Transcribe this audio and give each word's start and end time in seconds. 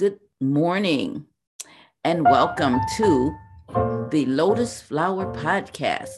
Good 0.00 0.18
morning 0.40 1.26
and 2.04 2.24
welcome 2.24 2.80
to 2.96 3.36
the 4.10 4.24
Lotus 4.24 4.80
Flower 4.80 5.30
Podcast. 5.34 6.16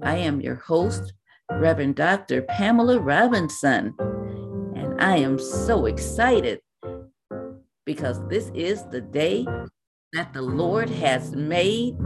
I 0.00 0.14
am 0.18 0.40
your 0.40 0.54
host, 0.54 1.12
Reverend 1.50 1.96
Dr. 1.96 2.42
Pamela 2.42 3.00
Robinson, 3.00 3.96
and 3.98 5.00
I 5.00 5.16
am 5.16 5.40
so 5.40 5.86
excited 5.86 6.60
because 7.84 8.24
this 8.28 8.52
is 8.54 8.84
the 8.92 9.00
day 9.00 9.44
that 10.12 10.32
the 10.32 10.42
Lord 10.42 10.88
has 10.88 11.34
made, 11.34 11.96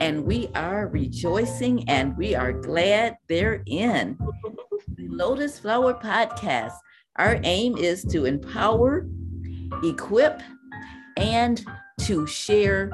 and 0.00 0.24
we 0.24 0.50
are 0.54 0.86
rejoicing 0.86 1.88
and 1.88 2.16
we 2.16 2.36
are 2.36 2.52
glad 2.52 3.16
therein. 3.28 4.16
The 4.94 5.08
Lotus 5.08 5.58
Flower 5.58 5.94
Podcast. 5.94 6.76
Our 7.16 7.40
aim 7.42 7.76
is 7.76 8.04
to 8.06 8.24
empower 8.24 9.08
equip, 9.88 10.42
and 11.16 11.64
to 12.00 12.26
share 12.26 12.90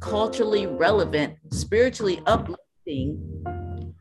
culturally 0.00 0.66
relevant, 0.66 1.36
spiritually 1.50 2.20
uplifting 2.26 3.44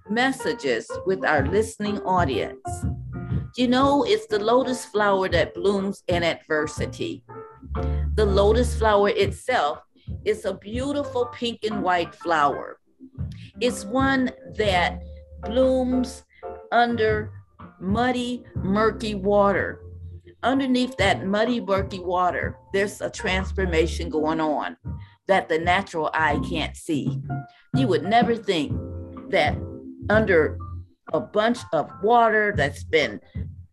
messages 0.10 0.90
with 1.06 1.26
our 1.26 1.48
listening 1.48 2.00
audience. 2.02 2.86
You 3.56 3.68
know, 3.68 4.04
it's 4.04 4.28
the 4.28 4.40
lotus 4.40 4.86
flower 4.86 5.28
that 5.30 5.54
blooms 5.54 6.04
in 6.08 6.24
adversity. 6.24 7.24
The 8.16 8.26
lotus 8.26 8.78
flower 8.78 9.10
itself 9.10 9.80
is 10.26 10.46
a 10.46 10.54
beautiful 10.54 11.26
pink 11.28 11.60
and 11.64 11.84
white 11.84 12.14
flower. 12.16 12.80
It's 13.60 13.86
one 13.86 14.32
that 14.58 15.02
blooms 15.44 16.24
under 16.72 17.32
muddy, 17.80 18.44
murky 18.56 19.16
water 19.16 19.82
underneath 20.48 20.96
that 20.96 21.26
muddy, 21.26 21.60
murky 21.60 22.00
water, 22.00 22.58
there's 22.74 23.02
a 23.02 23.10
transformation 23.10 24.10
going 24.10 24.40
on 24.40 24.78
that 25.28 25.50
the 25.50 25.60
natural 25.60 26.10
eye 26.14 26.40
can't 26.50 26.78
see. 26.78 27.22
You 27.76 27.88
would 27.90 28.04
never 28.04 28.34
think 28.34 28.72
that 29.30 29.58
under 30.10 30.58
a 31.12 31.20
bunch 31.20 31.60
of 31.74 31.92
water 32.02 32.54
that's 32.56 32.86
been 32.86 33.20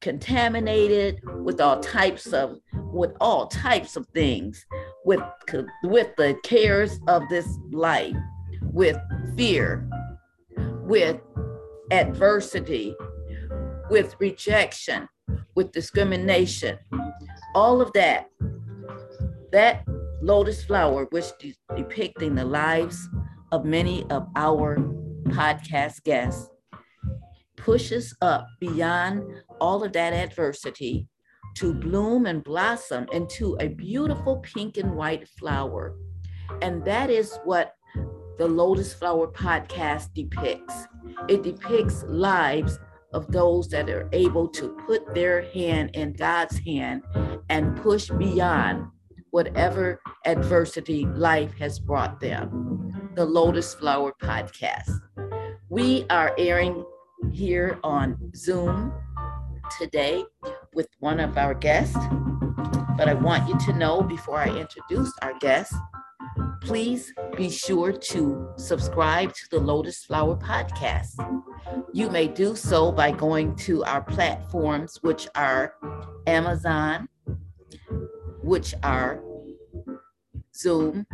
contaminated 0.01 1.21
with 1.45 1.61
all 1.61 1.79
types 1.81 2.33
of 2.33 2.59
with 2.93 3.13
all 3.21 3.47
types 3.47 3.97
of 3.97 4.07
things 4.09 4.67
with 5.05 5.23
with 5.85 6.09
the 6.17 6.37
cares 6.45 6.99
of 7.07 7.23
this 7.31 7.49
life 7.71 8.17
with 8.61 8.99
fear 9.37 9.89
with 10.83 11.21
adversity 11.91 12.95
with 13.89 14.15
rejection 14.19 15.09
with 15.55 15.73
discrimination, 15.73 16.79
all 17.55 17.81
of 17.81 17.93
that, 17.93 18.29
that 19.53 19.85
lotus 20.23 20.65
flower, 20.65 21.07
which 21.11 21.27
is 21.43 21.57
depicting 21.77 22.35
the 22.35 22.45
lives 22.45 23.09
of 23.53 23.65
many 23.65 24.05
of 24.11 24.27
our 24.37 24.79
podcast 25.29 26.03
guests, 26.05 26.49
pushes 27.57 28.15
up 28.21 28.47
beyond 28.61 29.23
all 29.61 29.85
of 29.85 29.93
that 29.93 30.13
adversity 30.13 31.09
to 31.55 31.73
bloom 31.73 32.27
and 32.27 32.43
blossom 32.43 33.07
into 33.13 33.57
a 33.61 33.69
beautiful 33.69 34.39
pink 34.39 34.77
and 34.77 34.95
white 34.95 35.29
flower. 35.29 35.95
And 36.63 36.85
that 36.85 37.11
is 37.11 37.39
what 37.45 37.75
the 38.39 38.47
Lotus 38.47 38.93
Flower 38.93 39.29
podcast 39.29 40.13
depicts. 40.15 40.87
It 41.29 41.43
depicts 41.43 42.05
lives 42.09 42.79
of 43.15 43.31
those 43.31 43.69
that 43.69 43.89
are 43.89 44.09
able 44.13 44.49
to 44.49 44.77
put 44.87 45.15
their 45.15 45.43
hand 45.53 45.91
in 45.95 46.13
God's 46.13 46.59
hand 46.59 47.03
and 47.49 47.77
push 47.77 48.11
beyond 48.11 48.87
whatever 49.31 50.01
adversity 50.27 51.07
life 51.07 51.53
has 51.59 51.79
brought 51.79 52.21
them. 52.21 53.13
The 53.15 53.25
Lotus 53.25 53.75
Flower 53.75 54.13
Podcast. 54.21 54.91
We 55.69 56.05
are 56.11 56.35
airing 56.37 56.85
here 57.33 57.79
on 57.85 58.33
Zoom 58.35 58.93
today 59.79 60.25
with 60.75 60.89
one 60.99 61.21
of 61.21 61.39
our 61.39 61.55
guests, 61.55 61.97
but 62.97 63.09
I 63.09 63.15
want 63.15 63.49
you 63.49 63.59
to 63.67 63.79
know 63.79 64.03
before 64.03 64.39
I 64.39 64.49
introduce 64.49 65.13
our 65.23 65.39
guest 65.39 65.73
please 66.65 67.13
be 67.37 67.51
sure 67.51 67.93
to 67.93 68.49
subscribe 68.57 69.35
to 69.35 69.51
the 69.51 69.59
Lotus 69.59 70.05
Flower 70.05 70.35
Podcast. 70.35 71.15
You 71.93 72.09
may 72.09 72.27
do 72.27 72.57
so 72.57 72.91
by 72.91 73.11
going 73.11 73.55
to 73.57 73.85
our 73.85 74.03
platforms, 74.03 74.99
which 75.03 75.29
are 75.35 75.75
Amazon, 76.27 77.09
which 78.43 78.75
are 78.83 79.23
Zoom, 80.57 81.07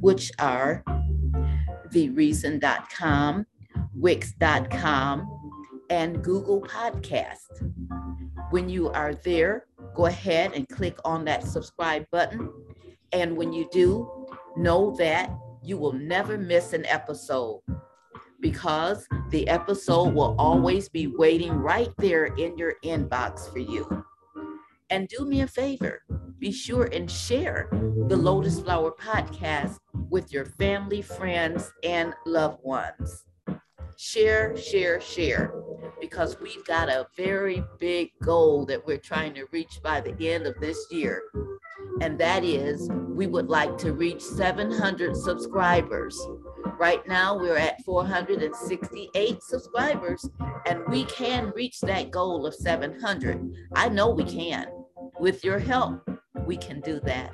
which 0.00 0.30
are 0.38 0.84
thereason.com, 1.92 3.46
wix.com, 3.96 5.52
and 5.90 6.22
Google 6.22 6.62
Podcast. 6.62 7.72
When 8.50 8.68
you 8.68 8.90
are 8.90 9.14
there, 9.14 9.66
go 9.96 10.06
ahead 10.06 10.52
and 10.54 10.68
click 10.68 10.98
on 11.04 11.24
that 11.24 11.42
subscribe 11.42 12.06
button. 12.12 12.48
And 13.12 13.36
when 13.36 13.52
you 13.52 13.68
do, 13.72 14.17
know 14.56 14.94
that 14.98 15.30
you 15.62 15.76
will 15.76 15.92
never 15.92 16.38
miss 16.38 16.72
an 16.72 16.86
episode 16.86 17.60
because 18.40 19.06
the 19.30 19.46
episode 19.48 20.14
will 20.14 20.34
always 20.38 20.88
be 20.88 21.06
waiting 21.06 21.52
right 21.52 21.90
there 21.98 22.26
in 22.26 22.56
your 22.56 22.74
inbox 22.84 23.52
for 23.52 23.58
you. 23.58 24.04
And 24.90 25.08
do 25.08 25.26
me 25.26 25.42
a 25.42 25.46
favor 25.46 26.02
be 26.38 26.52
sure 26.52 26.84
and 26.92 27.10
share 27.10 27.68
the 28.06 28.16
Lotus 28.16 28.60
Flower 28.60 28.92
podcast 28.92 29.78
with 30.08 30.32
your 30.32 30.44
family, 30.44 31.02
friends, 31.02 31.72
and 31.82 32.14
loved 32.26 32.62
ones. 32.62 33.24
Share, 33.98 34.56
share, 34.56 35.00
share, 35.00 35.52
because 36.00 36.40
we've 36.40 36.64
got 36.64 36.88
a 36.88 37.08
very 37.16 37.62
big 37.78 38.10
goal 38.22 38.64
that 38.66 38.86
we're 38.86 38.96
trying 38.96 39.34
to 39.34 39.44
reach 39.52 39.80
by 39.82 40.00
the 40.00 40.30
end 40.30 40.46
of 40.46 40.54
this 40.60 40.86
year 40.90 41.22
and 42.00 42.18
that 42.18 42.44
is 42.44 42.88
we 43.08 43.26
would 43.26 43.48
like 43.48 43.76
to 43.78 43.92
reach 43.92 44.22
700 44.22 45.16
subscribers. 45.16 46.18
Right 46.78 47.06
now, 47.08 47.36
we're 47.36 47.56
at 47.56 47.82
468 47.84 49.42
subscribers, 49.42 50.28
and 50.66 50.80
we 50.88 51.04
can 51.04 51.52
reach 51.56 51.80
that 51.80 52.10
goal 52.10 52.46
of 52.46 52.54
700. 52.54 53.52
I 53.74 53.88
know 53.88 54.10
we 54.10 54.24
can. 54.24 54.66
With 55.18 55.44
your 55.44 55.58
help, 55.58 56.08
we 56.46 56.56
can 56.56 56.80
do 56.80 57.00
that. 57.00 57.32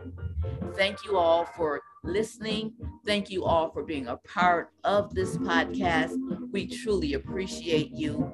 Thank 0.76 1.04
you 1.04 1.16
all 1.16 1.44
for 1.44 1.80
listening. 2.02 2.72
Thank 3.06 3.30
you 3.30 3.44
all 3.44 3.70
for 3.70 3.84
being 3.84 4.08
a 4.08 4.16
part 4.16 4.70
of 4.82 5.14
this 5.14 5.36
podcast. 5.36 6.16
We 6.50 6.66
truly 6.66 7.14
appreciate 7.14 7.92
you. 7.92 8.32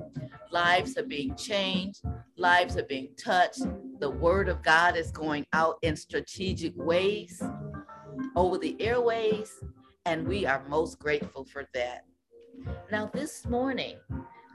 Lives 0.50 0.96
are 0.96 1.04
being 1.04 1.36
changed, 1.36 2.02
lives 2.36 2.78
are 2.78 2.84
being 2.84 3.10
touched. 3.22 3.62
The 3.98 4.10
word 4.10 4.48
of 4.48 4.62
God 4.62 4.96
is 4.96 5.10
going 5.10 5.44
out 5.52 5.76
in 5.82 5.94
strategic 5.94 6.72
ways 6.76 7.42
over 8.34 8.56
the 8.56 8.74
airways, 8.80 9.52
and 10.06 10.26
we 10.26 10.46
are 10.46 10.64
most 10.66 10.98
grateful 10.98 11.44
for 11.44 11.68
that. 11.74 12.04
Now, 12.90 13.10
this 13.12 13.46
morning, 13.46 13.98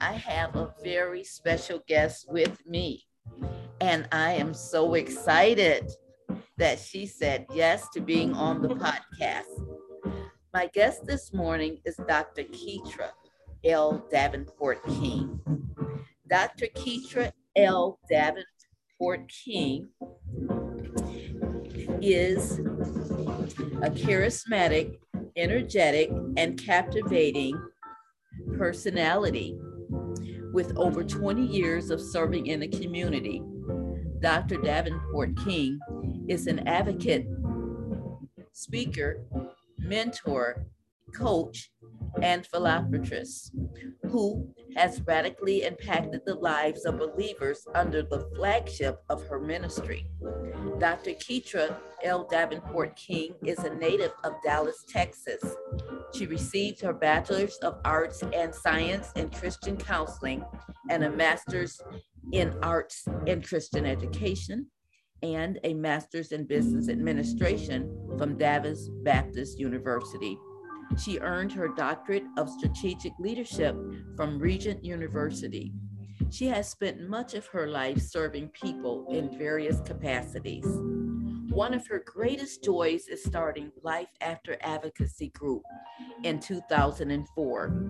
I 0.00 0.12
have 0.12 0.56
a 0.56 0.74
very 0.82 1.22
special 1.22 1.80
guest 1.86 2.26
with 2.28 2.66
me, 2.66 3.04
and 3.80 4.08
I 4.10 4.32
am 4.32 4.54
so 4.54 4.94
excited 4.94 5.88
that 6.58 6.78
she 6.78 7.06
said 7.06 7.46
yes 7.52 7.88
to 7.90 8.00
being 8.00 8.32
on 8.32 8.62
the 8.62 8.68
podcast. 8.68 9.44
My 10.54 10.68
guest 10.72 11.04
this 11.04 11.34
morning 11.34 11.78
is 11.84 11.96
Dr. 12.08 12.44
Ketra 12.44 13.10
L. 13.64 14.06
Davenport 14.10 14.84
King. 14.86 15.40
Dr. 16.28 16.66
Ketra 16.74 17.32
L. 17.56 17.98
Davenport 18.08 19.28
King 19.28 19.88
is 22.00 22.58
a 23.82 23.90
charismatic, 23.90 24.96
energetic, 25.36 26.10
and 26.38 26.58
captivating 26.58 27.60
personality 28.56 29.58
with 30.52 30.74
over 30.76 31.04
20 31.04 31.44
years 31.46 31.90
of 31.90 32.00
serving 32.00 32.46
in 32.46 32.60
the 32.60 32.68
community. 32.68 33.42
Dr. 34.20 34.56
Davenport 34.62 35.36
King 35.44 35.78
is 36.28 36.46
an 36.46 36.66
advocate, 36.66 37.26
speaker, 38.52 39.20
mentor, 39.78 40.66
coach, 41.14 41.70
and 42.22 42.46
philanthropist 42.46 43.52
who 44.10 44.48
has 44.74 45.02
radically 45.06 45.64
impacted 45.64 46.22
the 46.24 46.34
lives 46.34 46.84
of 46.84 46.98
believers 46.98 47.66
under 47.74 48.02
the 48.02 48.28
flagship 48.36 48.98
of 49.10 49.26
her 49.26 49.40
ministry. 49.40 50.06
Dr. 50.78 51.12
Ketra 51.12 51.76
L. 52.02 52.26
Davenport 52.30 52.96
King 52.96 53.34
is 53.44 53.58
a 53.60 53.74
native 53.74 54.12
of 54.24 54.34
Dallas, 54.44 54.84
Texas. 54.88 55.42
She 56.14 56.26
received 56.26 56.80
her 56.80 56.92
Bachelor's 56.92 57.56
of 57.56 57.78
Arts 57.84 58.22
and 58.32 58.54
Science 58.54 59.12
in 59.16 59.30
Christian 59.30 59.76
Counseling 59.76 60.44
and 60.90 61.04
a 61.04 61.10
Master's 61.10 61.80
in 62.32 62.54
Arts 62.62 63.04
and 63.26 63.46
Christian 63.46 63.86
Education 63.86 64.66
and 65.22 65.58
a 65.64 65.74
master's 65.74 66.32
in 66.32 66.44
business 66.44 66.88
administration 66.88 67.90
from 68.18 68.36
Dallas 68.36 68.88
Baptist 69.02 69.58
University. 69.58 70.38
She 71.02 71.18
earned 71.18 71.52
her 71.52 71.68
doctorate 71.68 72.24
of 72.36 72.48
strategic 72.48 73.12
leadership 73.18 73.76
from 74.16 74.38
Regent 74.38 74.84
University. 74.84 75.72
She 76.30 76.46
has 76.46 76.68
spent 76.68 77.08
much 77.08 77.34
of 77.34 77.46
her 77.46 77.66
life 77.66 78.00
serving 78.00 78.48
people 78.48 79.06
in 79.10 79.36
various 79.38 79.80
capacities. 79.80 80.66
One 81.56 81.72
of 81.72 81.86
her 81.86 82.02
greatest 82.04 82.62
joys 82.62 83.08
is 83.08 83.24
starting 83.24 83.72
Life 83.82 84.10
After 84.20 84.58
Advocacy 84.60 85.30
Group 85.30 85.62
in 86.22 86.38
2004 86.38 87.82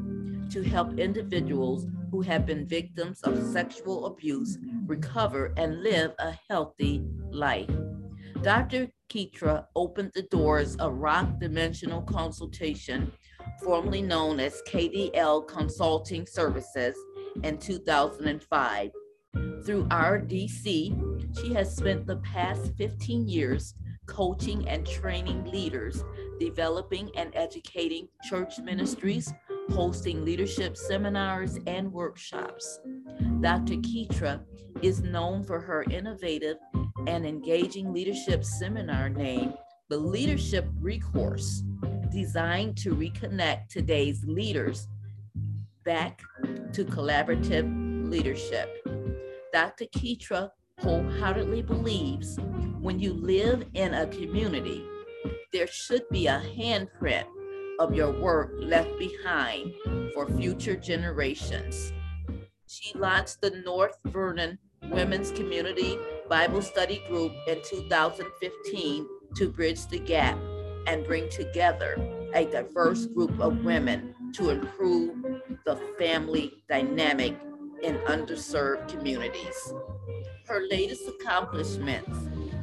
to 0.50 0.62
help 0.62 0.96
individuals 1.00 1.88
who 2.12 2.20
have 2.20 2.46
been 2.46 2.68
victims 2.68 3.20
of 3.22 3.42
sexual 3.42 4.06
abuse 4.06 4.56
recover 4.86 5.52
and 5.56 5.82
live 5.82 6.12
a 6.20 6.38
healthy 6.48 7.02
life. 7.32 7.68
Dr. 8.40 8.86
Ketra 9.08 9.66
opened 9.74 10.12
the 10.14 10.22
doors 10.22 10.76
of 10.76 10.98
Rock 10.98 11.40
Dimensional 11.40 12.02
Consultation, 12.02 13.10
formerly 13.64 14.00
known 14.00 14.38
as 14.38 14.62
KDL 14.68 15.48
Consulting 15.48 16.24
Services, 16.24 16.96
in 17.42 17.58
2005. 17.58 18.90
Through 19.64 19.86
RDC, 19.88 21.40
she 21.40 21.52
has 21.54 21.74
spent 21.74 22.06
the 22.06 22.16
past 22.16 22.72
15 22.76 23.28
years 23.28 23.74
coaching 24.06 24.68
and 24.68 24.86
training 24.86 25.44
leaders, 25.50 26.04
developing 26.38 27.10
and 27.16 27.34
educating 27.34 28.08
church 28.24 28.58
ministries, 28.60 29.32
hosting 29.70 30.24
leadership 30.24 30.76
seminars 30.76 31.58
and 31.66 31.92
workshops. 31.92 32.78
Dr. 33.40 33.74
Ketra 33.76 34.40
is 34.82 35.02
known 35.02 35.42
for 35.42 35.60
her 35.60 35.84
innovative 35.90 36.56
and 37.06 37.26
engaging 37.26 37.92
leadership 37.92 38.44
seminar 38.44 39.08
named 39.08 39.54
the 39.88 39.98
Leadership 39.98 40.66
Recourse, 40.80 41.62
designed 42.10 42.76
to 42.78 42.94
reconnect 42.94 43.68
today's 43.68 44.24
leaders 44.24 44.88
back 45.84 46.20
to 46.72 46.84
collaborative 46.84 48.10
leadership. 48.10 48.85
Dr. 49.52 49.86
Ketra 49.86 50.50
wholeheartedly 50.80 51.62
believes 51.62 52.38
when 52.80 52.98
you 53.00 53.12
live 53.14 53.64
in 53.74 53.94
a 53.94 54.06
community, 54.06 54.84
there 55.52 55.66
should 55.66 56.08
be 56.10 56.26
a 56.26 56.42
handprint 56.56 57.26
of 57.78 57.94
your 57.94 58.10
work 58.20 58.52
left 58.58 58.90
behind 58.98 59.72
for 60.14 60.26
future 60.36 60.76
generations. 60.76 61.92
She 62.66 62.96
launched 62.98 63.40
the 63.40 63.50
North 63.64 63.96
Vernon 64.06 64.58
Women's 64.84 65.30
Community 65.30 65.98
Bible 66.28 66.62
Study 66.62 67.02
Group 67.08 67.32
in 67.48 67.60
2015 67.64 69.06
to 69.36 69.50
bridge 69.50 69.86
the 69.86 69.98
gap 69.98 70.38
and 70.86 71.04
bring 71.04 71.28
together 71.30 71.96
a 72.34 72.44
diverse 72.44 73.06
group 73.06 73.38
of 73.40 73.64
women 73.64 74.14
to 74.34 74.50
improve 74.50 75.16
the 75.64 75.76
family 75.98 76.52
dynamic 76.68 77.36
in 77.82 77.96
underserved 78.06 78.88
communities. 78.88 79.72
Her 80.46 80.62
latest 80.70 81.08
accomplishment 81.08 82.06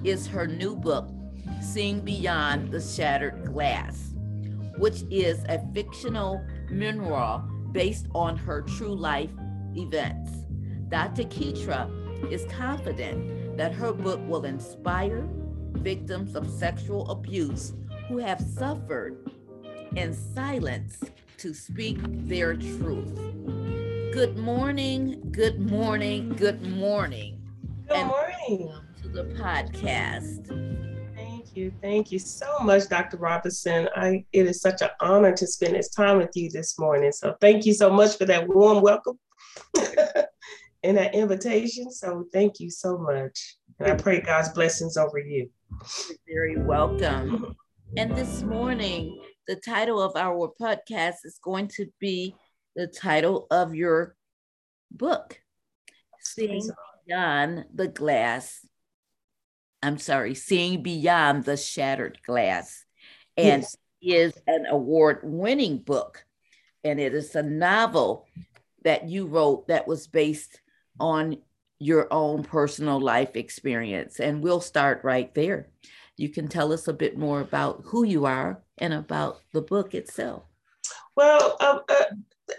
is 0.03 0.27
her 0.27 0.47
new 0.47 0.75
book, 0.75 1.09
Seeing 1.61 2.01
Beyond 2.01 2.71
the 2.71 2.81
Shattered 2.81 3.45
Glass, 3.45 4.13
which 4.77 5.03
is 5.09 5.43
a 5.49 5.65
fictional 5.73 6.43
memoir 6.69 7.39
based 7.71 8.07
on 8.13 8.37
her 8.37 8.61
true 8.61 8.95
life 8.95 9.31
events. 9.75 10.31
Dr. 10.89 11.23
Ketra 11.23 11.89
is 12.31 12.45
confident 12.45 13.57
that 13.57 13.73
her 13.73 13.93
book 13.93 14.19
will 14.27 14.45
inspire 14.45 15.27
victims 15.73 16.35
of 16.35 16.49
sexual 16.49 17.09
abuse 17.09 17.73
who 18.07 18.17
have 18.17 18.39
suffered 18.39 19.29
in 19.95 20.13
silence 20.13 20.99
to 21.37 21.53
speak 21.53 21.97
their 22.27 22.55
truth. 22.55 23.19
Good 24.13 24.37
morning, 24.37 25.27
good 25.31 25.59
morning, 25.59 26.29
good 26.35 26.61
morning. 26.61 27.41
Good 27.89 28.05
morning. 28.05 28.71
To 29.01 29.07
the 29.07 29.23
podcast. 29.23 30.45
Thank 31.15 31.57
you. 31.57 31.73
Thank 31.81 32.11
you 32.11 32.19
so 32.19 32.59
much, 32.59 32.89
Dr. 32.89 33.17
Robinson. 33.17 33.89
I 33.95 34.23
it 34.31 34.45
is 34.45 34.61
such 34.61 34.83
an 34.83 34.91
honor 35.01 35.35
to 35.35 35.47
spend 35.47 35.73
this 35.73 35.89
time 35.89 36.19
with 36.19 36.29
you 36.35 36.51
this 36.51 36.77
morning. 36.77 37.11
So 37.11 37.35
thank 37.41 37.65
you 37.65 37.73
so 37.73 37.89
much 37.89 38.15
for 38.15 38.25
that 38.25 38.47
warm 38.47 38.83
welcome 38.83 39.17
and 40.83 40.95
that 40.95 41.15
invitation. 41.15 41.89
So 41.89 42.25
thank 42.31 42.59
you 42.59 42.69
so 42.69 42.99
much. 42.99 43.57
And 43.79 43.93
I 43.93 43.95
pray 43.95 44.21
God's 44.21 44.49
blessings 44.49 44.95
over 44.95 45.17
you. 45.17 45.49
You're 46.07 46.17
very 46.27 46.57
welcome. 46.63 47.55
And 47.95 48.15
this 48.17 48.41
morning, 48.41 49.21
the 49.47 49.55
title 49.55 50.01
of 50.01 50.15
our 50.15 50.51
podcast 50.59 51.17
is 51.25 51.39
going 51.43 51.67
to 51.75 51.85
be 51.99 52.35
the 52.75 52.87
title 52.87 53.47
of 53.51 53.75
your 53.75 54.15
book, 54.91 55.39
Seeing 56.19 56.69
Beyond 57.07 57.65
the 57.73 57.87
Glass. 57.87 58.65
I'm 59.81 59.97
sorry, 59.97 60.35
Seeing 60.35 60.83
Beyond 60.83 61.43
the 61.43 61.57
Shattered 61.57 62.19
Glass. 62.25 62.85
And 63.35 63.63
yes. 63.63 63.77
is 64.01 64.33
an 64.47 64.65
award 64.67 65.19
winning 65.23 65.79
book. 65.79 66.25
And 66.83 66.99
it 66.99 67.13
is 67.13 67.35
a 67.35 67.43
novel 67.43 68.27
that 68.83 69.07
you 69.07 69.25
wrote 69.25 69.67
that 69.67 69.87
was 69.87 70.07
based 70.07 70.61
on 70.99 71.37
your 71.79 72.07
own 72.11 72.43
personal 72.43 72.99
life 72.99 73.35
experience. 73.35 74.19
And 74.19 74.43
we'll 74.43 74.61
start 74.61 75.01
right 75.03 75.33
there. 75.33 75.69
You 76.15 76.29
can 76.29 76.47
tell 76.47 76.71
us 76.71 76.87
a 76.87 76.93
bit 76.93 77.17
more 77.17 77.41
about 77.41 77.81
who 77.85 78.03
you 78.03 78.25
are 78.25 78.61
and 78.77 78.93
about 78.93 79.39
the 79.51 79.61
book 79.61 79.95
itself. 79.95 80.43
Well, 81.15 81.57
um, 81.59 81.81
uh, 81.89 82.03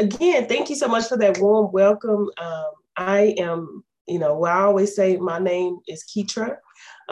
again, 0.00 0.46
thank 0.48 0.70
you 0.70 0.76
so 0.76 0.88
much 0.88 1.08
for 1.08 1.16
that 1.18 1.38
warm 1.38 1.72
welcome. 1.72 2.30
Um, 2.38 2.70
I 2.96 3.34
am, 3.38 3.84
you 4.06 4.18
know, 4.18 4.36
well, 4.38 4.56
I 4.56 4.62
always 4.62 4.94
say 4.94 5.16
my 5.16 5.38
name 5.38 5.78
is 5.88 6.04
Ketra. 6.04 6.56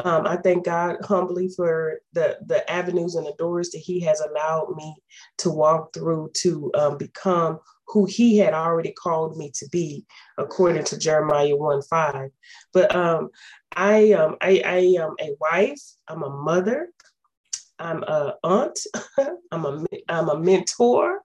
Um, 0.04 0.26
I 0.26 0.36
thank 0.36 0.64
God 0.64 0.96
humbly 1.04 1.50
for 1.54 2.00
the 2.12 2.38
the 2.46 2.68
avenues 2.70 3.14
and 3.14 3.26
the 3.26 3.34
doors 3.38 3.70
that 3.70 3.78
He 3.78 4.00
has 4.00 4.20
allowed 4.20 4.74
me 4.76 4.94
to 5.38 5.50
walk 5.50 5.92
through 5.92 6.30
to 6.38 6.70
um, 6.74 6.98
become 6.98 7.58
who 7.88 8.06
He 8.06 8.38
had 8.38 8.54
already 8.54 8.92
called 8.92 9.36
me 9.36 9.50
to 9.54 9.68
be, 9.70 10.06
according 10.38 10.84
to 10.84 10.98
Jeremiah 10.98 11.56
one 11.56 11.82
five. 11.82 12.30
But 12.72 12.94
um, 12.94 13.28
I 13.76 14.12
um, 14.12 14.36
I, 14.40 14.62
I 14.64 14.78
am 14.98 15.14
a 15.20 15.34
wife. 15.40 15.80
I'm 16.08 16.22
a 16.22 16.30
mother. 16.30 16.88
I'm 17.78 18.02
a 18.04 18.36
aunt. 18.44 18.78
I'm 19.52 19.66
a 19.66 19.84
I'm 20.08 20.28
a 20.28 20.38
mentor. 20.38 21.20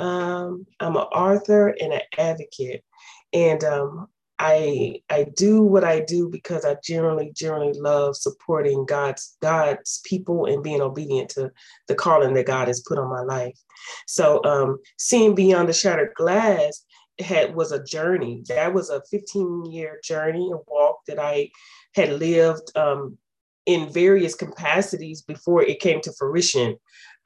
Um, 0.00 0.66
I'm 0.80 0.96
an 0.96 1.02
author 1.02 1.68
and 1.68 1.92
an 1.92 2.00
advocate, 2.18 2.84
and 3.32 3.62
um, 3.64 4.08
I 4.38 5.02
I 5.10 5.26
do 5.36 5.62
what 5.62 5.84
I 5.84 6.00
do 6.00 6.28
because 6.28 6.64
I 6.64 6.76
generally 6.82 7.30
generally 7.34 7.78
love 7.78 8.16
supporting 8.16 8.86
God's 8.86 9.36
God's 9.42 10.00
people 10.04 10.46
and 10.46 10.62
being 10.62 10.80
obedient 10.80 11.28
to 11.30 11.50
the 11.88 11.94
calling 11.94 12.34
that 12.34 12.46
God 12.46 12.68
has 12.68 12.80
put 12.80 12.98
on 12.98 13.10
my 13.10 13.22
life. 13.22 13.58
So 14.06 14.42
um, 14.44 14.78
seeing 14.98 15.34
beyond 15.34 15.68
the 15.68 15.74
shattered 15.74 16.14
glass 16.14 16.84
had 17.18 17.54
was 17.54 17.72
a 17.72 17.84
journey. 17.84 18.42
That 18.48 18.72
was 18.72 18.90
a 18.90 19.02
15 19.10 19.66
year 19.66 20.00
journey, 20.02 20.50
a 20.52 20.58
walk 20.66 21.00
that 21.06 21.18
I 21.18 21.50
had 21.94 22.12
lived 22.12 22.76
um, 22.76 23.18
in 23.66 23.92
various 23.92 24.34
capacities 24.34 25.22
before 25.22 25.62
it 25.62 25.80
came 25.80 26.00
to 26.00 26.12
fruition. 26.12 26.76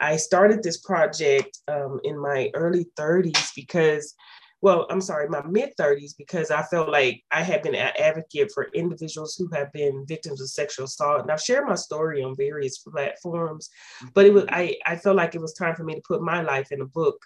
I 0.04 0.16
started 0.18 0.62
this 0.62 0.76
project 0.76 1.58
um, 1.66 1.98
in 2.04 2.20
my 2.20 2.50
early 2.52 2.86
30s 2.98 3.52
because, 3.56 4.14
well, 4.60 4.86
I'm 4.90 5.00
sorry, 5.00 5.28
my 5.30 5.42
mid 5.46 5.70
30s, 5.80 6.12
because 6.18 6.50
I 6.50 6.62
felt 6.62 6.90
like 6.90 7.22
I 7.30 7.42
had 7.42 7.62
been 7.62 7.74
an 7.74 7.92
advocate 7.98 8.50
for 8.52 8.68
individuals 8.74 9.34
who 9.38 9.48
have 9.54 9.72
been 9.72 10.04
victims 10.06 10.42
of 10.42 10.50
sexual 10.50 10.84
assault. 10.84 11.22
And 11.22 11.30
I've 11.30 11.40
shared 11.40 11.66
my 11.66 11.74
story 11.74 12.22
on 12.22 12.36
various 12.36 12.78
platforms, 12.78 13.70
but 14.12 14.26
it 14.26 14.34
was 14.34 14.44
I, 14.50 14.76
I 14.84 14.96
felt 14.96 15.16
like 15.16 15.34
it 15.34 15.40
was 15.40 15.54
time 15.54 15.74
for 15.74 15.84
me 15.84 15.94
to 15.94 16.02
put 16.06 16.20
my 16.20 16.42
life 16.42 16.70
in 16.70 16.82
a 16.82 16.86
book 16.86 17.16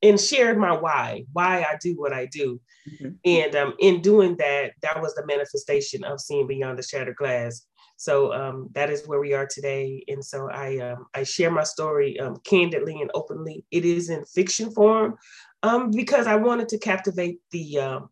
and 0.00 0.20
shared 0.20 0.58
my 0.58 0.72
why, 0.72 1.24
why 1.32 1.62
I 1.62 1.78
do 1.80 1.94
what 1.96 2.12
I 2.12 2.26
do. 2.26 2.60
Mm-hmm. 2.88 3.10
And 3.24 3.56
um, 3.56 3.74
in 3.80 4.02
doing 4.02 4.36
that, 4.36 4.72
that 4.82 5.00
was 5.00 5.14
the 5.14 5.26
manifestation 5.26 6.04
of 6.04 6.20
seeing 6.20 6.46
beyond 6.46 6.78
the 6.78 6.82
shattered 6.82 7.16
glass. 7.16 7.66
So 7.96 8.32
um, 8.32 8.68
that 8.72 8.90
is 8.90 9.06
where 9.06 9.20
we 9.20 9.34
are 9.34 9.46
today. 9.46 10.04
And 10.08 10.24
so 10.24 10.50
I 10.50 10.78
um, 10.78 11.06
I 11.14 11.22
share 11.22 11.50
my 11.50 11.64
story 11.64 12.18
um, 12.20 12.36
candidly 12.44 13.00
and 13.00 13.10
openly. 13.14 13.64
It 13.70 13.84
is 13.84 14.10
in 14.10 14.24
fiction 14.24 14.70
form 14.70 15.16
um, 15.62 15.90
because 15.90 16.26
I 16.26 16.36
wanted 16.36 16.68
to 16.70 16.78
captivate 16.78 17.38
the 17.50 17.78
um, 17.78 18.08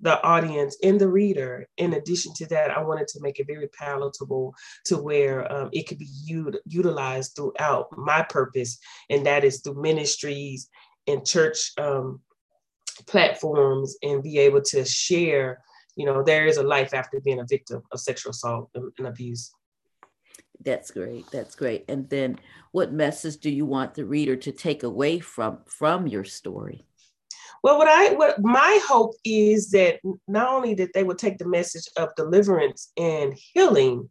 the 0.00 0.22
audience 0.22 0.76
and 0.82 1.00
the 1.00 1.08
reader. 1.08 1.68
In 1.76 1.94
addition 1.94 2.32
to 2.34 2.46
that, 2.46 2.70
I 2.70 2.82
wanted 2.82 3.08
to 3.08 3.20
make 3.20 3.38
it 3.38 3.46
very 3.46 3.68
palatable 3.68 4.54
to 4.86 4.96
where 4.96 5.50
um, 5.52 5.68
it 5.72 5.86
could 5.86 5.98
be 5.98 6.08
u- 6.24 6.60
utilized 6.66 7.36
throughout 7.36 7.96
my 7.96 8.22
purpose, 8.22 8.78
and 9.10 9.26
that 9.26 9.44
is 9.44 9.60
through 9.60 9.80
ministries 9.80 10.68
and 11.06 11.24
church 11.26 11.72
platforms, 13.06 13.96
and 14.02 14.22
be 14.22 14.38
able 14.38 14.62
to 14.62 14.84
share 14.84 15.62
you 15.96 16.06
know, 16.06 16.22
there 16.22 16.46
is 16.46 16.56
a 16.56 16.62
life 16.62 16.94
after 16.94 17.20
being 17.20 17.40
a 17.40 17.46
victim 17.48 17.82
of 17.92 18.00
sexual 18.00 18.30
assault 18.30 18.70
and, 18.74 18.92
and 18.98 19.06
abuse. 19.06 19.52
That's 20.60 20.90
great. 20.90 21.30
That's 21.30 21.54
great. 21.54 21.84
And 21.88 22.08
then 22.08 22.38
what 22.72 22.92
message 22.92 23.38
do 23.38 23.50
you 23.50 23.66
want 23.66 23.94
the 23.94 24.04
reader 24.04 24.36
to 24.36 24.52
take 24.52 24.82
away 24.82 25.18
from 25.20 25.58
from 25.66 26.06
your 26.06 26.24
story? 26.24 26.86
Well, 27.62 27.78
what 27.78 27.88
I 27.88 28.14
what 28.14 28.40
my 28.42 28.80
hope 28.86 29.14
is 29.24 29.70
that 29.70 30.00
not 30.28 30.48
only 30.48 30.74
that 30.74 30.92
they 30.94 31.02
would 31.02 31.18
take 31.18 31.38
the 31.38 31.48
message 31.48 31.88
of 31.96 32.14
deliverance 32.14 32.92
and 32.96 33.34
healing, 33.34 34.08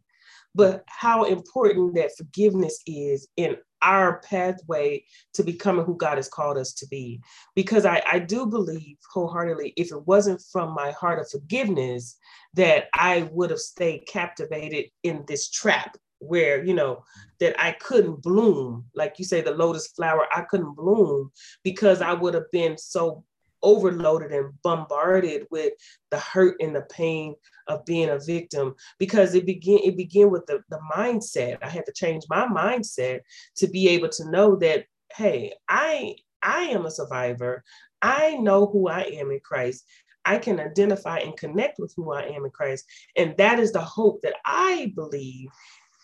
but 0.54 0.84
how 0.86 1.24
important 1.24 1.94
that 1.96 2.16
forgiveness 2.16 2.80
is 2.86 3.28
in 3.36 3.56
our 3.84 4.20
pathway 4.20 5.04
to 5.34 5.44
becoming 5.44 5.84
who 5.84 5.96
God 5.96 6.16
has 6.16 6.28
called 6.28 6.56
us 6.56 6.72
to 6.74 6.86
be. 6.88 7.20
Because 7.54 7.84
I, 7.84 8.02
I 8.10 8.18
do 8.18 8.46
believe 8.46 8.96
wholeheartedly, 9.12 9.74
if 9.76 9.92
it 9.92 10.06
wasn't 10.06 10.42
from 10.50 10.74
my 10.74 10.90
heart 10.92 11.20
of 11.20 11.30
forgiveness, 11.30 12.16
that 12.54 12.86
I 12.94 13.28
would 13.32 13.50
have 13.50 13.60
stayed 13.60 14.06
captivated 14.06 14.86
in 15.02 15.24
this 15.28 15.50
trap 15.50 15.96
where, 16.18 16.64
you 16.64 16.74
know, 16.74 17.04
that 17.40 17.54
I 17.62 17.72
couldn't 17.72 18.22
bloom. 18.22 18.86
Like 18.94 19.18
you 19.18 19.24
say, 19.24 19.40
the 19.40 19.50
lotus 19.50 19.88
flower, 19.88 20.26
I 20.34 20.42
couldn't 20.42 20.74
bloom 20.74 21.30
because 21.62 22.00
I 22.00 22.14
would 22.14 22.34
have 22.34 22.50
been 22.50 22.78
so 22.78 23.24
overloaded 23.64 24.30
and 24.30 24.52
bombarded 24.62 25.46
with 25.50 25.72
the 26.10 26.18
hurt 26.18 26.56
and 26.60 26.76
the 26.76 26.82
pain 26.82 27.34
of 27.66 27.84
being 27.84 28.10
a 28.10 28.18
victim 28.18 28.74
because 28.98 29.34
it 29.34 29.46
began 29.46 29.78
it 29.82 29.96
began 29.96 30.30
with 30.30 30.46
the, 30.46 30.62
the 30.70 30.78
mindset. 30.94 31.58
I 31.62 31.68
had 31.68 31.86
to 31.86 31.92
change 31.92 32.24
my 32.28 32.46
mindset 32.46 33.20
to 33.56 33.66
be 33.66 33.88
able 33.88 34.10
to 34.10 34.30
know 34.30 34.56
that 34.56 34.84
hey 35.16 35.54
i 35.68 36.14
i 36.42 36.62
am 36.62 36.86
a 36.86 36.90
survivor. 36.90 37.64
I 38.02 38.36
know 38.36 38.66
who 38.66 38.88
i 38.88 39.00
am 39.00 39.30
in 39.30 39.40
christ. 39.40 39.84
I 40.24 40.38
can 40.38 40.60
identify 40.60 41.18
and 41.18 41.36
connect 41.36 41.78
with 41.78 41.92
who 41.96 42.12
I 42.12 42.22
am 42.22 42.44
in 42.44 42.50
Christ. 42.50 42.86
And 43.16 43.36
that 43.36 43.58
is 43.58 43.72
the 43.72 43.80
hope 43.82 44.22
that 44.22 44.36
I 44.46 44.92
believe 44.94 45.50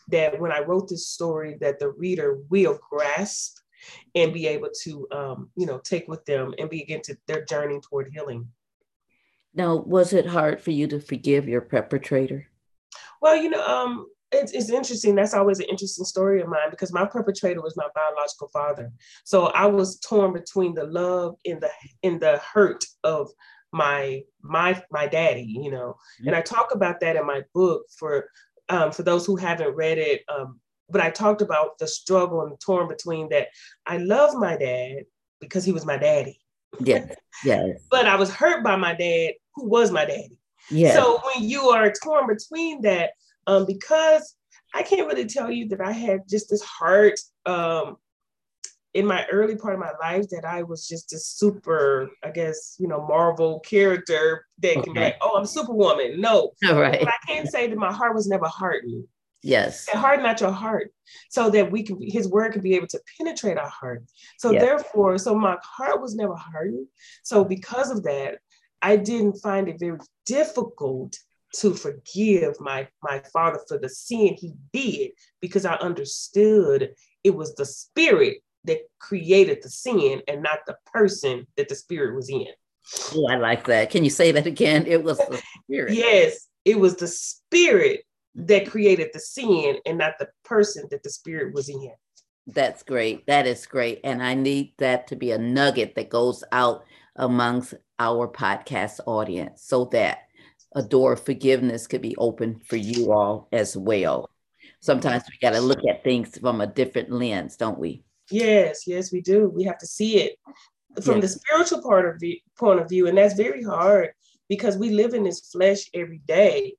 that 0.09 0.39
when 0.39 0.53
I 0.53 0.61
wrote 0.61 0.89
this 0.89 1.09
story, 1.09 1.57
that 1.61 1.79
the 1.79 1.91
reader 1.91 2.39
will 2.51 2.79
grasp 2.91 3.60
and 4.15 4.33
be 4.33 4.47
able 4.47 4.71
to 4.83 5.07
um, 5.13 5.51
you 5.57 5.67
know 5.67 5.79
take 5.79 6.09
with 6.09 6.25
them 6.25 6.55
and 6.59 6.71
begin 6.71 7.03
to 7.03 7.17
their 7.27 7.45
journey 7.45 7.81
toward 7.81 8.11
healing. 8.13 8.49
Now 9.55 9.77
was 9.77 10.13
it 10.13 10.27
hard 10.27 10.61
for 10.61 10.71
you 10.71 10.87
to 10.89 11.01
forgive 11.01 11.49
your 11.49 11.61
perpetrator? 11.61 12.47
Well 13.21 13.37
you 13.37 13.51
know 13.51 13.67
um, 13.67 14.07
it's, 14.33 14.53
it's 14.53 14.71
interesting. 14.71 15.15
That's 15.15 15.35
always 15.35 15.59
an 15.59 15.67
interesting 15.69 16.05
story 16.05 16.41
of 16.41 16.49
mine 16.49 16.71
because 16.71 16.93
my 16.93 17.05
perpetrator 17.05 17.61
was 17.61 17.77
my 17.77 17.89
biological 17.95 18.49
father. 18.49 18.93
So 19.25 19.47
i 19.47 19.67
was 19.67 19.99
torn 20.01 20.33
between 20.33 20.75
the 20.75 20.85
love 20.85 21.37
and 21.45 21.61
the 21.61 21.71
in 22.03 22.19
the 22.19 22.39
hurt 22.39 22.85
of 23.05 23.31
my 23.73 24.23
my 24.43 24.83
my 24.91 25.07
daddy 25.07 25.43
you 25.43 25.71
know. 25.71 25.97
Mm-hmm. 26.19 26.29
and 26.29 26.37
i 26.37 26.41
talk 26.41 26.75
about 26.75 27.01
that 27.01 27.17
in 27.17 27.27
my 27.27 27.43
book 27.55 27.85
for 27.97 28.29
um, 28.69 28.93
for 28.93 29.03
those 29.03 29.27
who 29.27 29.37
haven't 29.37 29.75
read 29.75 29.99
it 29.99 30.23
um, 30.29 30.61
but 30.91 31.01
I 31.01 31.11
talked 31.11 31.43
about 31.43 31.79
the 31.79 31.87
struggle 31.87 32.43
and 32.43 32.59
torn 32.61 32.89
between 32.89 33.29
that. 33.31 33.49
I 33.87 33.99
love 33.99 34.35
my 34.35 34.57
dad 34.57 35.05
because 35.41 35.65
he 35.65 35.73
was 35.73 35.87
my 35.87 35.97
daddy. 35.97 36.41
Yeah. 36.81 37.07
Yeah. 37.45 37.67
but 37.91 38.07
I 38.07 38.17
was 38.17 38.33
hurt 38.33 38.63
by 38.63 38.77
my 38.77 38.95
dad, 38.95 39.35
who 39.55 39.69
was 39.69 39.91
my 39.91 40.05
daddy. 40.05 40.39
Yeah. 40.71 40.95
So 40.95 41.21
when 41.25 41.49
you 41.49 41.69
are 41.71 41.93
torn 42.03 42.27
between 42.27 42.83
that, 42.83 43.11
um, 43.47 43.67
because 43.67 44.37
I 44.75 44.83
can't 44.83 45.09
really 45.09 45.27
tell 45.27 45.51
you 45.51 45.69
that 45.69 45.81
I 45.81 45.93
had 45.93 46.21
just 46.29 46.51
this 46.51 46.63
heart 46.63 47.19
um, 47.47 47.97
in 48.95 49.07
my 49.07 49.27
early 49.31 49.57
part 49.57 49.75
of 49.75 49.81
my 49.81 49.93
life 50.01 50.29
that 50.31 50.45
I 50.45 50.63
was 50.63 50.87
just 50.87 51.13
a 51.13 51.19
super, 51.19 52.11
I 52.23 52.31
guess, 52.31 52.77
you 52.79 52.89
know, 52.89 53.07
Marvel 53.07 53.61
character 53.61 54.47
that 54.63 54.77
okay. 54.77 54.83
can 54.83 54.93
be 54.93 55.01
like, 55.01 55.17
oh, 55.21 55.37
I'm 55.37 55.47
Superwoman. 55.47 56.21
No. 56.21 56.53
All 56.69 56.81
right. 56.81 57.01
But 57.01 57.09
I 57.09 57.27
can't 57.27 57.49
say 57.49 57.69
that 57.69 57.79
my 57.79 57.93
heart 57.93 58.15
was 58.15 58.29
never 58.29 58.47
hardened. 58.47 59.05
Yes. 59.43 59.89
And 59.91 60.01
harden 60.01 60.25
not 60.25 60.41
your 60.41 60.53
heart 60.53 60.93
so 61.31 61.51
that 61.51 61.71
we 61.71 61.83
can 61.83 61.99
his 62.01 62.29
word 62.29 62.53
can 62.53 62.63
be 62.63 62.75
able 62.75 62.89
to 62.89 63.01
penetrate 63.17 63.59
our 63.59 63.69
heart. 63.69 64.05
So 64.39 64.51
yes. 64.51 64.63
therefore, 64.63 65.19
so 65.19 65.35
my 65.35 65.57
heart 65.63 66.01
was 66.01 66.15
never 66.15 66.35
hardened. 66.35 66.87
So 67.23 67.45
because 67.45 67.91
of 67.91 68.03
that, 68.05 68.39
I 68.83 68.97
didn't 68.97 69.41
find 69.41 69.69
it 69.69 69.81
very 69.81 69.99
difficult 70.27 71.17
to 71.57 71.75
forgive 71.75 72.61
my 72.61 72.87
my 73.03 73.23
father 73.33 73.61
for 73.67 73.79
the 73.79 73.89
sin 73.89 74.37
he 74.39 74.53
did 74.73 75.13
because 75.41 75.65
I 75.65 75.75
understood 75.75 76.95
it 77.25 77.35
was 77.35 77.55
the 77.55 77.65
spirit 77.65 78.39
that 78.65 78.81
created 78.99 79.63
the 79.63 79.71
sin 79.71 80.23
and 80.29 80.43
not 80.43 80.61
the 80.67 80.77
person 80.93 81.47
that 81.57 81.69
the 81.69 81.75
spirit 81.75 82.15
was 82.15 82.29
in. 82.29 82.47
Oh, 83.15 83.27
I 83.27 83.37
like 83.37 83.65
that. 83.67 83.91
Can 83.91 84.05
you 84.05 84.11
say 84.11 84.33
that 84.33 84.47
again? 84.47 84.87
It 84.87 85.03
was 85.03 85.19
the 85.19 85.43
spirit. 85.65 85.95
yes, 85.95 86.47
it 86.65 86.79
was 86.79 86.97
the 86.97 87.09
spirit 87.09 88.05
that 88.35 88.71
created 88.71 89.11
the 89.13 89.21
sin 89.21 89.77
and 89.87 89.99
not 89.99 90.15
the 90.19 90.29
person 90.45 90.87
that 90.91 91.03
the 91.03 91.11
spirit 91.11 91.55
was 91.55 91.69
in. 91.69 91.93
That's 92.47 92.83
great. 92.83 93.27
That 93.27 93.47
is 93.47 93.67
great. 93.67 94.01
And 94.05 94.23
I 94.23 94.35
need 94.35 94.73
that 94.79 95.07
to 95.09 95.17
be 95.17 95.31
a 95.31 95.39
nugget 95.39 95.95
that 95.95 96.09
goes 96.09 96.43
out 96.53 96.85
amongst 97.17 97.75
our 97.99 98.29
podcast 98.29 99.01
audience 99.07 99.63
so 99.65 99.87
that 99.87 100.21
a 100.75 100.83
door 100.83 101.15
of 101.15 101.25
forgiveness 101.25 101.87
could 101.87 102.03
be 102.03 102.17
open 102.17 102.61
for 102.65 102.77
you 102.77 103.13
all 103.13 103.49
as 103.53 103.77
well. 103.77 104.31
Sometimes 104.81 105.25
we 105.29 105.39
got 105.47 105.55
to 105.55 105.61
look 105.61 105.81
at 105.89 106.05
things 106.05 106.39
from 106.39 106.61
a 106.61 106.67
different 106.67 107.11
lens, 107.11 107.57
don't 107.57 107.79
we? 107.79 108.05
Yes, 108.31 108.87
yes, 108.87 109.13
we 109.13 109.21
do. 109.21 109.49
We 109.49 109.65
have 109.65 109.79
to 109.79 109.87
see 109.87 110.19
it 110.19 110.37
from 111.03 111.21
yes. 111.21 111.35
the 111.35 111.41
spiritual 111.41 111.83
part 111.83 112.09
of 112.09 112.21
the 112.21 112.41
point 112.59 112.81
of 112.81 112.89
view. 112.89 113.07
And 113.07 113.19
that's 113.19 113.35
very 113.35 113.63
hard 113.63 114.11
because 114.49 114.79
we 114.79 114.91
live 114.91 115.13
in 115.13 115.25
this 115.25 115.41
flesh 115.41 115.91
every 115.93 116.23
day 116.27 116.75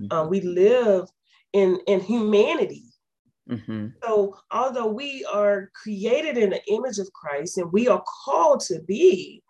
Mm-hmm. 0.00 0.12
Uh, 0.12 0.26
we 0.26 0.40
live 0.40 1.08
in 1.52 1.78
in 1.86 2.00
humanity. 2.00 2.84
Mm-hmm. 3.50 3.88
So 4.02 4.36
although 4.50 4.88
we 4.88 5.24
are 5.32 5.70
created 5.80 6.36
in 6.36 6.50
the 6.50 6.62
image 6.68 6.98
of 6.98 7.12
Christ 7.12 7.58
and 7.58 7.72
we 7.72 7.88
are 7.88 8.02
called 8.24 8.60
to 8.60 8.80
be 8.82 9.42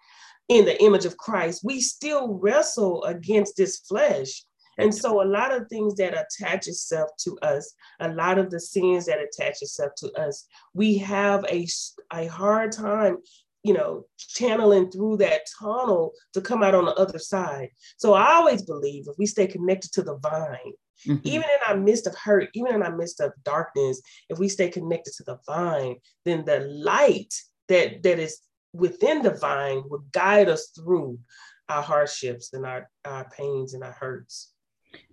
in 0.48 0.64
the 0.64 0.80
image 0.82 1.06
of 1.06 1.16
Christ, 1.16 1.62
we 1.64 1.80
still 1.80 2.34
wrestle 2.34 3.02
against 3.04 3.56
this 3.56 3.78
flesh. 3.88 4.44
And 4.78 4.94
so 4.94 5.22
a 5.22 5.24
lot 5.24 5.54
of 5.54 5.68
things 5.68 5.94
that 5.94 6.12
attach 6.12 6.66
itself 6.66 7.08
to 7.20 7.38
us, 7.40 7.74
a 8.00 8.12
lot 8.12 8.38
of 8.38 8.50
the 8.50 8.60
sins 8.60 9.06
that 9.06 9.18
attach 9.18 9.62
itself 9.62 9.92
to 9.98 10.12
us, 10.12 10.46
we 10.74 10.98
have 10.98 11.44
a, 11.48 11.66
a 12.12 12.26
hard 12.26 12.72
time 12.72 13.16
you 13.66 13.74
know, 13.74 14.04
channeling 14.16 14.88
through 14.92 15.16
that 15.16 15.40
tunnel 15.58 16.12
to 16.32 16.40
come 16.40 16.62
out 16.62 16.74
on 16.74 16.84
the 16.84 16.94
other 16.94 17.18
side. 17.18 17.68
So 17.96 18.14
I 18.14 18.34
always 18.34 18.62
believe 18.62 19.06
if 19.08 19.16
we 19.18 19.26
stay 19.26 19.48
connected 19.48 19.90
to 19.94 20.02
the 20.02 20.18
vine, 20.18 20.72
mm-hmm. 21.04 21.18
even 21.24 21.42
in 21.42 21.60
our 21.66 21.76
midst 21.76 22.06
of 22.06 22.14
hurt, 22.14 22.48
even 22.54 22.76
in 22.76 22.82
our 22.84 22.96
midst 22.96 23.20
of 23.20 23.32
darkness, 23.42 24.00
if 24.28 24.38
we 24.38 24.48
stay 24.48 24.68
connected 24.68 25.14
to 25.14 25.24
the 25.24 25.38
vine, 25.46 25.96
then 26.24 26.44
the 26.44 26.60
light 26.60 27.34
that 27.66 28.04
that 28.04 28.20
is 28.20 28.38
within 28.72 29.22
the 29.22 29.32
vine 29.32 29.82
will 29.88 30.04
guide 30.12 30.48
us 30.48 30.68
through 30.68 31.18
our 31.68 31.82
hardships 31.82 32.52
and 32.52 32.64
our, 32.64 32.88
our 33.04 33.28
pains 33.36 33.74
and 33.74 33.82
our 33.82 33.96
hurts. 33.98 34.52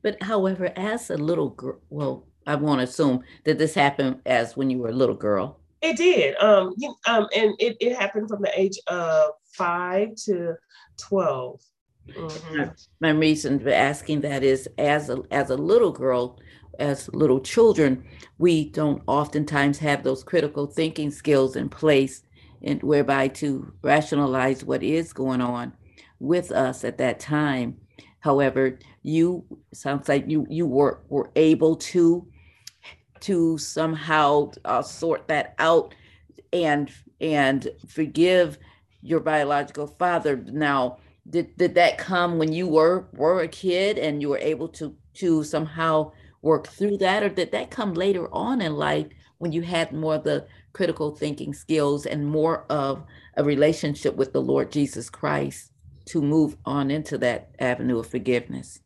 But 0.04 0.22
however, 0.22 0.72
as 0.76 1.10
a 1.10 1.18
little 1.18 1.50
girl, 1.50 1.80
well, 1.90 2.28
I 2.46 2.54
want 2.54 2.80
to 2.80 2.84
assume 2.84 3.24
that 3.46 3.58
this 3.58 3.74
happened 3.74 4.20
as 4.28 4.56
when 4.56 4.70
you 4.70 4.78
were 4.78 4.90
a 4.90 5.00
little 5.02 5.16
girl. 5.16 5.60
It 5.84 5.98
did. 5.98 6.38
Um, 6.38 6.74
you, 6.78 6.96
um, 7.08 7.28
and 7.36 7.56
it, 7.60 7.76
it 7.82 7.96
happened 7.96 8.30
from 8.30 8.42
the 8.42 8.58
age 8.60 8.80
of 8.88 9.32
five 9.54 10.16
to 10.26 10.56
12. 10.98 11.62
Mm-hmm. 12.10 12.70
My 13.02 13.10
reason 13.10 13.60
for 13.60 13.70
asking 13.70 14.22
that 14.22 14.44
is 14.44 14.70
as 14.78 15.10
a, 15.10 15.22
as 15.30 15.50
a 15.50 15.58
little 15.58 15.92
girl, 15.92 16.40
as 16.80 17.10
little 17.14 17.42
children, 17.42 18.06
we 18.38 18.70
don't 18.70 19.04
oftentimes 19.08 19.78
have 19.80 20.04
those 20.04 20.24
critical 20.24 20.68
thinking 20.68 21.12
skills 21.12 21.58
in 21.58 21.68
place 21.68 22.24
and 22.62 22.82
whereby 22.82 23.28
to 23.28 23.74
rationalize 23.84 24.64
what 24.64 24.84
is 24.84 25.12
going 25.12 25.42
on 25.42 25.74
with 26.20 26.50
us 26.52 26.86
at 26.86 26.98
that 26.98 27.20
time. 27.20 27.78
However, 28.22 28.80
you 29.02 29.44
sounds 29.74 30.08
like 30.08 30.30
you 30.30 30.48
you 30.50 30.66
were 30.66 31.02
were 31.10 31.30
able 31.36 31.76
to 31.76 32.26
to 33.24 33.58
somehow 33.60 34.52
uh, 34.66 34.84
sort 34.84 35.28
that 35.30 35.56
out 35.60 35.96
and 36.54 36.92
and 37.22 37.70
forgive 37.88 38.60
your 39.02 39.22
biological 39.22 39.88
father. 39.88 40.38
Now 40.38 41.00
did, 41.30 41.58
did 41.58 41.76
that 41.76 41.98
come 42.00 42.40
when 42.40 42.54
you 42.54 42.68
were 42.68 43.08
were 43.14 43.42
a 43.42 43.50
kid 43.50 43.98
and 44.00 44.22
you 44.22 44.30
were 44.30 44.40
able 44.40 44.70
to 44.70 44.96
to 45.16 45.44
somehow 45.44 46.14
work 46.42 46.68
through 46.68 46.98
that? 47.00 47.24
Or 47.24 47.30
did 47.30 47.52
that 47.54 47.72
come 47.72 47.94
later 47.96 48.34
on 48.34 48.62
in 48.62 48.76
life 48.76 49.08
when 49.40 49.52
you 49.54 49.64
had 49.64 49.92
more 49.94 50.16
of 50.16 50.26
the 50.26 50.48
critical 50.74 51.16
thinking 51.16 51.54
skills 51.54 52.06
and 52.06 52.28
more 52.28 52.66
of 52.70 53.04
a 53.38 53.44
relationship 53.44 54.16
with 54.16 54.34
the 54.34 54.42
lord 54.42 54.72
jesus 54.72 55.10
christ 55.10 55.72
to 56.06 56.22
move 56.22 56.58
on 56.66 56.92
into 56.92 57.18
that 57.18 57.50
avenue 57.60 58.00
of 58.00 58.08
forgiveness 58.08 58.80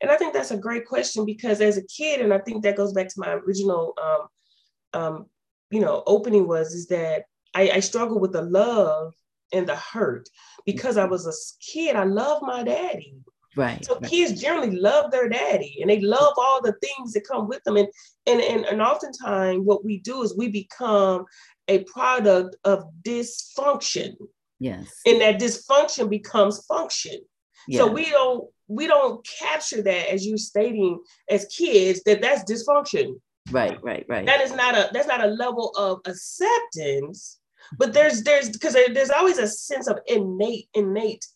and 0.00 0.10
I 0.10 0.16
think 0.16 0.32
that's 0.32 0.50
a 0.50 0.56
great 0.56 0.86
question 0.86 1.24
because 1.24 1.60
as 1.60 1.76
a 1.76 1.86
kid, 1.86 2.20
and 2.20 2.32
I 2.32 2.38
think 2.38 2.62
that 2.62 2.76
goes 2.76 2.92
back 2.92 3.08
to 3.08 3.20
my 3.20 3.32
original, 3.32 3.94
um, 4.02 5.00
um, 5.00 5.26
you 5.70 5.80
know, 5.80 6.02
opening 6.06 6.46
was 6.46 6.72
is 6.72 6.86
that 6.88 7.24
I, 7.54 7.70
I 7.74 7.80
struggled 7.80 8.20
with 8.20 8.32
the 8.32 8.42
love 8.42 9.14
and 9.52 9.66
the 9.66 9.76
hurt 9.76 10.28
because 10.64 10.96
I 10.96 11.04
was 11.04 11.26
a 11.26 11.32
kid. 11.64 11.96
I 11.96 12.04
love 12.04 12.42
my 12.42 12.62
daddy. 12.62 13.14
Right. 13.56 13.84
So 13.84 13.94
right. 13.94 14.08
kids 14.08 14.40
generally 14.40 14.76
love 14.76 15.10
their 15.10 15.28
daddy 15.28 15.78
and 15.80 15.90
they 15.90 16.00
love 16.00 16.34
all 16.36 16.62
the 16.62 16.76
things 16.80 17.12
that 17.12 17.26
come 17.26 17.48
with 17.48 17.62
them. 17.64 17.76
And 17.76 17.88
and 18.26 18.40
and, 18.40 18.64
and 18.66 18.80
oftentimes 18.80 19.64
what 19.64 19.84
we 19.84 19.98
do 19.98 20.22
is 20.22 20.36
we 20.36 20.48
become 20.48 21.24
a 21.66 21.82
product 21.84 22.56
of 22.64 22.84
dysfunction. 23.02 24.14
Yes. 24.60 24.88
And 25.06 25.20
that 25.20 25.40
dysfunction 25.40 26.08
becomes 26.08 26.64
function. 26.66 27.18
Yeah. 27.66 27.78
So 27.78 27.90
we 27.90 28.10
don't 28.10 28.48
we 28.68 28.86
don't 28.86 29.26
capture 29.26 29.82
that 29.82 30.12
as 30.12 30.24
you 30.24 30.36
stating 30.36 31.00
as 31.28 31.46
kids 31.46 32.02
that 32.04 32.20
that's 32.20 32.50
dysfunction. 32.50 33.20
right, 33.50 33.82
right, 33.82 34.04
right. 34.08 34.26
That 34.26 34.42
is 34.42 34.52
not 34.52 34.76
a 34.76 34.90
that's 34.92 35.08
not 35.08 35.24
a 35.24 35.28
level 35.28 35.72
of 35.76 36.00
acceptance, 36.04 37.40
but 37.78 37.92
there's 37.92 38.22
there's 38.22 38.50
because 38.50 38.74
there, 38.74 38.92
there's 38.92 39.10
always 39.10 39.38
a 39.38 39.48
sense 39.48 39.88
of 39.88 39.98
innate 40.06 40.68
innate 40.74 41.26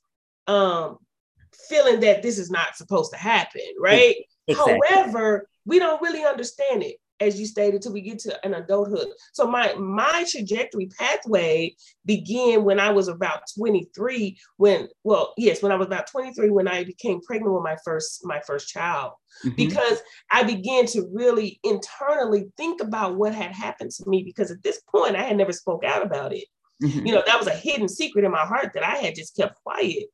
um 0.47 0.99
feeling 1.69 2.01
that 2.01 2.23
this 2.23 2.39
is 2.39 2.51
not 2.51 2.77
supposed 2.77 3.12
to 3.12 3.19
happen, 3.19 3.62
right? 3.81 4.17
exactly. 4.49 4.79
However, 4.89 5.49
we 5.65 5.79
don't 5.79 6.03
really 6.03 6.25
understand 6.25 6.83
it 6.83 6.97
as 7.23 7.38
you 7.38 7.47
stated 7.47 7.81
till 7.81 7.93
we 7.93 8.00
get 8.00 8.19
to 8.21 8.45
an 8.45 8.55
adulthood. 8.55 9.09
So 9.33 9.47
my 9.47 9.75
my 9.75 10.25
trajectory 10.29 10.87
pathway 10.99 11.75
began 12.05 12.64
when 12.64 12.79
I 12.81 12.91
was 12.91 13.09
about 13.09 13.43
23 13.57 14.38
when 14.57 14.88
well 15.05 15.33
yes 15.37 15.62
when 15.62 15.73
I 15.73 15.76
was 15.76 15.87
about 15.87 16.07
23 16.09 16.50
when 16.50 16.69
I 16.69 16.85
became 16.85 17.21
pregnant 17.23 17.55
with 17.55 17.62
my 17.62 17.76
first 17.85 18.21
my 18.25 18.41
first 18.47 18.69
child 18.69 19.12
Mhm. 19.45 19.57
because 19.57 19.99
I 20.31 20.43
began 20.43 20.85
to 20.87 21.09
really 21.12 21.59
internally 21.64 22.50
think 22.57 22.83
about 22.83 23.17
what 23.17 23.35
had 23.35 23.52
happened 23.52 23.93
to 23.93 24.09
me 24.09 24.23
because 24.23 24.50
at 24.50 24.62
this 24.62 24.81
point 24.95 25.17
I 25.17 25.23
had 25.23 25.37
never 25.37 25.52
spoke 25.52 25.85
out 25.85 26.02
about 26.05 26.33
it. 26.35 26.45
Mhm. 26.83 27.07
You 27.07 27.14
know, 27.14 27.23
that 27.26 27.38
was 27.38 27.47
a 27.49 27.55
hidden 27.55 27.88
secret 27.88 28.25
in 28.25 28.31
my 28.33 28.45
heart 28.52 28.73
that 28.75 28.83
I 28.85 28.97
had 28.97 29.14
just 29.14 29.37
kept 29.37 29.55
quiet. 29.62 30.05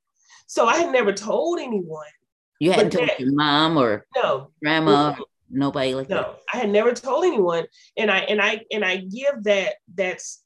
So 0.46 0.66
I 0.66 0.76
had 0.78 0.92
never 0.92 1.12
told 1.12 1.58
anyone. 1.58 2.06
You 2.60 2.72
hadn't 2.72 2.90
told 2.92 3.08
that- 3.08 3.20
your 3.20 3.32
mom 3.32 3.76
or 3.76 4.06
No, 4.16 4.50
grandma. 4.62 5.14
Nobody 5.50 5.94
like 5.94 6.08
that. 6.08 6.14
no, 6.14 6.34
I 6.52 6.58
had 6.58 6.70
never 6.70 6.92
told 6.92 7.24
anyone. 7.24 7.66
And 7.96 8.10
I 8.10 8.18
and 8.20 8.40
I 8.40 8.60
and 8.72 8.84
I 8.84 8.96
give 8.98 9.44
that 9.44 9.74
that's 9.94 10.42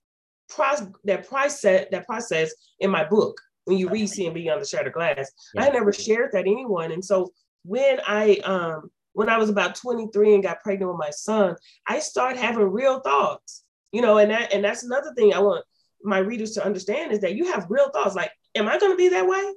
process 0.48 0.88
that 1.04 1.28
process 1.28 1.86
that 1.90 2.06
process 2.06 2.52
in 2.80 2.90
my 2.90 3.04
book 3.04 3.40
when 3.64 3.78
you 3.78 3.88
read 3.88 4.08
Seeing 4.08 4.34
Beyond 4.34 4.60
the 4.60 4.66
Shattered 4.66 4.92
Glass. 4.92 5.30
I 5.56 5.64
had 5.64 5.72
never 5.72 5.92
shared 5.92 6.30
that 6.32 6.46
anyone. 6.46 6.92
And 6.92 7.04
so 7.04 7.32
when 7.64 8.00
I 8.06 8.36
um 8.44 8.90
when 9.14 9.28
I 9.28 9.36
was 9.38 9.50
about 9.50 9.74
23 9.74 10.34
and 10.34 10.42
got 10.42 10.62
pregnant 10.62 10.90
with 10.90 10.98
my 10.98 11.10
son, 11.10 11.56
I 11.86 11.98
started 12.00 12.38
having 12.40 12.70
real 12.70 13.00
thoughts. 13.00 13.64
You 13.92 14.00
know, 14.02 14.18
and 14.18 14.30
that 14.30 14.52
and 14.52 14.64
that's 14.64 14.84
another 14.84 15.12
thing 15.14 15.34
I 15.34 15.38
want 15.38 15.64
my 16.02 16.18
readers 16.18 16.52
to 16.52 16.64
understand 16.64 17.12
is 17.12 17.20
that 17.20 17.34
you 17.36 17.52
have 17.52 17.66
real 17.68 17.90
thoughts 17.90 18.14
like, 18.16 18.32
am 18.54 18.66
I 18.68 18.78
gonna 18.78 18.96
be 18.96 19.08
that 19.10 19.28
way? 19.28 19.52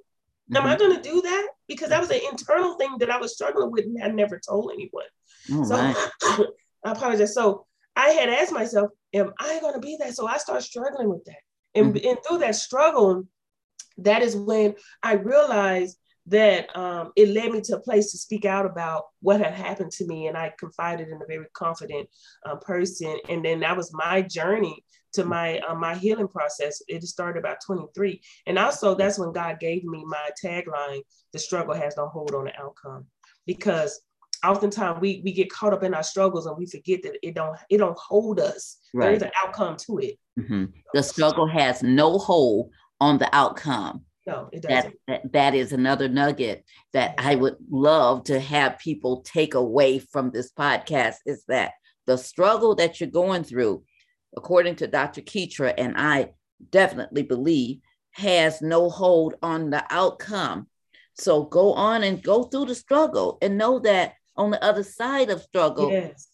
Am 0.55 0.67
I 0.67 0.75
Mhm. 0.75 0.79
gonna 0.79 1.01
do 1.01 1.21
that? 1.21 1.47
Because 1.67 1.89
that 1.89 1.99
was 2.01 2.11
an 2.11 2.19
internal 2.29 2.75
thing 2.75 2.97
that 2.99 3.09
I 3.09 3.17
was 3.17 3.33
struggling 3.33 3.71
with 3.71 3.85
and 3.85 4.03
I 4.03 4.09
never 4.09 4.39
told 4.39 4.71
anyone. 4.71 5.05
So 5.47 5.63
my. 5.63 6.09
I 6.85 6.91
apologize. 6.91 7.33
So 7.33 7.65
I 7.95 8.09
had 8.09 8.29
asked 8.29 8.53
myself, 8.53 8.91
am 9.13 9.33
I 9.39 9.59
going 9.59 9.73
to 9.73 9.79
be 9.79 9.97
that? 9.99 10.15
So 10.15 10.27
I 10.27 10.37
started 10.37 10.61
struggling 10.61 11.09
with 11.09 11.25
that. 11.25 11.37
And, 11.73 11.97
and 11.97 12.17
through 12.25 12.39
that 12.39 12.55
struggle, 12.55 13.27
that 13.97 14.21
is 14.21 14.35
when 14.35 14.75
I 15.01 15.13
realized 15.13 15.97
that 16.27 16.75
um, 16.75 17.11
it 17.15 17.29
led 17.29 17.51
me 17.51 17.61
to 17.61 17.75
a 17.75 17.79
place 17.79 18.11
to 18.11 18.17
speak 18.17 18.45
out 18.45 18.65
about 18.65 19.05
what 19.21 19.39
had 19.39 19.53
happened 19.53 19.91
to 19.91 20.07
me. 20.07 20.27
And 20.27 20.37
I 20.37 20.53
confided 20.57 21.09
in 21.09 21.21
a 21.21 21.25
very 21.27 21.45
confident 21.53 22.09
uh, 22.45 22.55
person. 22.55 23.17
And 23.29 23.43
then 23.43 23.59
that 23.59 23.77
was 23.77 23.93
my 23.93 24.21
journey 24.21 24.83
to 25.13 25.23
my 25.23 25.59
uh, 25.59 25.75
my 25.75 25.95
healing 25.95 26.27
process. 26.27 26.81
It 26.87 27.03
started 27.03 27.39
about 27.39 27.57
23. 27.65 28.21
And 28.47 28.57
also 28.57 28.95
that's 28.95 29.19
when 29.19 29.33
God 29.33 29.59
gave 29.59 29.83
me 29.83 30.03
my 30.05 30.29
tagline, 30.43 31.01
the 31.31 31.39
struggle 31.39 31.75
has 31.75 31.95
no 31.95 32.07
hold 32.07 32.33
on 32.33 32.45
the 32.45 32.59
outcome. 32.59 33.05
Because 33.45 34.01
oftentimes 34.45 34.99
we 35.01 35.21
we 35.23 35.31
get 35.31 35.51
caught 35.51 35.73
up 35.73 35.83
in 35.83 35.93
our 35.93 36.03
struggles 36.03 36.45
and 36.45 36.57
we 36.57 36.65
forget 36.65 37.01
that 37.03 37.17
it 37.21 37.35
don't 37.35 37.57
it 37.69 37.77
don't 37.77 37.97
hold 37.97 38.39
us. 38.39 38.77
Right. 38.93 39.09
There's 39.09 39.23
an 39.23 39.31
outcome 39.43 39.77
to 39.87 39.99
it. 39.99 40.19
Mhm. 40.39 40.73
The 40.93 41.03
struggle 41.03 41.47
has 41.47 41.83
no 41.83 42.17
hold 42.17 42.71
on 42.99 43.17
the 43.17 43.33
outcome. 43.35 44.05
No, 44.27 44.49
it 44.51 44.63
doesn't. 44.63 44.95
that 45.07 45.31
that 45.33 45.53
is 45.53 45.71
another 45.71 46.09
nugget 46.09 46.65
that 46.93 47.15
I 47.17 47.35
would 47.35 47.57
love 47.69 48.23
to 48.25 48.39
have 48.39 48.79
people 48.79 49.21
take 49.21 49.53
away 49.53 49.99
from 49.99 50.31
this 50.31 50.51
podcast 50.51 51.17
is 51.25 51.43
that 51.47 51.73
the 52.07 52.17
struggle 52.17 52.75
that 52.75 52.99
you're 52.99 53.09
going 53.09 53.43
through, 53.43 53.83
according 54.35 54.77
to 54.77 54.87
Dr. 54.87 55.21
Ketra, 55.21 55.73
and 55.77 55.95
I 55.97 56.33
definitely 56.71 57.23
believe, 57.23 57.81
has 58.11 58.61
no 58.61 58.89
hold 58.89 59.35
on 59.43 59.69
the 59.69 59.83
outcome. 59.89 60.67
So 61.13 61.43
go 61.43 61.73
on 61.73 62.03
and 62.03 62.21
go 62.21 62.43
through 62.43 62.65
the 62.65 62.75
struggle 62.75 63.37
and 63.41 63.57
know 63.57 63.79
that 63.79 64.13
on 64.37 64.51
the 64.51 64.63
other 64.63 64.83
side 64.83 65.29
of 65.29 65.41
struggle, 65.41 65.91
Yes. 65.91 66.27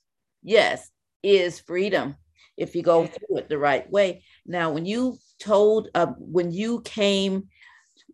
yes, 0.43 0.91
is 1.23 1.59
freedom 1.59 2.15
if 2.57 2.75
you 2.75 2.83
go 2.83 3.05
through 3.05 3.37
it 3.37 3.49
the 3.49 3.57
right 3.57 3.89
way. 3.91 4.23
Now, 4.45 4.71
when 4.71 4.85
you 4.85 5.17
told, 5.39 5.89
uh, 5.95 6.07
when 6.17 6.51
you 6.51 6.81
came 6.81 7.47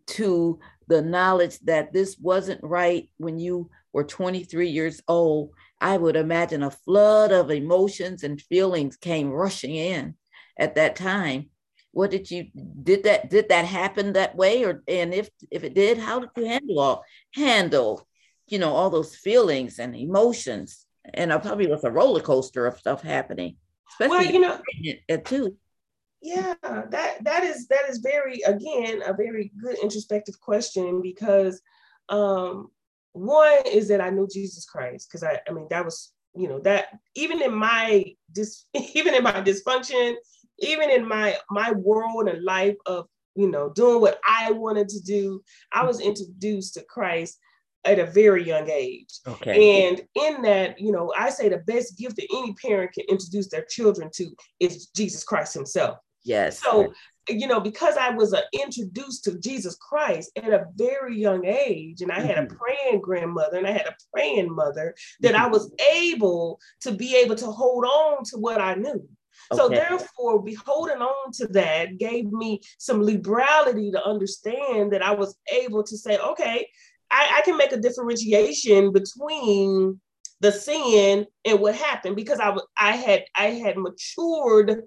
to 0.08 0.58
the 0.86 1.02
knowledge 1.02 1.58
that 1.60 1.92
this 1.92 2.16
wasn't 2.18 2.60
right 2.62 3.10
when 3.18 3.38
you 3.38 3.70
were 3.92 4.04
23 4.04 4.68
years 4.68 5.02
old, 5.08 5.50
I 5.80 5.96
would 5.96 6.16
imagine 6.16 6.62
a 6.62 6.70
flood 6.70 7.30
of 7.30 7.50
emotions 7.50 8.24
and 8.24 8.40
feelings 8.40 8.96
came 8.96 9.30
rushing 9.30 9.74
in 9.74 10.14
at 10.58 10.74
that 10.74 10.96
time. 10.96 11.50
What 11.92 12.10
did 12.10 12.30
you 12.30 12.48
did 12.82 13.04
that 13.04 13.30
did 13.30 13.48
that 13.48 13.64
happen 13.64 14.12
that 14.12 14.36
way 14.36 14.64
or 14.64 14.82
and 14.88 15.14
if 15.14 15.30
if 15.50 15.64
it 15.64 15.74
did, 15.74 15.98
how 15.98 16.20
did 16.20 16.30
you 16.36 16.44
handle 16.46 16.78
all 16.80 17.04
handle 17.34 18.07
you 18.48 18.58
know 18.58 18.72
all 18.72 18.90
those 18.90 19.14
feelings 19.14 19.78
and 19.78 19.94
emotions. 19.94 20.84
And 21.14 21.32
it 21.32 21.42
probably 21.42 21.66
was 21.66 21.84
a 21.84 21.90
roller 21.90 22.20
coaster 22.20 22.66
of 22.66 22.78
stuff 22.78 23.02
happening 23.02 23.56
Well, 23.98 24.20
especially 24.20 24.34
you 24.34 24.40
know, 24.40 24.60
at 25.08 25.24
too 25.24 25.56
yeah, 26.20 26.54
that 26.62 27.22
that 27.22 27.44
is 27.44 27.68
that 27.68 27.88
is 27.88 27.98
very 27.98 28.40
again 28.42 29.02
a 29.06 29.12
very 29.12 29.52
good 29.60 29.78
introspective 29.78 30.40
question 30.40 31.00
because 31.00 31.60
um 32.08 32.68
one 33.12 33.58
is 33.66 33.88
that 33.88 34.00
I 34.00 34.10
knew 34.10 34.28
Jesus 34.30 34.64
Christ 34.64 35.08
because 35.08 35.22
I 35.22 35.40
I 35.48 35.52
mean 35.52 35.68
that 35.70 35.84
was 35.84 36.12
you 36.34 36.48
know 36.48 36.58
that 36.60 36.86
even 37.14 37.40
in 37.40 37.54
my 37.54 38.04
dis 38.32 38.64
even 38.94 39.14
in 39.14 39.22
my 39.22 39.40
dysfunction 39.42 40.14
even 40.58 40.90
in 40.90 41.06
my 41.06 41.36
my 41.50 41.70
world 41.72 42.28
and 42.28 42.42
life 42.42 42.76
of 42.86 43.06
you 43.36 43.48
know 43.48 43.70
doing 43.70 44.00
what 44.00 44.18
I 44.26 44.50
wanted 44.50 44.88
to 44.90 45.00
do 45.00 45.40
I 45.72 45.84
was 45.84 46.00
introduced 46.00 46.74
to 46.74 46.82
Christ 46.82 47.38
at 47.88 47.98
a 47.98 48.06
very 48.06 48.44
young 48.44 48.68
age 48.68 49.12
okay 49.26 49.84
And 49.88 49.96
in 50.14 50.42
that, 50.42 50.78
you 50.78 50.92
know, 50.92 51.12
I 51.16 51.30
say 51.30 51.48
the 51.48 51.58
best 51.72 51.96
gift 51.98 52.16
that 52.16 52.28
any 52.38 52.54
parent 52.54 52.92
can 52.92 53.04
introduce 53.08 53.48
their 53.48 53.64
children 53.76 54.10
to 54.16 54.24
is 54.60 54.86
Jesus 54.98 55.24
Christ 55.24 55.54
Himself. 55.54 55.98
yes 56.22 56.60
So, 56.62 56.92
you 57.28 57.46
know, 57.46 57.60
because 57.60 57.96
I 57.96 58.10
was 58.10 58.32
uh, 58.34 58.42
introduced 58.52 59.24
to 59.24 59.38
Jesus 59.38 59.76
Christ 59.76 60.30
at 60.36 60.52
a 60.52 60.66
very 60.76 61.14
young 61.26 61.44
age, 61.46 62.00
and 62.02 62.10
I 62.12 62.20
had 62.20 62.38
a 62.38 62.46
Mhm. 62.46 62.56
praying 62.60 63.00
grandmother 63.00 63.56
and 63.58 63.66
I 63.66 63.72
had 63.80 63.86
a 63.86 63.96
praying 64.12 64.50
mother, 64.62 64.94
that 65.20 65.34
I 65.34 65.46
Mhm. 65.46 65.52
was 65.56 65.64
able 65.92 66.58
to 66.84 66.90
be 66.92 67.10
able 67.22 67.36
to 67.36 67.50
hold 67.60 67.84
on 67.84 68.24
to 68.30 68.38
what 68.38 68.60
I 68.60 68.74
knew. 68.74 69.02
So 69.54 69.68
therefore, 69.68 70.42
be 70.42 70.54
holding 70.54 71.00
on 71.00 71.32
to 71.38 71.46
that 71.60 71.96
gave 71.96 72.26
me 72.42 72.60
some 72.78 73.00
liberality 73.02 73.90
to 73.92 74.04
understand 74.04 74.92
that 74.92 75.02
I 75.10 75.12
was 75.12 75.30
able 75.62 75.82
to 75.84 75.96
say, 75.96 76.18
okay, 76.18 76.68
I, 77.10 77.38
I 77.38 77.40
can 77.42 77.56
make 77.56 77.72
a 77.72 77.76
differentiation 77.78 78.92
between 78.92 80.00
the 80.40 80.52
sin 80.52 81.26
and 81.44 81.60
what 81.60 81.74
happened 81.74 82.16
because 82.16 82.40
I 82.40 82.56
I 82.78 82.92
had 82.92 83.24
I 83.34 83.46
had 83.46 83.76
matured 83.76 84.82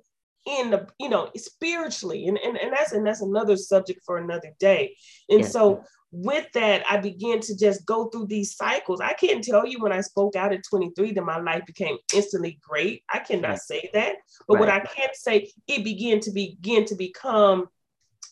in 0.46 0.72
the 0.72 0.88
you 1.00 1.10
know 1.10 1.30
spiritually. 1.36 2.28
And 2.28 2.38
and, 2.38 2.58
and 2.58 2.74
that's 2.74 2.92
and 2.94 3.06
that's 3.06 3.22
another 3.22 3.58
subject 3.58 4.02
for 4.06 4.18
another 4.18 4.52
day. 4.60 4.96
And 5.30 5.42
Yes. 5.42 5.52
so 5.52 5.84
with 6.14 6.46
that 6.52 6.84
i 6.90 6.98
began 6.98 7.40
to 7.40 7.58
just 7.58 7.86
go 7.86 8.10
through 8.10 8.28
these 8.28 8.56
cycles. 8.56 9.00
I 9.00 9.14
can't 9.14 9.44
tell 9.44 9.66
you 9.66 9.82
when 9.82 9.94
i 9.94 10.02
spoke 10.02 10.36
out 10.36 10.52
at 10.52 10.62
23 10.70 11.14
that 11.14 11.22
my 11.24 11.40
life 11.40 11.66
became 11.66 11.98
instantly 12.14 12.60
great. 12.62 13.04
I 13.10 13.20
cannot 13.20 13.52
Right. 13.52 13.60
say 13.60 13.90
that. 13.94 14.18
But 14.48 14.60
what 14.60 14.70
i 14.70 14.82
can 14.82 15.10
say 15.14 15.50
it 15.68 15.84
began 15.84 16.20
to 16.22 16.32
begin 16.32 16.86
to 16.86 16.96
become 16.96 17.68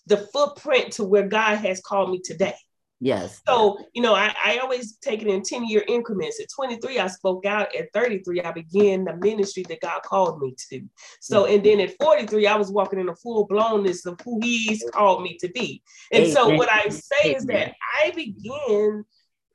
the 0.07 0.17
footprint 0.17 0.93
to 0.93 1.03
where 1.05 1.27
god 1.27 1.57
has 1.57 1.79
called 1.79 2.11
me 2.11 2.19
today 2.23 2.55
yes 2.99 3.41
so, 3.47 3.79
you 3.93 4.01
know, 4.03 4.13
I, 4.13 4.33
I 4.45 4.57
always 4.59 4.97
take 4.97 5.23
it 5.23 5.27
in 5.27 5.41
10 5.41 5.65
year 5.65 5.83
increments. 5.87 6.39
At 6.39 6.47
23, 6.55 6.99
I 6.99 7.07
spoke 7.07 7.45
out. 7.47 7.75
At 7.75 7.91
33, 7.93 8.41
I 8.41 8.51
began 8.51 9.05
the 9.05 9.15
ministry 9.15 9.63
that 9.69 9.81
God 9.81 10.03
called 10.03 10.39
me 10.39 10.55
to. 10.69 10.81
So, 11.19 11.45
and 11.45 11.63
then 11.63 11.79
at 11.79 11.95
43, 11.99 12.45
I 12.45 12.55
was 12.55 12.71
walking 12.71 12.99
in 12.99 13.07
the 13.07 13.15
full 13.15 13.47
blownness 13.47 14.05
of 14.05 14.19
who 14.23 14.39
He's 14.41 14.83
called 14.93 15.23
me 15.23 15.37
to 15.39 15.49
be. 15.49 15.81
And 16.11 16.27
so, 16.27 16.49
what 16.57 16.69
I 16.71 16.89
say 16.89 17.31
is 17.33 17.45
that 17.47 17.73
I 18.03 18.11
began 18.11 19.03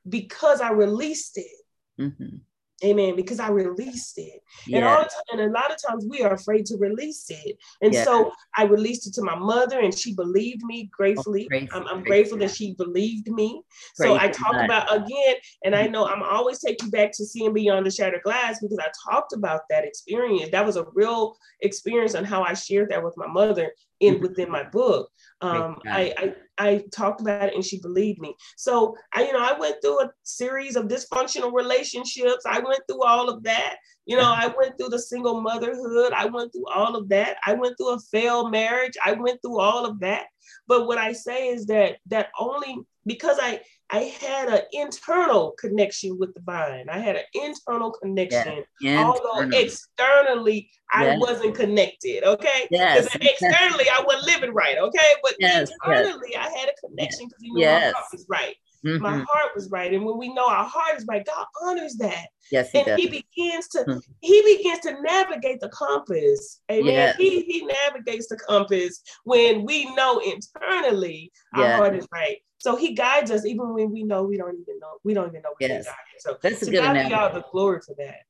because 0.09 0.59
I 0.59 0.71
released 0.71 1.37
it. 1.37 2.01
Mhm. 2.01 2.41
Amen. 2.85 3.15
Because 3.15 3.39
I 3.39 3.49
released 3.49 4.17
it. 4.17 4.43
Yeah. 4.67 4.77
And, 4.77 4.85
all, 4.85 5.05
and 5.31 5.41
a 5.41 5.51
lot 5.51 5.71
of 5.71 5.77
times 5.81 6.05
we 6.07 6.21
are 6.21 6.33
afraid 6.33 6.65
to 6.67 6.77
release 6.77 7.29
it. 7.29 7.57
And 7.81 7.93
yeah. 7.93 8.03
so 8.03 8.31
I 8.55 8.65
released 8.65 9.07
it 9.07 9.13
to 9.15 9.23
my 9.23 9.35
mother 9.35 9.79
and 9.79 9.97
she 9.97 10.13
believed 10.13 10.63
me 10.63 10.89
gratefully. 10.95 11.47
Oh, 11.51 11.57
I'm, 11.73 11.87
I'm 11.87 12.03
grateful 12.03 12.37
that 12.39 12.51
she 12.51 12.73
believed 12.73 13.27
me. 13.29 13.61
Praise 13.97 14.09
so 14.09 14.15
I 14.15 14.27
talk 14.27 14.55
about 14.63 14.95
again, 14.95 15.35
and 15.63 15.75
I 15.75 15.87
know 15.87 16.05
I'm 16.05 16.23
always 16.23 16.59
take 16.59 16.81
you 16.81 16.91
back 16.91 17.11
to 17.13 17.25
seeing 17.25 17.53
beyond 17.53 17.85
the 17.85 17.91
shattered 17.91 18.23
glass 18.23 18.59
because 18.61 18.77
I 18.79 18.89
talked 19.09 19.33
about 19.33 19.61
that 19.69 19.83
experience. 19.83 20.51
That 20.51 20.65
was 20.65 20.75
a 20.75 20.85
real 20.93 21.35
experience 21.61 22.15
on 22.15 22.23
how 22.23 22.43
I 22.43 22.53
shared 22.53 22.89
that 22.89 23.03
with 23.03 23.15
my 23.17 23.27
mother 23.27 23.71
in 23.99 24.19
within 24.19 24.49
my 24.49 24.63
book. 24.63 25.09
Um, 25.41 25.77
I, 25.87 26.13
I 26.17 26.35
I 26.57 26.83
talked 26.93 27.21
about 27.21 27.49
it 27.49 27.55
and 27.55 27.63
she 27.63 27.79
believed 27.81 28.19
me. 28.19 28.35
So 28.55 28.95
I, 29.13 29.25
you 29.25 29.33
know, 29.33 29.39
I 29.39 29.57
went 29.57 29.77
through 29.81 30.01
a 30.01 30.11
series 30.23 30.75
of 30.75 30.85
dysfunctional 30.85 31.53
relationships. 31.53 32.45
I 32.45 32.59
went 32.59 32.81
through 32.87 33.03
all 33.03 33.29
of 33.29 33.43
that. 33.43 33.75
You 34.05 34.17
know, 34.17 34.23
I 34.23 34.53
went 34.55 34.77
through 34.77 34.89
the 34.89 34.99
single 34.99 35.41
motherhood. 35.41 36.13
I 36.13 36.25
went 36.25 36.53
through 36.53 36.67
all 36.73 36.95
of 36.95 37.09
that. 37.09 37.37
I 37.45 37.53
went 37.53 37.75
through 37.77 37.95
a 37.95 37.99
failed 38.11 38.51
marriage. 38.51 38.93
I 39.03 39.13
went 39.13 39.41
through 39.41 39.59
all 39.59 39.85
of 39.85 39.99
that. 40.01 40.27
But 40.67 40.87
what 40.87 40.97
I 40.97 41.11
say 41.11 41.49
is 41.49 41.65
that 41.67 41.97
that 42.07 42.29
only 42.39 42.77
because 43.05 43.37
I 43.41 43.61
I 43.91 43.99
had 44.19 44.49
an 44.49 44.61
internal 44.71 45.51
connection 45.59 46.17
with 46.17 46.33
the 46.33 46.41
vine. 46.41 46.87
I 46.89 46.97
had 46.97 47.17
an 47.17 47.23
internal 47.33 47.91
connection, 47.91 48.63
yeah. 48.81 49.03
although 49.03 49.47
externally 49.55 50.69
I 50.91 51.05
yes. 51.05 51.19
wasn't 51.21 51.55
connected. 51.55 52.23
Okay, 52.23 52.67
because 52.69 53.07
yes. 53.13 53.15
externally 53.15 53.85
I 53.91 54.03
wasn't 54.05 54.25
living 54.25 54.53
right. 54.53 54.77
Okay, 54.77 55.13
but 55.21 55.35
yes. 55.39 55.69
internally 55.83 56.35
I 56.35 56.49
had 56.49 56.69
a 56.69 56.87
connection 56.87 57.27
because 57.27 57.41
you 57.41 57.53
know 57.53 57.59
yes. 57.59 57.93
my 57.93 57.99
heart 57.99 58.09
was 58.11 58.25
right. 58.27 58.55
Mm-hmm. 58.85 59.01
My 59.01 59.17
heart 59.17 59.51
was 59.55 59.69
right, 59.71 59.91
and 59.93 60.05
when 60.05 60.17
we 60.17 60.33
know 60.33 60.47
our 60.47 60.65
heart 60.65 60.97
is 60.97 61.05
right, 61.07 61.25
God 61.25 61.45
honors 61.63 61.95
that. 61.95 62.27
Yes, 62.51 62.71
he 62.71 62.79
and 62.79 62.87
does. 62.87 62.99
He 62.99 63.07
begins 63.07 63.67
to 63.69 63.79
mm-hmm. 63.79 63.97
He 64.21 64.57
begins 64.57 64.79
to 64.81 65.01
navigate 65.01 65.59
the 65.59 65.69
compass. 65.69 66.61
Amen. 66.71 66.93
Yes. 66.93 67.15
He 67.17 67.41
He 67.41 67.65
navigates 67.65 68.27
the 68.27 68.37
compass 68.37 69.01
when 69.23 69.65
we 69.65 69.93
know 69.95 70.19
internally 70.19 71.31
our 71.55 71.77
heart 71.77 71.95
is 71.95 72.07
right. 72.11 72.37
So 72.57 72.75
he 72.75 72.93
guides 72.93 73.31
us 73.31 73.45
even 73.45 73.73
when 73.73 73.91
we 73.91 74.03
know 74.03 74.23
we 74.23 74.37
don't 74.37 74.59
even 74.59 74.79
know 74.79 74.97
we 75.03 75.13
don't 75.13 75.29
even 75.29 75.41
know 75.41 75.53
what 75.57 75.69
yes. 75.69 75.87
So 76.19 76.37
that's 76.41 76.61
a 76.61 76.65
good 76.65 76.81
God 76.81 76.91
analogy. 76.91 77.09
be 77.09 77.15
all 77.15 77.33
the 77.33 77.45
glory 77.51 77.81
for 77.85 77.95
that. 77.97 78.21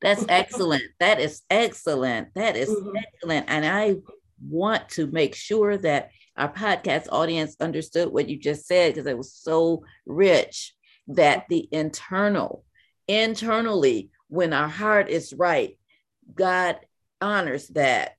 That's 0.00 0.24
excellent. 0.28 0.82
that 0.98 1.20
is 1.20 1.42
excellent. 1.50 2.34
That 2.34 2.56
is 2.56 2.68
mm-hmm. 2.68 2.96
excellent. 2.96 3.46
And 3.48 3.64
I 3.66 3.96
want 4.48 4.88
to 4.90 5.06
make 5.06 5.34
sure 5.34 5.76
that 5.78 6.10
our 6.40 6.52
podcast 6.52 7.06
audience 7.12 7.54
understood 7.60 8.10
what 8.10 8.28
you 8.28 8.38
just 8.38 8.66
said 8.66 8.94
because 8.94 9.06
it 9.06 9.16
was 9.16 9.32
so 9.32 9.84
rich 10.06 10.74
that 11.08 11.44
the 11.50 11.68
internal, 11.70 12.64
internally, 13.06 14.10
when 14.28 14.52
our 14.52 14.68
heart 14.68 15.10
is 15.10 15.34
right, 15.34 15.78
God 16.34 16.78
honors 17.20 17.68
that. 17.68 18.12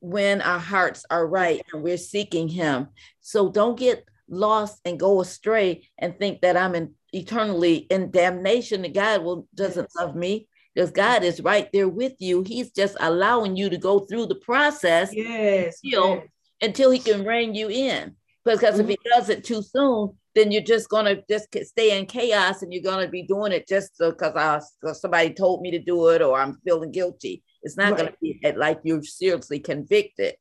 When 0.00 0.42
our 0.42 0.58
hearts 0.58 1.06
are 1.08 1.24
right 1.24 1.62
and 1.72 1.84
we're 1.84 1.96
seeking 1.96 2.48
Him. 2.48 2.88
So 3.20 3.48
don't 3.48 3.78
get 3.78 4.04
lost 4.28 4.80
and 4.84 4.98
go 4.98 5.20
astray 5.20 5.88
and 5.98 6.18
think 6.18 6.40
that 6.40 6.56
I'm 6.56 6.74
in 6.74 6.94
eternally 7.12 7.76
in 7.76 8.10
damnation 8.10 8.82
that 8.82 8.94
God 8.94 9.22
will 9.22 9.46
doesn't 9.54 9.90
love 9.96 10.16
me 10.16 10.48
because 10.74 10.90
God 10.90 11.22
is 11.22 11.40
right 11.40 11.68
there 11.72 11.88
with 11.88 12.14
you. 12.18 12.42
He's 12.42 12.72
just 12.72 12.96
allowing 12.98 13.54
you 13.54 13.70
to 13.70 13.76
go 13.76 14.00
through 14.00 14.26
the 14.26 14.36
process 14.36 15.12
yes, 15.12 15.78
yes. 15.82 16.26
Until 16.62 16.90
he 16.90 16.98
can 16.98 17.24
rein 17.24 17.54
you 17.54 17.68
in. 17.68 18.16
Because 18.44 18.74
mm-hmm. 18.74 18.80
if 18.80 18.88
he 18.88 18.94
mm-hmm. 18.96 19.20
does 19.20 19.28
it 19.28 19.44
too 19.44 19.62
soon, 19.62 20.16
then 20.34 20.50
you're 20.50 20.62
just 20.62 20.88
gonna 20.88 21.22
just 21.28 21.54
stay 21.66 21.98
in 21.98 22.06
chaos 22.06 22.62
and 22.62 22.72
you're 22.72 22.82
gonna 22.82 23.08
be 23.08 23.22
doing 23.22 23.52
it 23.52 23.68
just 23.68 23.92
because 23.98 24.72
somebody 24.94 25.34
told 25.34 25.60
me 25.60 25.70
to 25.72 25.78
do 25.78 26.08
it 26.08 26.22
or 26.22 26.40
I'm 26.40 26.58
feeling 26.64 26.90
guilty. 26.90 27.42
It's 27.62 27.76
not 27.76 27.92
right. 27.92 27.98
gonna 27.98 28.12
be 28.20 28.40
like 28.56 28.80
you're 28.82 29.02
seriously 29.02 29.60
convicted 29.60 30.34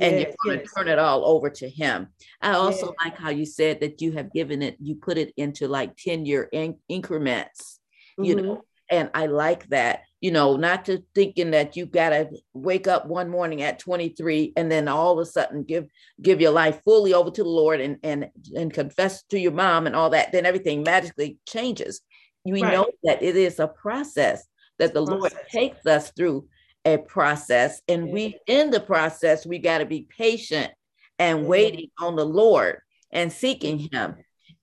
and 0.00 0.16
yes, 0.16 0.26
you're 0.26 0.52
going 0.52 0.60
yes. 0.60 0.68
to 0.68 0.74
turn 0.74 0.88
it 0.88 0.98
all 0.98 1.26
over 1.26 1.50
to 1.50 1.68
him. 1.68 2.08
I 2.40 2.52
also 2.52 2.86
yes. 2.86 2.94
like 3.04 3.18
how 3.18 3.30
you 3.30 3.44
said 3.44 3.80
that 3.80 4.00
you 4.00 4.12
have 4.12 4.32
given 4.32 4.62
it, 4.62 4.76
you 4.80 4.94
put 4.94 5.18
it 5.18 5.32
into 5.36 5.68
like 5.68 5.96
10 5.96 6.24
year 6.24 6.48
in- 6.52 6.78
increments, 6.88 7.80
mm-hmm. 8.18 8.24
you 8.24 8.34
know, 8.36 8.62
and 8.90 9.10
I 9.14 9.26
like 9.26 9.68
that, 9.68 10.02
you 10.20 10.30
know, 10.30 10.56
not 10.56 10.84
to 10.86 11.02
thinking 11.14 11.52
that 11.52 11.76
you 11.76 11.86
got 11.86 12.10
to 12.10 12.28
wake 12.52 12.88
up 12.88 13.06
one 13.06 13.28
morning 13.28 13.62
at 13.62 13.78
23 13.78 14.52
and 14.56 14.70
then 14.70 14.88
all 14.88 15.12
of 15.12 15.18
a 15.18 15.30
sudden 15.30 15.62
give, 15.62 15.86
give 16.20 16.40
your 16.40 16.50
life 16.50 16.80
fully 16.84 17.14
over 17.14 17.30
to 17.30 17.42
the 17.42 17.48
Lord 17.48 17.80
and, 17.80 17.98
and, 18.02 18.28
and 18.56 18.72
confess 18.72 19.22
to 19.24 19.38
your 19.38 19.52
mom 19.52 19.86
and 19.86 19.94
all 19.94 20.10
that, 20.10 20.32
then 20.32 20.46
everything 20.46 20.82
magically 20.82 21.38
changes. 21.46 22.00
We 22.44 22.62
right. 22.62 22.72
know 22.72 22.86
that 23.04 23.22
it 23.22 23.36
is 23.36 23.60
a 23.60 23.68
process 23.68 24.44
that 24.78 24.94
the 24.94 25.04
process. 25.04 25.20
Lord 25.20 25.32
takes 25.52 25.86
us 25.86 26.10
through 26.16 26.48
a 26.84 26.98
process 26.98 27.82
and 27.88 28.10
we 28.10 28.38
in 28.46 28.70
the 28.70 28.80
process 28.80 29.44
we 29.44 29.58
got 29.58 29.78
to 29.78 29.86
be 29.86 30.06
patient 30.16 30.72
and 31.18 31.46
waiting 31.46 31.90
on 31.98 32.14
the 32.16 32.24
lord 32.24 32.78
and 33.10 33.32
seeking 33.32 33.88
him 33.92 34.14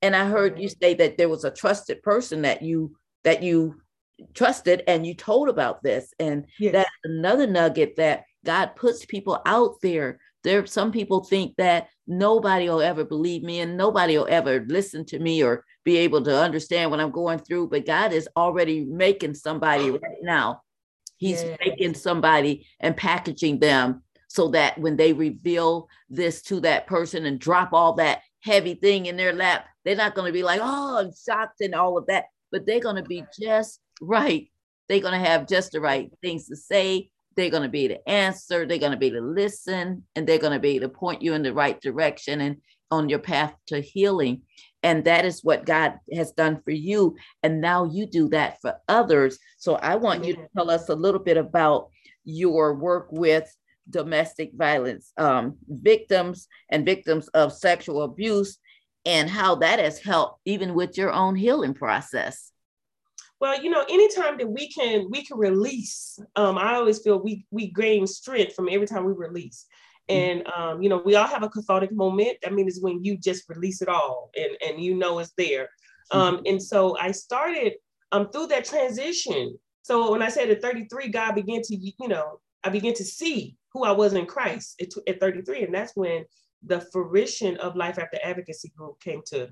and 0.02 0.16
i 0.16 0.26
heard 0.26 0.58
you 0.58 0.70
say 0.70 0.94
that 0.94 1.18
there 1.18 1.30
was 1.30 1.44
a 1.44 1.52
trusted 1.52 2.02
person 2.02 2.44
that 2.44 2.62
you 2.62 2.96
that 3.24 3.44
you 3.44 3.76
trusted 4.34 4.84
and 4.88 5.06
you 5.06 5.14
told 5.14 5.50
about 5.50 5.84
this 5.84 6.14
and 6.20 6.46
yes. 6.60 6.72
that's 6.72 6.90
another 7.04 7.46
nugget 7.46 7.96
that 7.98 8.24
god 8.46 8.68
puts 8.76 9.06
people 9.06 9.42
out 9.46 9.76
there 9.82 10.20
there 10.44 10.66
some 10.66 10.92
people 10.92 11.24
think 11.24 11.54
that 11.58 11.88
nobody 12.08 12.70
will 12.70 12.82
ever 12.82 13.04
believe 13.04 13.44
me 13.44 13.60
and 13.60 13.76
nobody 13.76 14.18
will 14.18 14.28
ever 14.30 14.64
listen 14.68 15.04
to 15.04 15.20
me 15.20 15.44
or 15.44 15.66
be 15.84 15.98
able 15.98 16.22
to 16.22 16.34
understand 16.34 16.90
what 16.90 17.00
i'm 17.02 17.12
going 17.12 17.40
through 17.40 17.68
but 17.68 17.86
god 17.86 18.14
is 18.14 18.30
already 18.38 18.86
making 18.86 19.34
somebody 19.34 19.90
right 19.92 20.22
now 20.22 20.62
He's 21.18 21.44
yes. 21.44 21.58
making 21.66 21.94
somebody 21.94 22.68
and 22.80 22.96
packaging 22.96 23.60
them 23.60 24.04
so 24.28 24.50
that 24.50 24.78
when 24.78 24.98
they 24.98 25.14
reveal 25.14 25.88
this 26.10 26.42
to 26.44 26.60
that 26.62 26.88
person 26.88 27.26
and 27.26 27.40
drop 27.40 27.74
all 27.74 27.94
that 27.94 28.22
heavy 28.42 28.76
thing 28.76 29.06
in 29.06 29.16
their 29.16 29.34
lap, 29.34 29.66
they're 29.84 29.96
not 29.96 30.16
going 30.16 30.28
to 30.28 30.34
be 30.34 30.44
like, 30.44 30.60
oh, 30.62 30.98
I'm 30.98 31.12
shocked 31.14 31.62
and 31.62 31.74
all 31.74 31.98
of 31.98 32.08
that, 32.08 32.26
but 32.52 32.66
they're 32.66 32.82
going 32.82 32.98
to 32.98 33.04
be 33.04 33.24
just 33.40 33.80
right. 34.02 34.50
They're 34.88 35.00
going 35.00 35.20
to 35.20 35.30
have 35.30 35.48
just 35.48 35.72
the 35.72 35.82
right 35.82 36.12
things 36.22 36.48
to 36.48 36.56
say. 36.56 37.10
They're 37.36 37.50
going 37.50 37.64
to 37.64 37.70
be 37.70 37.88
to 37.88 38.10
answer. 38.10 38.66
They're 38.66 38.78
going 38.78 38.94
to 38.94 38.98
be 38.98 39.12
to 39.12 39.22
listen, 39.22 40.04
and 40.16 40.28
they're 40.28 40.38
going 40.38 40.54
to 40.54 40.60
be 40.60 40.80
to 40.80 40.90
point 40.90 41.22
you 41.22 41.34
in 41.34 41.44
the 41.44 41.54
right 41.54 41.80
direction 41.82 42.42
and 42.42 42.58
on 42.92 43.10
your 43.10 43.20
path 43.20 43.54
to 43.68 43.82
healing. 43.82 44.44
And 44.84 45.04
that 45.06 45.26
is 45.26 45.44
what 45.44 45.66
God 45.66 46.00
has 46.14 46.32
done 46.32 46.62
for 46.64 46.72
you. 46.72 47.16
And 47.42 47.60
now 47.60 47.86
you 47.86 48.06
do 48.06 48.30
that 48.30 48.62
for 48.62 48.76
others. 48.88 49.40
So 49.58 49.76
I 49.76 49.96
want 49.96 50.24
you 50.24 50.36
to 50.36 50.48
tell 50.56 50.70
us 50.70 50.90
a 50.90 50.96
little 50.96 51.20
bit 51.20 51.38
about 51.38 51.90
your 52.24 52.76
work 52.76 53.08
with 53.12 53.54
domestic 53.90 54.52
violence 54.54 55.12
um, 55.18 55.58
victims 55.68 56.48
and 56.70 56.86
victims 56.86 57.28
of 57.30 57.54
sexual 57.54 58.04
abuse 58.04 58.58
and 59.06 59.30
how 59.30 59.56
that 59.56 59.80
has 59.80 60.00
helped 60.00 60.40
even 60.46 60.74
with 60.74 60.98
your 60.98 61.12
own 61.12 61.36
healing 61.36 61.74
process 61.74 62.52
well 63.40 63.62
you 63.62 63.70
know 63.70 63.86
anytime 63.90 64.38
that 64.38 64.48
we 64.48 64.70
can 64.70 65.08
we 65.10 65.24
can 65.24 65.38
release 65.38 66.20
um, 66.36 66.58
i 66.58 66.76
always 66.76 67.00
feel 67.00 67.22
we 67.22 67.46
we 67.52 67.72
gain 67.72 68.08
strength 68.08 68.56
from 68.56 68.70
every 68.70 68.88
time 68.88 69.06
we 69.06 69.14
release 69.14 69.66
Mm-hmm. 70.10 70.30
And 70.32 70.48
um, 70.48 70.84
you 70.84 70.90
know, 70.90 71.02
we 71.04 71.16
all 71.16 71.28
have 71.28 71.44
a 71.44 71.50
cathartic 71.50 71.92
moment. 71.92 72.38
That 72.44 72.54
means 72.54 72.76
it's 72.76 72.84
when 72.84 73.04
you 73.04 73.18
just 73.18 73.50
release 73.50 73.82
it 73.82 73.90
all 73.90 74.30
and, 74.36 74.52
and 74.66 74.84
you 74.84 74.96
know 74.96 75.20
it's 75.20 75.34
there. 75.38 75.70
Mm-hmm. 76.12 76.18
Um, 76.18 76.42
and 76.46 76.62
so 76.62 76.98
I 77.00 77.12
started 77.12 77.74
um 78.12 78.30
through 78.30 78.48
that 78.48 78.66
transition. 78.66 79.58
So 79.82 80.12
when 80.12 80.22
I 80.22 80.30
said 80.30 80.50
at 80.50 80.62
33, 80.62 81.10
God 81.10 81.36
began 81.36 81.62
to, 81.64 81.76
you 81.76 82.08
know, 82.08 82.40
I 82.64 82.70
began 82.70 82.94
to 82.96 83.04
see 83.04 83.56
who 83.72 83.84
I 83.84 83.92
was 83.92 84.14
in 84.14 84.26
Christ 84.26 84.82
at, 84.82 84.90
at 85.08 85.20
33. 85.20 85.64
And 85.64 85.74
that's 85.74 85.96
when 85.96 86.26
the 86.66 86.82
fruition 86.92 87.58
of 87.58 87.76
Life 87.76 88.00
After 88.00 88.18
Advocacy 88.24 88.72
Group 88.76 89.00
came 89.00 89.22
to 89.28 89.50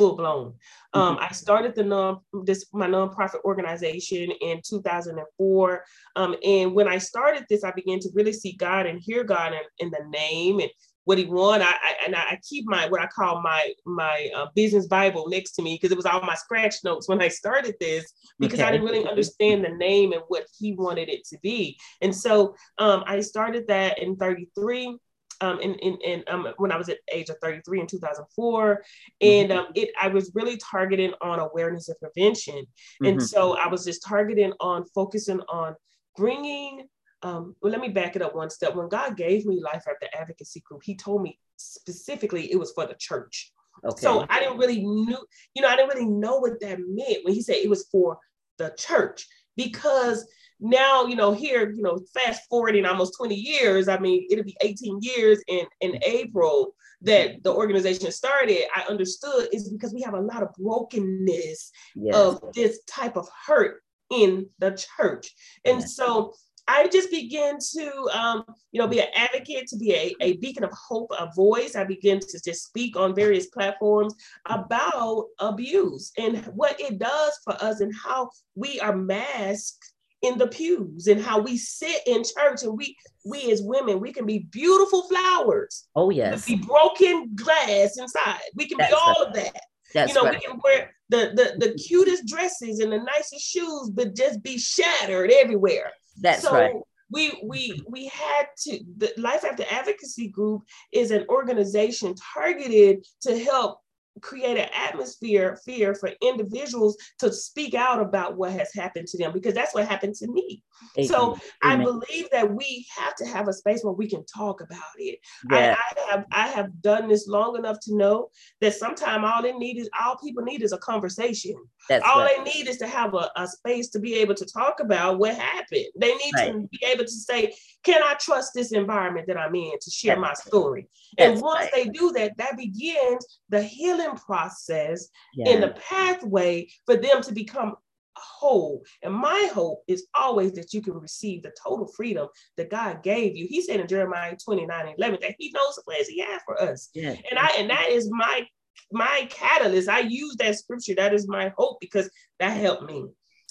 full 0.00 0.16
blown. 0.16 0.54
Um, 0.94 1.16
mm-hmm. 1.16 1.24
I 1.24 1.32
started 1.32 1.74
the 1.74 1.84
non 1.84 2.20
this 2.44 2.66
my 2.72 2.86
nonprofit 2.86 3.44
organization 3.44 4.30
in 4.40 4.60
2004, 4.66 5.84
um, 6.16 6.36
and 6.42 6.74
when 6.74 6.88
I 6.88 6.98
started 6.98 7.44
this, 7.48 7.64
I 7.64 7.72
began 7.72 8.00
to 8.00 8.10
really 8.14 8.32
see 8.32 8.52
God 8.52 8.86
and 8.86 8.98
hear 8.98 9.22
God 9.22 9.52
in, 9.52 9.60
in 9.78 9.90
the 9.90 10.04
name 10.08 10.60
and 10.60 10.70
what 11.04 11.18
He 11.18 11.26
wanted. 11.26 11.66
I, 11.66 11.72
I, 11.72 11.94
and 12.06 12.16
I 12.16 12.38
keep 12.48 12.64
my 12.66 12.88
what 12.88 13.02
I 13.02 13.06
call 13.08 13.42
my 13.42 13.72
my 13.84 14.30
uh, 14.34 14.46
business 14.54 14.86
Bible 14.86 15.28
next 15.28 15.52
to 15.52 15.62
me 15.62 15.74
because 15.74 15.92
it 15.92 15.96
was 15.96 16.06
all 16.06 16.22
my 16.22 16.34
scratch 16.34 16.76
notes 16.82 17.08
when 17.08 17.20
I 17.20 17.28
started 17.28 17.74
this 17.78 18.10
because 18.38 18.58
okay. 18.58 18.68
I 18.68 18.72
didn't 18.72 18.86
really 18.86 19.06
understand 19.06 19.64
the 19.64 19.76
name 19.76 20.12
and 20.12 20.22
what 20.28 20.46
He 20.58 20.72
wanted 20.72 21.10
it 21.10 21.26
to 21.26 21.38
be. 21.42 21.78
And 22.00 22.16
so 22.16 22.54
um, 22.78 23.04
I 23.06 23.20
started 23.20 23.68
that 23.68 23.98
in 23.98 24.16
33 24.16 24.96
um, 25.40 25.60
in, 25.60 25.74
in, 25.76 25.98
in 26.02 26.24
um, 26.28 26.48
when 26.58 26.72
I 26.72 26.76
was 26.76 26.88
at 26.88 26.98
age 27.12 27.28
of 27.28 27.36
33 27.42 27.80
in 27.80 27.86
2004. 27.86 28.82
And 29.20 29.50
mm-hmm. 29.50 29.58
um, 29.58 29.66
it, 29.74 29.90
I 30.00 30.08
was 30.08 30.32
really 30.34 30.56
targeting 30.58 31.12
on 31.20 31.38
awareness 31.38 31.88
and 31.88 31.98
prevention. 31.98 32.56
Mm-hmm. 32.56 33.06
And 33.06 33.22
so 33.22 33.56
I 33.56 33.68
was 33.68 33.84
just 33.84 34.04
targeting 34.04 34.52
on 34.60 34.84
focusing 34.94 35.40
on 35.48 35.74
bringing, 36.16 36.86
um, 37.22 37.54
well, 37.62 37.72
let 37.72 37.80
me 37.80 37.88
back 37.88 38.16
it 38.16 38.22
up 38.22 38.34
one 38.34 38.50
step. 38.50 38.74
When 38.74 38.88
God 38.88 39.16
gave 39.16 39.46
me 39.46 39.60
Life 39.62 39.84
After 39.88 40.08
Advocacy 40.14 40.60
Group, 40.60 40.82
he 40.84 40.96
told 40.96 41.22
me 41.22 41.38
specifically 41.56 42.50
it 42.52 42.58
was 42.58 42.72
for 42.72 42.86
the 42.86 42.96
church. 42.98 43.52
Okay. 43.84 44.00
So 44.00 44.26
I 44.28 44.40
didn't 44.40 44.58
really 44.58 44.84
knew, 44.84 45.18
you 45.54 45.62
know, 45.62 45.68
I 45.68 45.76
didn't 45.76 45.94
really 45.94 46.06
know 46.06 46.38
what 46.38 46.60
that 46.60 46.78
meant 46.80 47.24
when 47.24 47.32
he 47.32 47.42
said 47.42 47.56
it 47.56 47.70
was 47.70 47.88
for 47.90 48.18
the 48.58 48.74
church 48.76 49.26
because 49.56 50.26
now, 50.60 51.06
you 51.06 51.16
know, 51.16 51.32
here, 51.32 51.70
you 51.70 51.82
know, 51.82 51.98
fast 52.14 52.42
forwarding 52.48 52.84
almost 52.84 53.16
20 53.16 53.34
years, 53.34 53.88
I 53.88 53.98
mean, 53.98 54.26
it'll 54.30 54.44
be 54.44 54.56
18 54.60 55.00
years 55.00 55.42
in, 55.48 55.66
in 55.80 55.98
April 56.04 56.74
that 57.02 57.42
the 57.42 57.52
organization 57.52 58.12
started, 58.12 58.64
I 58.74 58.82
understood 58.82 59.48
is 59.52 59.70
because 59.70 59.94
we 59.94 60.02
have 60.02 60.14
a 60.14 60.20
lot 60.20 60.42
of 60.42 60.50
brokenness 60.58 61.72
yes. 61.94 62.14
of 62.14 62.42
this 62.54 62.80
type 62.84 63.16
of 63.16 63.26
hurt 63.46 63.82
in 64.10 64.46
the 64.58 64.72
church. 64.98 65.34
And 65.64 65.80
yes. 65.80 65.96
so 65.96 66.34
I 66.68 66.88
just 66.88 67.10
began 67.10 67.58
to, 67.58 68.08
um, 68.12 68.44
you 68.70 68.80
know, 68.80 68.86
be 68.86 69.00
an 69.00 69.08
advocate, 69.16 69.66
to 69.68 69.76
be 69.76 69.92
a, 69.94 70.14
a 70.20 70.36
beacon 70.36 70.62
of 70.62 70.72
hope, 70.72 71.10
a 71.18 71.30
voice. 71.34 71.74
I 71.74 71.84
began 71.84 72.20
to 72.20 72.40
just 72.44 72.66
speak 72.66 72.96
on 72.96 73.14
various 73.14 73.46
platforms 73.46 74.14
about 74.46 75.26
abuse 75.38 76.12
and 76.18 76.44
what 76.54 76.78
it 76.80 76.98
does 76.98 77.32
for 77.44 77.54
us 77.54 77.80
and 77.80 77.92
how 77.94 78.30
we 78.54 78.78
are 78.80 78.94
masked 78.94 79.92
in 80.22 80.38
the 80.38 80.46
pews 80.46 81.06
and 81.06 81.20
how 81.20 81.38
we 81.38 81.56
sit 81.56 82.02
in 82.06 82.22
church 82.22 82.62
and 82.62 82.76
we 82.76 82.96
we 83.24 83.50
as 83.50 83.62
women 83.62 84.00
we 84.00 84.12
can 84.12 84.26
be 84.26 84.40
beautiful 84.50 85.08
flowers. 85.08 85.88
Oh 85.96 86.10
yes. 86.10 86.46
be 86.46 86.56
broken 86.56 87.30
glass 87.34 87.96
inside. 87.98 88.40
We 88.54 88.68
can 88.68 88.78
That's 88.78 88.90
be 88.90 88.98
all 89.00 89.14
right. 89.14 89.28
of 89.28 89.34
that. 89.34 89.60
That's 89.94 90.08
you 90.08 90.14
know 90.14 90.24
right. 90.24 90.34
we 90.34 90.46
can 90.46 90.60
wear 90.62 90.94
the, 91.08 91.32
the 91.34 91.66
the 91.66 91.74
cutest 91.74 92.26
dresses 92.26 92.80
and 92.80 92.92
the 92.92 92.98
nicest 92.98 93.44
shoes 93.44 93.90
but 93.90 94.14
just 94.14 94.42
be 94.42 94.58
shattered 94.58 95.30
everywhere. 95.32 95.90
That's 96.20 96.42
so 96.42 96.52
right. 96.52 96.74
we 97.10 97.40
we 97.44 97.82
we 97.88 98.06
had 98.06 98.46
to 98.64 98.80
the 98.98 99.12
life 99.16 99.44
after 99.44 99.64
advocacy 99.70 100.28
group 100.28 100.62
is 100.92 101.10
an 101.10 101.24
organization 101.28 102.14
targeted 102.34 103.04
to 103.22 103.38
help 103.38 103.80
create 104.20 104.56
an 104.56 104.68
atmosphere 104.74 105.58
fear 105.64 105.94
for 105.94 106.10
individuals 106.20 106.96
to 107.18 107.32
speak 107.32 107.74
out 107.74 108.00
about 108.00 108.36
what 108.36 108.52
has 108.52 108.72
happened 108.74 109.06
to 109.06 109.16
them 109.16 109.32
because 109.32 109.54
that's 109.54 109.72
what 109.72 109.86
happened 109.86 110.14
to 110.14 110.28
me 110.28 110.62
Amen. 110.98 111.08
so 111.08 111.38
Amen. 111.64 111.80
i 111.80 111.84
believe 111.84 112.28
that 112.32 112.52
we 112.52 112.86
have 112.96 113.14
to 113.14 113.24
have 113.24 113.48
a 113.48 113.52
space 113.52 113.82
where 113.82 113.94
we 113.94 114.08
can 114.08 114.24
talk 114.26 114.60
about 114.60 114.80
it 114.98 115.18
yeah. 115.50 115.76
I, 115.78 115.94
I, 115.96 116.10
have 116.10 116.24
i 116.32 116.48
have 116.48 116.82
done 116.82 117.08
this 117.08 117.28
long 117.28 117.56
enough 117.56 117.78
to 117.82 117.96
know 117.96 118.30
that 118.60 118.74
sometimes 118.74 119.24
all 119.24 119.42
they 119.42 119.52
need 119.52 119.78
is 119.78 119.88
all 120.02 120.16
people 120.16 120.42
need 120.42 120.62
is 120.62 120.72
a 120.72 120.78
conversation 120.78 121.54
that's 121.88 122.04
all 122.06 122.20
right. 122.20 122.36
they 122.44 122.52
need 122.52 122.68
is 122.68 122.78
to 122.78 122.86
have 122.86 123.14
a, 123.14 123.30
a, 123.36 123.46
space 123.46 123.88
to 123.90 123.98
be 123.98 124.14
able 124.14 124.34
to 124.34 124.44
talk 124.44 124.80
about 124.80 125.18
what 125.18 125.34
happened 125.34 125.86
they 125.98 126.14
need 126.14 126.32
right. 126.34 126.52
to 126.52 126.68
be 126.68 126.80
able 126.86 127.04
to 127.04 127.10
say 127.10 127.52
can 127.82 128.02
i 128.02 128.14
trust 128.14 128.52
this 128.54 128.72
environment 128.72 129.26
that 129.26 129.38
i'm 129.38 129.54
in 129.54 129.72
to 129.80 129.90
share 129.90 130.18
my 130.18 130.34
story 130.34 130.88
and 131.18 131.40
once 131.40 131.60
right. 131.60 131.70
they 131.72 131.84
do 131.90 132.12
that 132.12 132.36
that 132.36 132.56
begins 132.56 133.24
the 133.48 133.62
healing 133.62 134.16
process 134.16 135.08
yeah. 135.34 135.50
in 135.50 135.60
the 135.60 135.74
pathway 135.88 136.68
for 136.86 136.96
them 136.96 137.22
to 137.22 137.32
become 137.32 137.74
whole. 138.20 138.82
And 139.02 139.14
my 139.14 139.50
hope 139.52 139.82
is 139.88 140.06
always 140.18 140.52
that 140.52 140.72
you 140.72 140.82
can 140.82 140.94
receive 140.94 141.42
the 141.42 141.52
total 141.62 141.86
freedom 141.86 142.28
that 142.56 142.70
God 142.70 143.02
gave 143.02 143.36
you. 143.36 143.46
He 143.48 143.62
said 143.62 143.80
in 143.80 143.88
Jeremiah 143.88 144.36
29 144.42 144.94
11 144.98 145.18
that 145.22 145.34
he 145.38 145.50
knows 145.52 145.76
the 145.76 145.82
plans 145.82 146.08
he 146.08 146.20
has 146.20 146.40
for 146.44 146.60
us. 146.60 146.90
Yeah. 146.94 147.14
And 147.30 147.38
I 147.38 147.48
and 147.58 147.70
that 147.70 147.88
is 147.88 148.08
my 148.10 148.46
my 148.92 149.26
catalyst. 149.30 149.88
I 149.88 150.00
use 150.00 150.36
that 150.38 150.56
scripture. 150.56 150.94
That 150.94 151.14
is 151.14 151.28
my 151.28 151.52
hope 151.56 151.78
because 151.80 152.10
that 152.38 152.56
helped 152.56 152.84
me. 152.84 153.06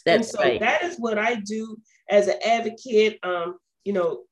That's 0.05 0.15
and 0.15 0.25
so 0.25 0.39
right. 0.39 0.59
that 0.59 0.83
is 0.83 0.97
what 0.97 1.17
I 1.17 1.35
do 1.35 1.77
as 2.09 2.27
an 2.27 2.35
advocate. 2.45 3.19
Um, 3.23 3.57
you 3.83 3.93
know, 3.93 4.23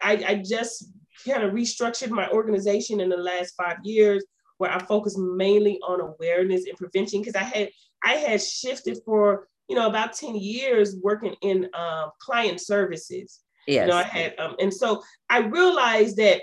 I, 0.00 0.12
I 0.26 0.42
just 0.44 0.92
kind 1.26 1.42
of 1.42 1.52
restructured 1.52 2.10
my 2.10 2.28
organization 2.30 3.00
in 3.00 3.08
the 3.08 3.16
last 3.16 3.54
five 3.56 3.78
years 3.84 4.24
where 4.58 4.70
I 4.70 4.78
focused 4.84 5.18
mainly 5.18 5.78
on 5.86 6.00
awareness 6.00 6.66
and 6.66 6.76
prevention 6.76 7.20
because 7.20 7.34
I 7.34 7.44
had 7.44 7.70
I 8.04 8.14
had 8.14 8.42
shifted 8.42 8.98
for 9.04 9.48
you 9.68 9.76
know 9.76 9.88
about 9.88 10.12
10 10.14 10.36
years 10.36 10.96
working 11.02 11.34
in 11.42 11.68
um, 11.74 12.10
client 12.20 12.60
services. 12.60 13.40
Yes. 13.66 13.86
You 13.86 13.92
know, 13.92 13.98
I 13.98 14.02
had 14.02 14.38
um, 14.38 14.56
and 14.60 14.72
so 14.72 15.02
I 15.30 15.38
realized 15.38 16.16
that 16.18 16.42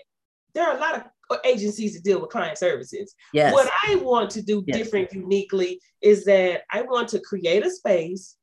there 0.53 0.67
are 0.67 0.77
a 0.77 0.79
lot 0.79 0.95
of 0.95 1.37
agencies 1.45 1.93
that 1.93 2.03
deal 2.03 2.19
with 2.19 2.31
client 2.31 2.57
services. 2.57 3.13
Yes. 3.33 3.53
What 3.53 3.69
I 3.87 3.95
want 3.95 4.31
to 4.31 4.41
do 4.41 4.63
yes. 4.65 4.77
different 4.77 5.13
uniquely 5.13 5.79
is 6.01 6.25
that 6.25 6.63
I 6.71 6.81
want 6.81 7.07
to 7.09 7.19
create 7.19 7.65
a 7.65 7.69
space 7.69 8.35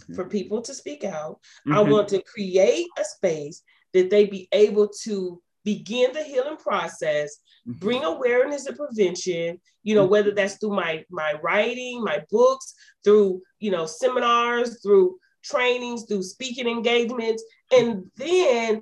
mm-hmm. 0.00 0.14
for 0.14 0.24
people 0.24 0.62
to 0.62 0.74
speak 0.74 1.04
out. 1.04 1.40
Mm-hmm. 1.66 1.74
I 1.74 1.80
want 1.82 2.08
to 2.08 2.22
create 2.22 2.86
a 2.98 3.04
space 3.04 3.62
that 3.92 4.10
they 4.10 4.26
be 4.26 4.48
able 4.52 4.88
to 5.04 5.40
begin 5.64 6.12
the 6.12 6.22
healing 6.22 6.56
process 6.56 7.38
Mm-hmm. 7.68 7.78
bring 7.78 8.02
awareness 8.02 8.66
and 8.66 8.76
prevention 8.76 9.60
you 9.84 9.94
know 9.94 10.04
whether 10.04 10.30
mm-hmm. 10.30 10.36
that's 10.36 10.56
through 10.56 10.74
my 10.74 11.04
my 11.10 11.34
writing 11.44 12.02
my 12.02 12.20
books 12.28 12.74
through 13.04 13.40
you 13.60 13.70
know 13.70 13.86
seminars 13.86 14.82
through 14.82 15.16
trainings 15.44 16.06
through 16.08 16.24
speaking 16.24 16.66
engagements 16.66 17.44
and 17.70 18.02
then 18.16 18.80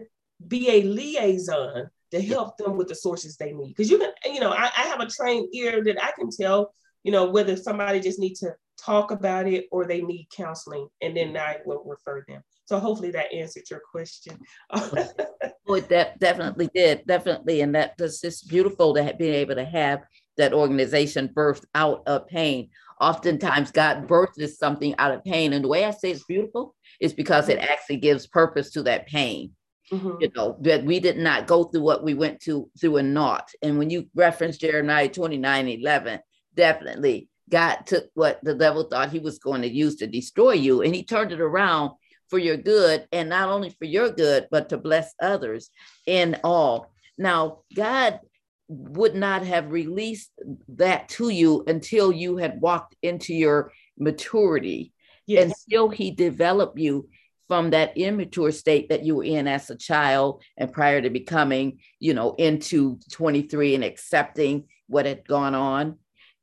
be 0.48 0.70
a 0.70 0.82
liaison 0.84 1.90
to 2.10 2.22
help 2.22 2.56
them 2.56 2.78
with 2.78 2.88
the 2.88 2.94
sources 2.94 3.36
they 3.36 3.52
need 3.52 3.68
because 3.68 3.90
you 3.90 3.98
can 3.98 4.12
you 4.32 4.40
know 4.40 4.50
I, 4.50 4.70
I 4.74 4.82
have 4.84 5.00
a 5.00 5.06
trained 5.06 5.54
ear 5.54 5.84
that 5.84 6.02
i 6.02 6.12
can 6.12 6.30
tell 6.30 6.72
you 7.02 7.12
know 7.12 7.26
whether 7.26 7.56
somebody 7.56 8.00
just 8.00 8.18
needs 8.18 8.40
to 8.40 8.54
talk 8.84 9.10
about 9.10 9.46
it 9.46 9.66
or 9.70 9.84
they 9.84 10.00
need 10.00 10.26
counseling 10.34 10.88
and 11.02 11.16
then 11.16 11.36
i 11.36 11.58
will 11.64 11.82
refer 11.84 12.24
them 12.28 12.42
so 12.70 12.78
hopefully 12.78 13.10
that 13.10 13.32
answered 13.32 13.68
your 13.68 13.80
question. 13.80 14.38
it 14.72 15.88
de- 15.88 16.14
definitely 16.18 16.70
did, 16.72 17.04
definitely. 17.04 17.62
And 17.62 17.74
that 17.74 17.94
was 17.98 18.20
just 18.20 18.48
beautiful 18.48 18.94
to 18.94 19.02
have, 19.02 19.18
be 19.18 19.26
able 19.26 19.56
to 19.56 19.64
have 19.64 20.04
that 20.36 20.52
organization 20.52 21.30
birthed 21.34 21.64
out 21.74 22.04
of 22.06 22.28
pain. 22.28 22.70
Oftentimes, 23.00 23.72
God 23.72 24.06
births 24.06 24.56
something 24.56 24.94
out 24.98 25.10
of 25.10 25.24
pain. 25.24 25.52
And 25.52 25.64
the 25.64 25.68
way 25.68 25.84
I 25.84 25.90
say 25.90 26.12
it's 26.12 26.22
beautiful 26.22 26.76
is 27.00 27.12
because 27.12 27.48
it 27.48 27.58
actually 27.58 27.96
gives 27.96 28.28
purpose 28.28 28.70
to 28.70 28.84
that 28.84 29.08
pain. 29.08 29.50
Mm-hmm. 29.92 30.18
You 30.20 30.30
know, 30.36 30.56
that 30.60 30.84
we 30.84 31.00
did 31.00 31.18
not 31.18 31.48
go 31.48 31.64
through 31.64 31.82
what 31.82 32.04
we 32.04 32.14
went 32.14 32.40
to 32.42 32.70
through 32.80 32.98
a 32.98 33.02
not. 33.02 33.50
And 33.62 33.78
when 33.78 33.90
you 33.90 34.08
reference 34.14 34.58
Jeremiah 34.58 35.08
29 35.08 35.66
11, 35.66 36.20
definitely 36.54 37.28
God 37.50 37.78
took 37.86 38.06
what 38.14 38.40
the 38.42 38.54
devil 38.54 38.84
thought 38.84 39.10
he 39.10 39.18
was 39.18 39.38
going 39.38 39.62
to 39.62 39.68
use 39.68 39.96
to 39.96 40.06
destroy 40.06 40.52
you 40.52 40.82
and 40.82 40.94
he 40.94 41.02
turned 41.02 41.32
it 41.32 41.40
around 41.40 41.92
for 42.28 42.38
your 42.38 42.56
good, 42.56 43.06
and 43.10 43.28
not 43.28 43.48
only 43.48 43.70
for 43.70 43.84
your 43.84 44.08
good, 44.08 44.46
but 44.52 44.68
to 44.68 44.78
bless 44.78 45.12
others 45.20 45.70
in 46.06 46.38
all. 46.44 46.92
Now, 47.18 47.62
God 47.74 48.20
would 48.68 49.16
not 49.16 49.44
have 49.44 49.72
released 49.72 50.30
that 50.68 51.08
to 51.08 51.28
you 51.28 51.64
until 51.66 52.12
you 52.12 52.36
had 52.36 52.60
walked 52.60 52.94
into 53.02 53.34
your 53.34 53.72
maturity. 53.98 54.92
Yes. 55.26 55.60
still 55.60 55.88
He 55.88 56.12
developed 56.12 56.78
you 56.78 57.08
from 57.48 57.70
that 57.70 57.98
immature 57.98 58.52
state 58.52 58.90
that 58.90 59.04
you 59.04 59.16
were 59.16 59.24
in 59.24 59.48
as 59.48 59.68
a 59.70 59.76
child 59.76 60.42
and 60.56 60.72
prior 60.72 61.02
to 61.02 61.10
becoming, 61.10 61.80
you 61.98 62.14
know, 62.14 62.34
into 62.38 63.00
23 63.10 63.74
and 63.74 63.82
accepting 63.82 64.66
what 64.86 65.04
had 65.04 65.26
gone 65.26 65.56
on. 65.56 65.98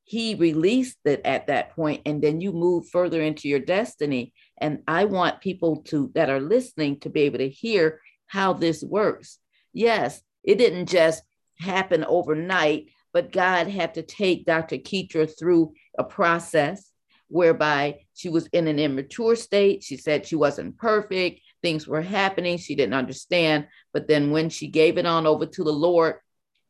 He 0.10 0.36
released 0.36 1.00
it 1.04 1.20
at 1.26 1.48
that 1.48 1.76
point, 1.76 2.04
and 2.06 2.22
then 2.22 2.40
you 2.40 2.54
move 2.54 2.88
further 2.88 3.22
into 3.22 3.50
your 3.50 3.60
destiny. 3.60 4.32
And 4.58 4.80
I 4.88 5.04
want 5.04 5.42
people 5.42 5.82
to 5.88 6.10
that 6.16 6.30
are 6.30 6.40
listening 6.40 7.02
to 7.02 7.10
be 7.10 7.24
able 7.24 7.40
to 7.40 7.50
hear 7.50 8.00
how 8.28 8.54
this 8.54 8.82
works. 8.82 9.38
Yes, 9.74 10.22
it 10.46 10.60
didn't 10.60 10.86
just 10.86 11.24
happen 11.60 12.06
overnight, 12.06 12.86
but 13.12 13.34
God 13.34 13.68
had 13.68 13.96
to 13.96 14.02
take 14.02 14.46
Dr. 14.46 14.78
Ketra 14.78 15.30
through 15.38 15.74
a 16.00 16.06
process 16.06 16.90
whereby 17.28 18.00
she 18.14 18.30
was 18.30 18.48
in 18.54 18.68
an 18.68 18.80
immature 18.80 19.36
state. 19.36 19.84
She 19.84 19.98
said 19.98 20.26
she 20.26 20.38
wasn't 20.38 20.78
perfect. 20.78 21.42
Things 21.62 21.86
were 21.86 22.02
happening. 22.02 22.58
She 22.58 22.76
didn't 22.76 22.94
understand. 22.94 23.68
But 23.92 24.08
then 24.08 24.32
when 24.32 24.50
she 24.50 24.68
gave 24.70 24.98
it 24.98 25.06
on 25.06 25.28
over 25.28 25.46
to 25.46 25.64
the 25.66 25.74
Lord, 25.74 26.16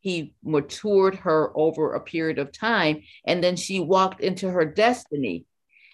he 0.07 0.33
matured 0.41 1.15
her 1.15 1.51
over 1.53 1.93
a 1.93 1.99
period 1.99 2.39
of 2.39 2.53
time. 2.53 3.03
And 3.25 3.43
then 3.43 3.57
she 3.57 3.81
walked 3.81 4.21
into 4.21 4.49
her 4.49 4.63
destiny. 4.63 5.45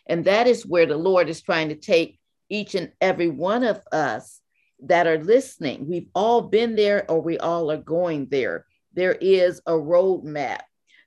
And 0.05 0.25
that 0.25 0.45
is 0.45 0.67
where 0.67 0.85
the 0.85 0.97
Lord 0.97 1.29
is 1.29 1.41
trying 1.41 1.69
to 1.69 1.75
take 1.75 2.19
each 2.47 2.75
and 2.75 2.91
every 3.01 3.29
one 3.29 3.63
of 3.63 3.81
us 3.91 4.39
that 4.83 5.07
are 5.07 5.17
listening. 5.17 5.89
We've 5.89 6.09
all 6.13 6.43
been 6.43 6.75
there 6.75 7.09
or 7.09 7.23
we 7.23 7.39
all 7.39 7.71
are 7.71 7.77
going 7.77 8.27
there. 8.29 8.67
There 8.93 9.13
is 9.13 9.59
a 9.65 9.71
roadmap. 9.71 10.59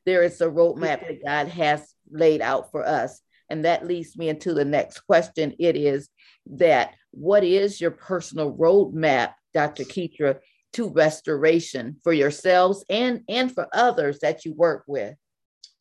There 0.05 0.25
is 0.25 0.41
a 0.41 0.47
roadmap 0.47 1.07
that 1.07 1.25
God 1.25 1.47
has 1.47 1.95
laid 2.11 2.41
out 2.41 2.73
for 2.73 2.85
us. 2.85 3.21
And 3.49 3.67
that 3.67 3.87
leads 3.87 4.17
me 4.17 4.31
into 4.31 4.53
the 4.53 4.65
next 4.65 4.99
question. 5.03 5.55
It 5.61 5.77
is 5.77 6.09
that 6.47 6.95
what 7.13 7.45
is 7.45 7.81
your 7.81 7.93
personal 7.93 8.53
roadmap, 8.53 9.35
Dr. 9.55 9.85
Ketra, 9.85 10.41
to 10.77 10.89
restoration 10.89 11.97
for 12.03 12.13
yourselves 12.13 12.85
and, 12.89 13.23
and 13.29 13.53
for 13.53 13.67
others 13.73 14.19
that 14.21 14.45
you 14.45 14.55
work 14.55 14.85
with? 14.87 15.15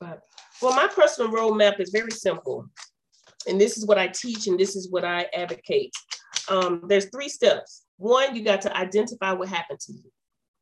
Well, 0.02 0.76
my 0.76 0.88
personal 0.88 1.32
roadmap 1.32 1.80
is 1.80 1.90
very 1.90 2.12
simple 2.12 2.70
and 3.48 3.60
this 3.60 3.78
is 3.78 3.86
what 3.86 3.98
I 3.98 4.08
teach 4.08 4.48
and 4.48 4.60
this 4.60 4.76
is 4.76 4.90
what 4.90 5.06
I 5.06 5.28
advocate. 5.34 5.94
Um, 6.50 6.84
there's 6.88 7.10
three 7.10 7.30
steps. 7.30 7.84
One, 7.98 8.36
you 8.36 8.44
got 8.44 8.62
to 8.62 8.76
identify 8.76 9.32
what 9.32 9.50
happened 9.50 9.80
to 9.82 9.94
you. 9.94 10.12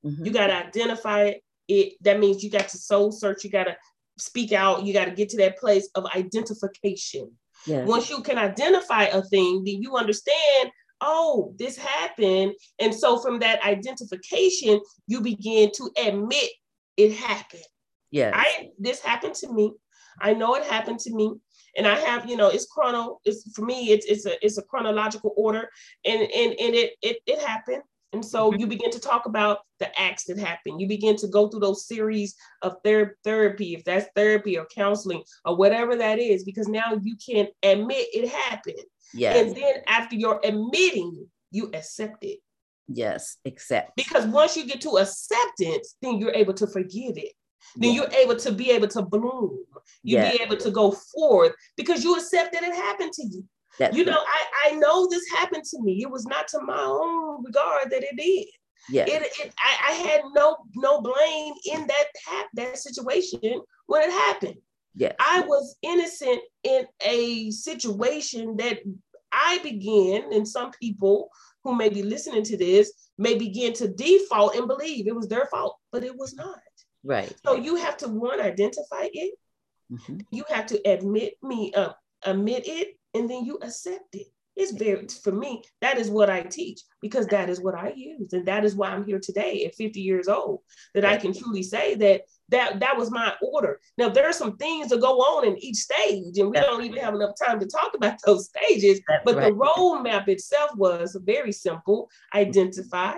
Mm-hmm. 0.06 0.26
You 0.26 0.32
got 0.32 0.48
to 0.48 0.56
identify 0.56 1.34
it. 1.68 1.94
That 2.02 2.20
means 2.20 2.44
you 2.44 2.50
got 2.50 2.70
to 2.70 2.78
soul 2.78 3.12
search. 3.12 3.44
You 3.44 3.50
got 3.50 3.66
to 3.66 3.78
speak 4.18 4.52
out. 4.52 4.84
You 4.84 4.94
got 4.94 5.06
to 5.06 5.12
get 5.12 5.30
to 5.30 5.38
that 5.38 5.58
place 5.58 5.90
of 5.96 6.06
identification. 6.16 7.32
Yes. 7.66 7.88
Once 7.88 8.10
you 8.10 8.22
can 8.22 8.38
identify 8.38 9.06
a 9.06 9.22
thing, 9.22 9.64
then 9.64 9.82
you 9.82 9.96
understand, 9.96 10.72
oh, 11.04 11.54
this 11.60 11.78
happened. 11.78 12.54
And 12.80 12.96
so 12.96 13.20
from 13.20 13.40
that 13.40 13.64
identification, 13.64 14.80
you 15.08 15.22
begin 15.22 15.70
to 15.76 15.92
admit 15.98 16.50
it 16.98 17.14
happened. 17.14 17.64
Yeah. 18.12 18.32
I 18.34 18.70
this 18.80 19.02
happened 19.02 19.36
to 19.36 19.52
me. 19.52 19.74
I 20.22 20.34
know 20.34 20.56
it 20.56 20.64
happened 20.64 21.00
to 21.00 21.14
me. 21.14 21.34
And 21.76 21.88
I 21.88 21.96
have, 21.96 22.30
you 22.30 22.38
know, 22.38 22.50
it's 22.50 22.68
chrono, 22.68 23.20
it's 23.26 23.52
for 23.56 23.66
me, 23.66 23.92
it's 23.92 24.06
it's 24.06 24.26
a 24.26 24.44
it's 24.46 24.58
a 24.58 24.64
chronological 24.64 25.34
order. 25.36 25.70
And 26.06 26.22
and 26.22 26.52
and 26.60 26.76
it 26.76 26.94
it 27.02 27.18
it 27.26 27.40
happened. 27.40 27.84
And 28.14 28.24
so 28.24 28.52
mm-hmm. 28.52 28.60
you 28.60 28.68
begin 28.68 28.92
to 28.92 29.00
talk 29.00 29.26
about 29.26 29.60
the 29.80 30.00
acts 30.00 30.26
that 30.26 30.38
happen. 30.38 30.80
You 30.80 30.88
begin 30.88 31.16
to 31.18 31.28
go 31.28 31.50
through 31.50 31.62
those 31.62 31.88
series 31.88 32.36
of 32.62 32.76
ther- 32.86 33.18
therapy, 33.24 33.74
if 33.74 33.84
that's 33.84 34.08
therapy 34.16 34.58
or 34.58 34.68
counseling 34.74 35.24
or 35.46 35.58
whatever 35.58 35.96
that 35.96 36.20
is, 36.20 36.44
because 36.44 36.68
now 36.68 37.00
you 37.02 37.16
can 37.18 37.48
admit 37.64 38.08
it 38.14 38.30
happened. 38.30 38.86
Yes. 39.14 39.38
And 39.38 39.56
then 39.56 39.76
after 39.88 40.16
you're 40.16 40.40
admitting, 40.44 41.28
you 41.52 41.70
accept 41.74 42.24
it. 42.24 42.40
Yes, 42.88 43.38
accept. 43.46 43.96
Because 43.96 44.26
once 44.26 44.58
you 44.58 44.66
get 44.66 44.82
to 44.82 44.98
acceptance, 44.98 45.96
then 46.02 46.18
you're 46.20 46.34
able 46.34 46.54
to 46.56 46.68
forgive 46.68 47.18
it. 47.18 47.34
Then 47.76 47.94
yes. 47.94 47.96
you're 47.96 48.22
able 48.22 48.36
to 48.36 48.52
be 48.52 48.72
able 48.72 48.90
to 48.90 49.02
bloom. 49.02 49.58
You 50.04 50.18
yes. 50.18 50.38
be 50.38 50.44
able 50.44 50.58
to 50.58 50.72
go 50.72 50.92
forth 50.92 51.54
because 51.78 52.04
you 52.04 52.16
accept 52.16 52.54
that 52.54 52.64
it 52.64 52.76
happened 52.76 53.14
to 53.14 53.24
you. 53.24 53.44
That's 53.80 53.96
you 53.98 54.06
know, 54.06 54.20
I, 54.20 54.70
I 54.70 54.76
know 54.76 55.08
this 55.10 55.24
happened 55.36 55.64
to 55.64 55.82
me. 55.82 56.02
It 56.02 56.12
was 56.12 56.26
not 56.26 56.48
to 56.50 56.62
my 56.62 56.84
own 56.84 57.44
regard 57.44 57.90
that 57.90 58.04
it 58.04 58.16
did. 58.16 58.48
Yeah. 58.90 59.06
It, 59.08 59.24
it 59.40 59.54
I, 59.58 59.92
I 59.92 59.94
had 59.94 60.22
no 60.34 60.58
no 60.76 61.02
blame 61.02 61.54
in 61.74 61.88
that 61.88 62.44
that 62.56 62.78
situation 62.78 63.62
when 63.88 64.04
it 64.04 64.12
happened. 64.12 64.58
Yeah. 64.96 65.14
I 65.20 65.42
was 65.42 65.76
innocent 65.82 66.42
in 66.64 66.86
a 67.06 67.52
situation 67.52 68.58
that 68.58 68.80
I 69.32 69.60
began, 69.64 70.32
and 70.32 70.48
some 70.48 70.72
people 70.72 71.30
who 71.64 71.76
may 71.76 71.90
be 71.90 72.04
listening 72.04 72.44
to 72.44 72.58
this 72.58 72.92
may 73.18 73.38
begin 73.38 73.74
to 73.74 73.88
default 73.88 74.56
and 74.56 74.68
believe 74.68 75.08
it 75.08 75.16
was 75.16 75.28
their 75.28 75.46
fault, 75.48 75.78
but 75.92 76.04
it 76.04 76.16
was 76.16 76.36
not. 76.36 76.60
Right. 77.04 77.34
So 77.46 77.56
you 77.56 77.76
have 77.78 77.98
to 77.98 78.08
one 78.08 78.40
identify 78.40 79.08
it. 79.12 79.34
Mm-hmm. 79.92 80.18
You 80.32 80.44
have 80.50 80.66
to 80.68 80.82
admit 80.90 81.34
me, 81.42 81.74
uh, 81.74 81.94
admit 82.24 82.64
it, 82.68 82.98
and 83.14 83.30
then 83.30 83.46
you 83.46 83.58
accept 83.62 84.14
it. 84.14 84.28
It's 84.56 84.72
very, 84.72 85.08
for 85.24 85.32
me, 85.32 85.64
that 85.82 85.98
is 85.98 86.10
what 86.10 86.30
I 86.30 86.44
teach 86.44 86.82
because 87.02 87.26
that 87.28 87.50
is 87.50 87.60
what 87.60 87.74
I 87.74 87.92
use. 87.96 88.34
And 88.34 88.46
that 88.46 88.64
is 88.64 88.76
why 88.76 88.90
I'm 88.90 89.06
here 89.06 89.20
today 89.20 89.66
at 89.66 89.76
50 89.76 90.00
years 90.00 90.28
old, 90.28 90.60
that 90.94 91.06
I 91.06 91.18
can 91.18 91.34
truly 91.34 91.64
say 91.64 91.96
that 91.96 92.22
that, 92.50 92.80
that 92.80 92.98
was 92.98 93.10
my 93.10 93.34
order. 93.42 93.80
Now, 93.98 94.10
there 94.10 94.28
are 94.28 94.34
some 94.34 94.58
things 94.58 94.90
that 94.90 95.02
go 95.02 95.18
on 95.20 95.48
in 95.48 95.58
each 95.58 95.78
stage, 95.78 96.38
and 96.38 96.50
we 96.50 96.54
That's 96.54 96.68
don't 96.68 96.84
even 96.84 97.02
have 97.02 97.16
enough 97.16 97.36
time 97.42 97.60
to 97.60 97.66
talk 97.66 97.94
about 97.96 98.18
those 98.26 98.48
stages. 98.48 99.02
That's 99.08 99.24
but 99.26 99.36
right. 99.36 99.46
the 99.46 99.52
roadmap 99.52 100.28
itself 100.28 100.76
was 100.76 101.18
very 101.24 101.52
simple 101.52 102.10
identify, 102.34 103.16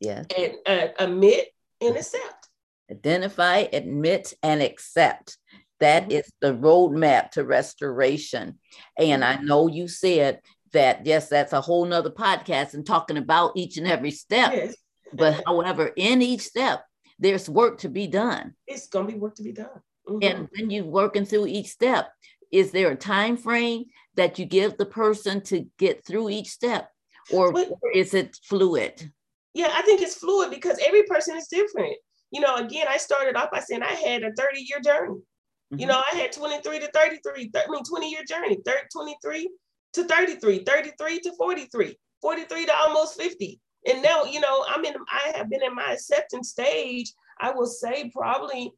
yes. 0.00 0.26
and 0.36 0.54
uh, 0.66 0.88
admit 0.98 1.48
and 1.80 1.96
accept. 1.96 2.48
Identify, 2.90 3.66
admit, 3.72 4.34
and 4.42 4.62
accept. 4.62 5.38
That 5.80 6.04
mm-hmm. 6.04 6.12
is 6.12 6.32
the 6.40 6.54
roadmap 6.54 7.32
to 7.32 7.44
restoration. 7.44 8.58
And 8.98 9.24
I 9.24 9.36
mm-hmm. 9.36 9.46
know 9.46 9.66
you 9.68 9.88
said 9.88 10.40
that, 10.72 11.06
yes, 11.06 11.28
that's 11.28 11.52
a 11.52 11.60
whole 11.60 11.84
nother 11.84 12.10
podcast 12.10 12.74
and 12.74 12.86
talking 12.86 13.16
about 13.16 13.52
each 13.56 13.78
and 13.78 13.86
every 13.86 14.10
step. 14.10 14.52
Yes. 14.52 14.76
but 15.12 15.42
however, 15.46 15.90
in 15.96 16.22
each 16.22 16.42
step, 16.42 16.84
there's 17.18 17.48
work 17.48 17.78
to 17.78 17.88
be 17.88 18.06
done. 18.06 18.54
It's 18.66 18.88
gonna 18.88 19.08
be 19.08 19.14
work 19.14 19.34
to 19.36 19.42
be 19.42 19.52
done. 19.52 19.80
Mm-hmm. 20.08 20.18
And 20.22 20.48
when 20.56 20.70
you're 20.70 20.84
working 20.84 21.24
through 21.24 21.46
each 21.46 21.68
step, 21.68 22.12
is 22.50 22.70
there 22.70 22.90
a 22.90 22.96
time 22.96 23.36
frame 23.36 23.86
that 24.16 24.38
you 24.38 24.44
give 24.44 24.76
the 24.76 24.86
person 24.86 25.40
to 25.42 25.66
get 25.78 26.04
through 26.04 26.30
each 26.30 26.48
step? 26.48 26.88
Or, 27.32 27.52
but, 27.52 27.70
or 27.80 27.90
is 27.92 28.14
it 28.14 28.38
fluid? 28.44 29.10
Yeah, 29.54 29.70
I 29.72 29.82
think 29.82 30.02
it's 30.02 30.16
fluid 30.16 30.50
because 30.50 30.78
every 30.86 31.04
person 31.04 31.36
is 31.36 31.48
different. 31.48 31.94
You 32.30 32.40
know, 32.40 32.56
again, 32.56 32.86
I 32.88 32.98
started 32.98 33.36
off 33.36 33.50
by 33.50 33.60
saying 33.60 33.82
I 33.82 33.92
had 33.92 34.22
a 34.22 34.32
30 34.32 34.60
year 34.60 34.80
journey. 34.80 35.14
Mm-hmm. 35.14 35.78
You 35.78 35.86
know, 35.86 36.02
I 36.12 36.16
had 36.16 36.32
23 36.32 36.80
to 36.80 36.90
33, 36.92 37.50
I 37.56 37.70
mean, 37.70 37.82
20 37.82 38.10
year 38.10 38.22
journey, 38.28 38.58
30, 38.64 38.80
23 38.92 39.50
to 39.94 40.04
33, 40.04 40.64
33 40.64 41.20
to 41.20 41.32
43, 41.36 41.98
43 42.20 42.66
to 42.66 42.76
almost 42.76 43.20
50. 43.20 43.60
And 43.86 44.02
now, 44.02 44.24
you 44.24 44.40
know, 44.40 44.64
I'm 44.68 44.84
in, 44.84 44.94
I 45.10 45.36
have 45.36 45.50
been 45.50 45.62
in 45.62 45.74
my 45.74 45.92
acceptance 45.92 46.50
stage, 46.50 47.12
I 47.40 47.50
will 47.50 47.66
say 47.66 48.10
probably 48.10 48.72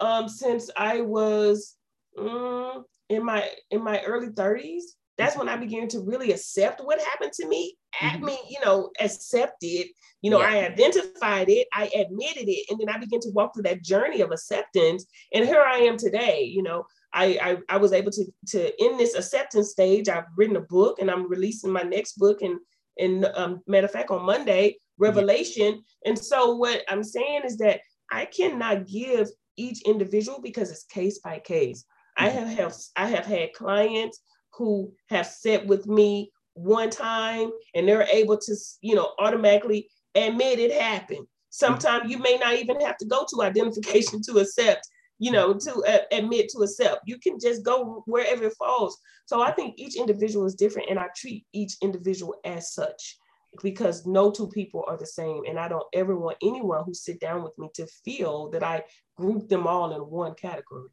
um, 0.00 0.28
since 0.28 0.70
I 0.76 1.00
was 1.00 1.76
um, 2.18 2.84
in 3.08 3.24
my 3.24 3.48
in 3.70 3.82
my 3.82 4.02
early 4.02 4.28
30s. 4.28 4.82
That's 5.18 5.36
when 5.36 5.48
I 5.48 5.56
began 5.56 5.88
to 5.88 6.00
really 6.00 6.32
accept 6.32 6.80
what 6.82 7.00
happened 7.00 7.32
to 7.34 7.46
me. 7.46 7.76
At 8.00 8.14
mm-hmm. 8.14 8.24
me, 8.24 8.38
you 8.48 8.58
know, 8.64 8.90
accept 8.98 9.58
it. 9.60 9.88
You 10.22 10.30
know, 10.30 10.40
yeah. 10.40 10.46
I 10.46 10.66
identified 10.66 11.48
it, 11.50 11.66
I 11.74 11.90
admitted 11.94 12.48
it, 12.48 12.66
and 12.70 12.80
then 12.80 12.88
I 12.88 12.96
began 12.96 13.20
to 13.20 13.30
walk 13.30 13.54
through 13.54 13.64
that 13.64 13.82
journey 13.82 14.20
of 14.20 14.30
acceptance. 14.30 15.04
And 15.34 15.44
here 15.44 15.60
I 15.60 15.78
am 15.78 15.96
today. 15.96 16.44
You 16.44 16.62
know, 16.62 16.84
I, 17.12 17.38
I, 17.42 17.74
I 17.74 17.76
was 17.76 17.92
able 17.92 18.10
to 18.12 18.24
to 18.48 18.82
in 18.84 18.96
this 18.96 19.14
acceptance 19.14 19.70
stage. 19.70 20.08
I've 20.08 20.24
written 20.36 20.56
a 20.56 20.60
book, 20.60 20.98
and 21.00 21.10
I'm 21.10 21.28
releasing 21.28 21.72
my 21.72 21.82
next 21.82 22.18
book. 22.18 22.40
And 22.40 22.58
and 22.98 23.24
um, 23.34 23.60
matter 23.66 23.86
of 23.86 23.92
fact, 23.92 24.10
on 24.10 24.24
Monday, 24.24 24.76
Revelation. 24.98 25.82
And 26.04 26.18
so 26.18 26.56
what 26.56 26.82
I'm 26.88 27.02
saying 27.04 27.42
is 27.44 27.56
that 27.58 27.80
I 28.10 28.26
cannot 28.26 28.86
give 28.86 29.28
each 29.56 29.82
individual 29.82 30.40
because 30.40 30.70
it's 30.70 30.84
case 30.84 31.18
by 31.18 31.38
case. 31.38 31.84
Mm-hmm. 32.18 32.24
I 32.24 32.28
have, 32.28 32.48
have 32.48 32.74
I 32.96 33.06
have 33.06 33.26
had 33.26 33.52
clients 33.54 34.20
who 34.54 34.92
have 35.08 35.26
sat 35.26 35.66
with 35.66 35.86
me 35.86 36.30
one 36.54 36.90
time 36.90 37.50
and 37.74 37.88
they're 37.88 38.02
able 38.02 38.36
to, 38.36 38.56
you 38.82 38.94
know, 38.94 39.12
automatically 39.18 39.88
admit 40.14 40.58
it 40.58 40.78
happened. 40.80 41.26
Sometimes 41.50 42.10
you 42.10 42.18
may 42.18 42.36
not 42.38 42.54
even 42.54 42.80
have 42.80 42.96
to 42.98 43.06
go 43.06 43.26
to 43.30 43.42
identification 43.42 44.20
to 44.26 44.38
accept, 44.38 44.86
you 45.22 45.30
know, 45.30 45.54
to 45.54 45.84
uh, 45.84 45.98
admit 46.10 46.48
to 46.48 46.58
accept. 46.64 47.02
You 47.06 47.16
can 47.16 47.38
just 47.38 47.64
go 47.64 48.02
wherever 48.06 48.46
it 48.46 48.54
falls. 48.58 48.98
So 49.26 49.40
I 49.40 49.52
think 49.52 49.74
each 49.78 49.94
individual 49.94 50.46
is 50.46 50.56
different 50.56 50.90
and 50.90 50.98
I 50.98 51.10
treat 51.16 51.46
each 51.52 51.76
individual 51.80 52.34
as 52.44 52.74
such 52.74 53.18
because 53.62 54.04
no 54.04 54.32
two 54.32 54.48
people 54.48 54.82
are 54.88 54.96
the 54.96 55.06
same. 55.06 55.42
And 55.48 55.60
I 55.60 55.68
don't 55.68 55.86
ever 55.92 56.18
want 56.18 56.38
anyone 56.42 56.82
who 56.84 56.92
sit 56.92 57.20
down 57.20 57.44
with 57.44 57.56
me 57.56 57.68
to 57.74 57.86
feel 58.04 58.50
that 58.50 58.64
I 58.64 58.82
group 59.16 59.48
them 59.48 59.68
all 59.68 59.94
in 59.94 60.00
one 60.00 60.34
category. 60.34 60.88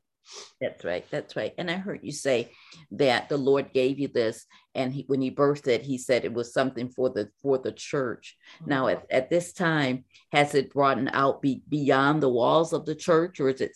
That's 0.62 0.86
right. 0.86 1.06
That's 1.10 1.36
right. 1.36 1.56
And 1.58 1.72
I 1.72 1.78
heard 1.78 2.02
you 2.04 2.12
say 2.12 2.52
that 2.92 3.30
the 3.30 3.38
Lord 3.38 3.74
gave 3.74 3.98
you 3.98 4.10
this, 4.10 4.46
and 4.76 4.94
he, 4.94 5.06
when 5.08 5.22
he 5.22 5.32
birthed 5.32 5.66
it, 5.66 5.82
he 5.82 5.98
said 5.98 6.24
it 6.24 6.34
was 6.34 6.54
something 6.54 6.90
for 6.90 7.10
the 7.10 7.32
for 7.42 7.58
the 7.58 7.72
church. 7.72 8.38
Mm-hmm. 8.62 8.70
Now, 8.70 8.88
at, 8.90 9.06
at 9.10 9.30
this 9.32 9.54
time, 9.54 10.06
has 10.32 10.54
it 10.54 10.72
broadened 10.72 11.10
out 11.14 11.42
be, 11.42 11.64
beyond 11.68 12.22
the 12.22 12.30
walls 12.30 12.74
of 12.74 12.86
the 12.86 12.94
church, 12.94 13.40
or 13.40 13.50
is 13.50 13.62
it, 13.62 13.76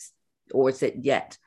or 0.52 0.70
is 0.70 0.84
it 0.84 0.96
yet, 1.02 1.38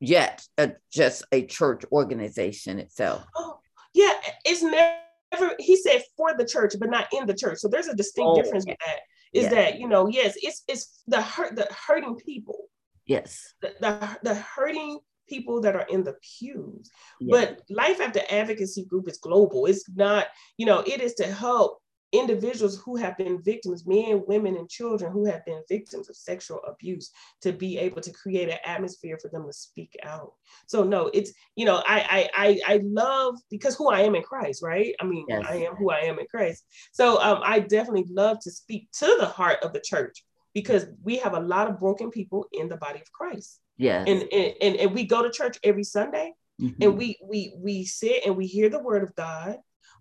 yet 0.00 0.46
a, 0.58 0.72
just 0.92 1.24
a 1.32 1.44
church 1.46 1.84
organization 1.90 2.78
itself? 2.78 3.24
Oh, 3.36 3.58
yeah, 3.94 4.12
it's 4.44 4.62
never. 4.62 5.54
He 5.58 5.76
said 5.76 6.02
for 6.16 6.36
the 6.36 6.44
church, 6.44 6.74
but 6.78 6.90
not 6.90 7.08
in 7.12 7.26
the 7.26 7.34
church. 7.34 7.58
So 7.58 7.68
there's 7.68 7.88
a 7.88 7.94
distinct 7.94 8.28
oh, 8.28 8.42
difference 8.42 8.66
with 8.66 8.78
that. 8.86 9.00
Is 9.32 9.48
that 9.48 9.78
you 9.78 9.88
know? 9.88 10.08
Yes, 10.08 10.34
it's 10.42 10.62
it's 10.68 11.02
the 11.06 11.22
hurt 11.22 11.56
the 11.56 11.66
hurting 11.86 12.16
people 12.16 12.68
Yes. 13.06 13.54
The, 13.60 13.74
the, 13.80 14.18
the 14.22 14.34
hurting 14.34 15.00
people 15.28 15.60
that 15.62 15.76
are 15.76 15.86
in 15.88 16.04
the 16.04 16.14
pews. 16.38 16.90
But 17.20 17.60
Life 17.70 18.00
After 18.00 18.20
Advocacy 18.30 18.84
Group 18.84 19.08
is 19.08 19.18
global. 19.18 19.66
It's 19.66 19.88
not, 19.88 20.26
you 20.56 20.66
know, 20.66 20.80
it 20.80 21.00
is 21.00 21.14
to 21.14 21.26
help 21.26 21.81
individuals 22.12 22.80
who 22.84 22.96
have 22.96 23.16
been 23.16 23.42
victims, 23.42 23.86
men, 23.86 24.22
women, 24.26 24.56
and 24.56 24.68
children 24.68 25.10
who 25.10 25.24
have 25.24 25.44
been 25.44 25.62
victims 25.68 26.08
of 26.08 26.16
sexual 26.16 26.60
abuse, 26.66 27.10
to 27.40 27.52
be 27.52 27.78
able 27.78 28.00
to 28.02 28.12
create 28.12 28.48
an 28.48 28.58
atmosphere 28.64 29.18
for 29.20 29.28
them 29.28 29.46
to 29.46 29.52
speak 29.52 29.96
out. 30.02 30.32
So 30.66 30.84
no, 30.84 31.10
it's 31.12 31.32
you 31.56 31.64
know 31.64 31.82
I 31.86 32.28
I 32.34 32.60
I, 32.66 32.80
love 32.84 33.36
because 33.50 33.76
who 33.76 33.90
I 33.90 34.00
am 34.00 34.14
in 34.14 34.22
Christ, 34.22 34.62
right? 34.62 34.94
I 35.00 35.04
mean 35.04 35.24
yes. 35.28 35.44
I 35.48 35.56
am 35.56 35.74
who 35.74 35.90
I 35.90 36.00
am 36.00 36.18
in 36.18 36.26
Christ. 36.26 36.64
So 36.92 37.20
um, 37.20 37.40
I 37.42 37.60
definitely 37.60 38.06
love 38.10 38.38
to 38.40 38.50
speak 38.50 38.88
to 38.98 39.16
the 39.18 39.26
heart 39.26 39.62
of 39.62 39.72
the 39.72 39.80
church 39.80 40.24
because 40.54 40.86
we 41.02 41.16
have 41.18 41.34
a 41.34 41.40
lot 41.40 41.68
of 41.68 41.80
broken 41.80 42.10
people 42.10 42.46
in 42.52 42.68
the 42.68 42.76
body 42.76 43.00
of 43.00 43.10
Christ. 43.12 43.60
Yeah. 43.78 44.04
And, 44.06 44.22
and 44.32 44.76
and 44.76 44.94
we 44.94 45.04
go 45.04 45.22
to 45.22 45.30
church 45.30 45.58
every 45.64 45.84
Sunday 45.84 46.34
mm-hmm. 46.60 46.82
and 46.82 46.96
we 46.96 47.18
we 47.22 47.54
we 47.56 47.84
sit 47.84 48.24
and 48.26 48.36
we 48.36 48.46
hear 48.46 48.68
the 48.68 48.82
word 48.82 49.02
of 49.02 49.14
God, 49.14 49.58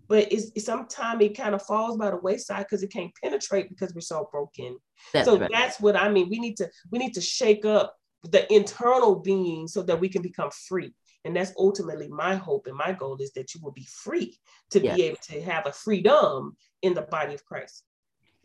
but 0.07 0.31
it's, 0.31 0.63
sometimes 0.63 1.21
it 1.21 1.37
kind 1.37 1.55
of 1.55 1.61
falls 1.61 1.97
by 1.97 2.11
the 2.11 2.17
wayside 2.17 2.65
because 2.69 2.83
it 2.83 2.91
can't 2.91 3.11
penetrate 3.21 3.69
because 3.69 3.93
we're 3.93 4.01
so 4.01 4.27
broken. 4.31 4.77
That's 5.13 5.25
so 5.25 5.37
right. 5.37 5.49
that's 5.51 5.79
what 5.79 5.95
I 5.95 6.09
mean. 6.09 6.29
We 6.29 6.39
need 6.39 6.57
to 6.57 6.69
we 6.91 6.99
need 6.99 7.13
to 7.13 7.21
shake 7.21 7.65
up 7.65 7.95
the 8.23 8.51
internal 8.53 9.15
being 9.15 9.67
so 9.67 9.81
that 9.83 9.99
we 9.99 10.09
can 10.09 10.21
become 10.21 10.49
free. 10.67 10.93
And 11.23 11.35
that's 11.35 11.53
ultimately 11.57 12.07
my 12.07 12.35
hope 12.35 12.67
and 12.67 12.75
my 12.75 12.93
goal 12.93 13.17
is 13.19 13.31
that 13.33 13.53
you 13.53 13.61
will 13.63 13.71
be 13.71 13.87
free 14.03 14.37
to 14.71 14.79
yes. 14.79 14.95
be 14.95 15.03
able 15.03 15.19
to 15.29 15.41
have 15.41 15.67
a 15.67 15.71
freedom 15.71 16.55
in 16.81 16.93
the 16.93 17.03
body 17.03 17.33
of 17.33 17.45
Christ. 17.45 17.83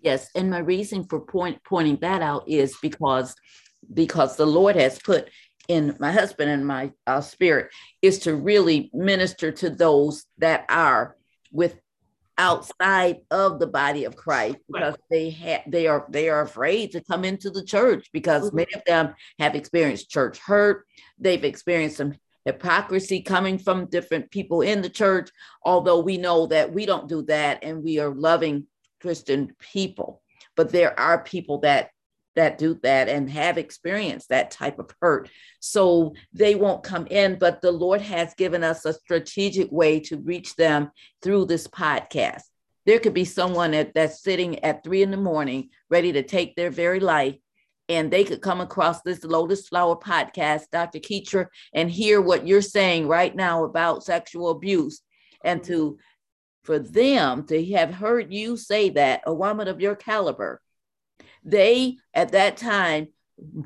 Yes, 0.00 0.28
and 0.34 0.50
my 0.50 0.58
reason 0.58 1.04
for 1.04 1.20
point 1.20 1.58
pointing 1.64 1.98
that 2.00 2.22
out 2.22 2.48
is 2.48 2.76
because 2.82 3.34
because 3.92 4.36
the 4.36 4.46
Lord 4.46 4.76
has 4.76 4.98
put 4.98 5.30
in 5.68 5.96
my 5.98 6.12
husband 6.12 6.50
and 6.50 6.66
my 6.66 6.92
uh, 7.06 7.20
spirit 7.20 7.70
is 8.02 8.20
to 8.20 8.34
really 8.34 8.90
minister 8.92 9.50
to 9.52 9.70
those 9.70 10.24
that 10.38 10.64
are 10.68 11.15
with 11.52 11.78
outside 12.38 13.18
of 13.30 13.58
the 13.58 13.66
body 13.66 14.04
of 14.04 14.16
Christ 14.16 14.58
because 14.70 14.92
right. 14.92 15.00
they 15.10 15.30
have 15.30 15.62
they 15.66 15.86
are 15.86 16.06
they 16.10 16.28
are 16.28 16.42
afraid 16.42 16.92
to 16.92 17.02
come 17.02 17.24
into 17.24 17.50
the 17.50 17.64
church 17.64 18.10
because 18.12 18.48
mm-hmm. 18.48 18.56
many 18.56 18.74
of 18.74 18.82
them 18.86 19.14
have 19.38 19.54
experienced 19.54 20.10
church 20.10 20.38
hurt 20.38 20.84
they've 21.18 21.44
experienced 21.44 21.96
some 21.96 22.14
hypocrisy 22.44 23.22
coming 23.22 23.58
from 23.58 23.86
different 23.86 24.30
people 24.30 24.60
in 24.60 24.82
the 24.82 24.90
church 24.90 25.30
although 25.64 26.00
we 26.00 26.18
know 26.18 26.46
that 26.46 26.72
we 26.72 26.84
don't 26.84 27.08
do 27.08 27.22
that 27.22 27.64
and 27.64 27.82
we 27.82 27.98
are 27.98 28.14
loving 28.14 28.66
Christian 29.00 29.54
people 29.58 30.22
but 30.56 30.70
there 30.70 30.98
are 31.00 31.24
people 31.24 31.58
that 31.60 31.90
that 32.36 32.58
do 32.58 32.78
that 32.82 33.08
and 33.08 33.28
have 33.30 33.58
experienced 33.58 34.28
that 34.28 34.50
type 34.50 34.78
of 34.78 34.90
hurt. 35.00 35.28
So 35.60 36.14
they 36.32 36.54
won't 36.54 36.84
come 36.84 37.06
in, 37.08 37.38
but 37.38 37.60
the 37.60 37.72
Lord 37.72 38.00
has 38.00 38.34
given 38.34 38.62
us 38.62 38.84
a 38.84 38.92
strategic 38.92 39.72
way 39.72 40.00
to 40.00 40.18
reach 40.18 40.54
them 40.54 40.90
through 41.22 41.46
this 41.46 41.66
podcast. 41.66 42.42
There 42.84 43.00
could 43.00 43.14
be 43.14 43.24
someone 43.24 43.72
that, 43.72 43.94
that's 43.94 44.22
sitting 44.22 44.62
at 44.62 44.84
three 44.84 45.02
in 45.02 45.10
the 45.10 45.16
morning 45.16 45.70
ready 45.90 46.12
to 46.12 46.22
take 46.22 46.54
their 46.54 46.70
very 46.70 47.00
life, 47.00 47.36
and 47.88 48.10
they 48.10 48.22
could 48.22 48.40
come 48.40 48.60
across 48.60 49.02
this 49.02 49.24
Lotus 49.24 49.66
Flower 49.68 49.96
podcast, 49.96 50.70
Dr. 50.70 51.00
Ketra, 51.00 51.46
and 51.72 51.90
hear 51.90 52.20
what 52.20 52.46
you're 52.46 52.62
saying 52.62 53.08
right 53.08 53.34
now 53.34 53.64
about 53.64 54.04
sexual 54.04 54.50
abuse, 54.50 55.00
and 55.44 55.64
to 55.64 55.98
for 56.62 56.78
them 56.80 57.46
to 57.46 57.64
have 57.72 57.94
heard 57.94 58.32
you 58.32 58.56
say 58.56 58.90
that, 58.90 59.22
a 59.24 59.32
woman 59.32 59.68
of 59.68 59.80
your 59.80 59.94
caliber, 59.94 60.60
they 61.46 61.96
at 62.12 62.32
that 62.32 62.56
time 62.56 63.08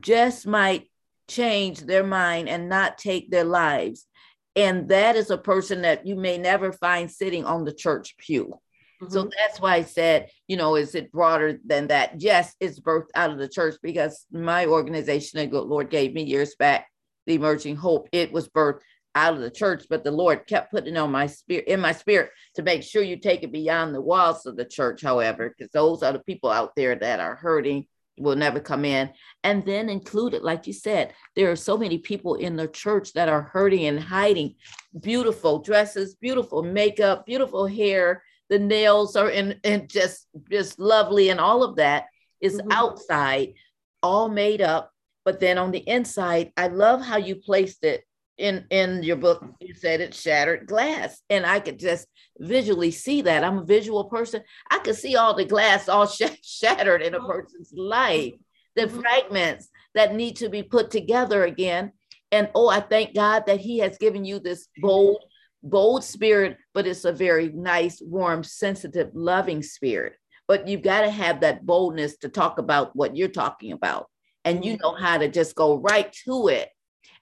just 0.00 0.46
might 0.46 0.90
change 1.28 1.80
their 1.80 2.04
mind 2.04 2.48
and 2.48 2.68
not 2.68 2.98
take 2.98 3.30
their 3.30 3.44
lives. 3.44 4.06
And 4.54 4.88
that 4.90 5.16
is 5.16 5.30
a 5.30 5.38
person 5.38 5.82
that 5.82 6.06
you 6.06 6.16
may 6.16 6.36
never 6.36 6.72
find 6.72 7.10
sitting 7.10 7.44
on 7.44 7.64
the 7.64 7.72
church 7.72 8.16
pew. 8.18 8.54
Mm-hmm. 9.02 9.12
So 9.12 9.30
that's 9.38 9.60
why 9.60 9.76
I 9.76 9.82
said, 9.82 10.28
you 10.46 10.56
know, 10.56 10.76
is 10.76 10.94
it 10.94 11.12
broader 11.12 11.58
than 11.64 11.86
that? 11.86 12.20
Yes, 12.20 12.54
it's 12.60 12.80
birthed 12.80 13.10
out 13.14 13.30
of 13.30 13.38
the 13.38 13.48
church 13.48 13.76
because 13.82 14.26
my 14.30 14.66
organization 14.66 15.50
the 15.50 15.62
Lord 15.62 15.88
gave 15.88 16.12
me 16.12 16.24
years 16.24 16.54
back, 16.58 16.88
the 17.26 17.34
Emerging 17.34 17.76
Hope, 17.76 18.08
it 18.12 18.32
was 18.32 18.48
birthed 18.48 18.80
out 19.14 19.34
of 19.34 19.40
the 19.40 19.50
church, 19.50 19.86
but 19.90 20.04
the 20.04 20.10
Lord 20.10 20.46
kept 20.46 20.70
putting 20.70 20.96
on 20.96 21.10
my 21.10 21.26
spirit 21.26 21.66
in 21.66 21.80
my 21.80 21.92
spirit 21.92 22.30
to 22.54 22.62
make 22.62 22.82
sure 22.82 23.02
you 23.02 23.16
take 23.16 23.42
it 23.42 23.52
beyond 23.52 23.94
the 23.94 24.00
walls 24.00 24.46
of 24.46 24.56
the 24.56 24.64
church, 24.64 25.02
however, 25.02 25.48
because 25.56 25.72
those 25.72 26.02
are 26.02 26.12
the 26.12 26.20
people 26.20 26.50
out 26.50 26.74
there 26.76 26.94
that 26.94 27.20
are 27.20 27.34
hurting 27.34 27.86
will 28.18 28.36
never 28.36 28.60
come 28.60 28.84
in. 28.84 29.10
And 29.42 29.64
then 29.64 29.88
included, 29.88 30.42
like 30.42 30.66
you 30.66 30.72
said, 30.72 31.14
there 31.34 31.50
are 31.50 31.56
so 31.56 31.76
many 31.76 31.98
people 31.98 32.34
in 32.34 32.56
the 32.56 32.68
church 32.68 33.12
that 33.14 33.28
are 33.28 33.42
hurting 33.42 33.86
and 33.86 33.98
hiding 33.98 34.54
beautiful 35.00 35.60
dresses, 35.60 36.14
beautiful 36.16 36.62
makeup, 36.62 37.26
beautiful 37.26 37.66
hair. 37.66 38.22
The 38.48 38.58
nails 38.58 39.16
are 39.16 39.30
in 39.30 39.60
and 39.64 39.88
just 39.88 40.26
just 40.50 40.78
lovely, 40.78 41.30
and 41.30 41.40
all 41.40 41.62
of 41.62 41.76
that 41.76 42.06
is 42.40 42.56
mm-hmm. 42.56 42.72
outside, 42.72 43.54
all 44.02 44.28
made 44.28 44.60
up. 44.60 44.92
But 45.24 45.38
then 45.40 45.58
on 45.58 45.70
the 45.70 45.86
inside, 45.88 46.52
I 46.56 46.68
love 46.68 47.04
how 47.04 47.18
you 47.18 47.36
placed 47.36 47.84
it 47.84 48.04
in 48.40 48.64
in 48.70 49.02
your 49.02 49.16
book 49.16 49.44
you 49.60 49.74
said 49.74 50.00
it 50.00 50.14
shattered 50.14 50.66
glass 50.66 51.20
and 51.30 51.46
i 51.46 51.60
could 51.60 51.78
just 51.78 52.06
visually 52.40 52.90
see 52.90 53.22
that. 53.22 53.44
I'm 53.44 53.58
a 53.58 53.64
visual 53.64 54.04
person. 54.04 54.42
I 54.70 54.78
could 54.78 54.96
see 54.96 55.16
all 55.16 55.34
the 55.34 55.44
glass 55.44 55.88
all 55.88 56.06
sh- 56.08 56.40
shattered 56.42 57.02
in 57.02 57.14
a 57.14 57.20
person's 57.20 57.72
life 57.72 58.34
the 58.76 58.82
mm-hmm. 58.82 59.00
fragments 59.00 59.68
that 59.94 60.14
need 60.14 60.36
to 60.36 60.48
be 60.48 60.62
put 60.62 60.90
together 60.90 61.44
again. 61.44 61.92
And 62.32 62.48
oh 62.54 62.68
i 62.68 62.80
thank 62.80 63.14
god 63.14 63.44
that 63.46 63.60
he 63.60 63.78
has 63.78 63.98
given 63.98 64.24
you 64.24 64.38
this 64.38 64.68
bold 64.80 65.22
bold 65.62 66.02
spirit 66.02 66.56
but 66.72 66.86
it's 66.86 67.04
a 67.04 67.12
very 67.12 67.50
nice 67.50 68.00
warm 68.00 68.42
sensitive 68.42 69.10
loving 69.14 69.62
spirit. 69.62 70.14
But 70.48 70.66
you've 70.66 70.82
got 70.82 71.02
to 71.02 71.10
have 71.10 71.40
that 71.40 71.64
boldness 71.64 72.16
to 72.18 72.28
talk 72.28 72.58
about 72.58 72.96
what 72.96 73.16
you're 73.16 73.28
talking 73.28 73.72
about 73.72 74.08
and 74.44 74.64
you 74.64 74.74
mm-hmm. 74.74 74.82
know 74.82 74.94
how 74.94 75.18
to 75.18 75.28
just 75.28 75.54
go 75.54 75.76
right 75.76 76.12
to 76.24 76.48
it 76.48 76.70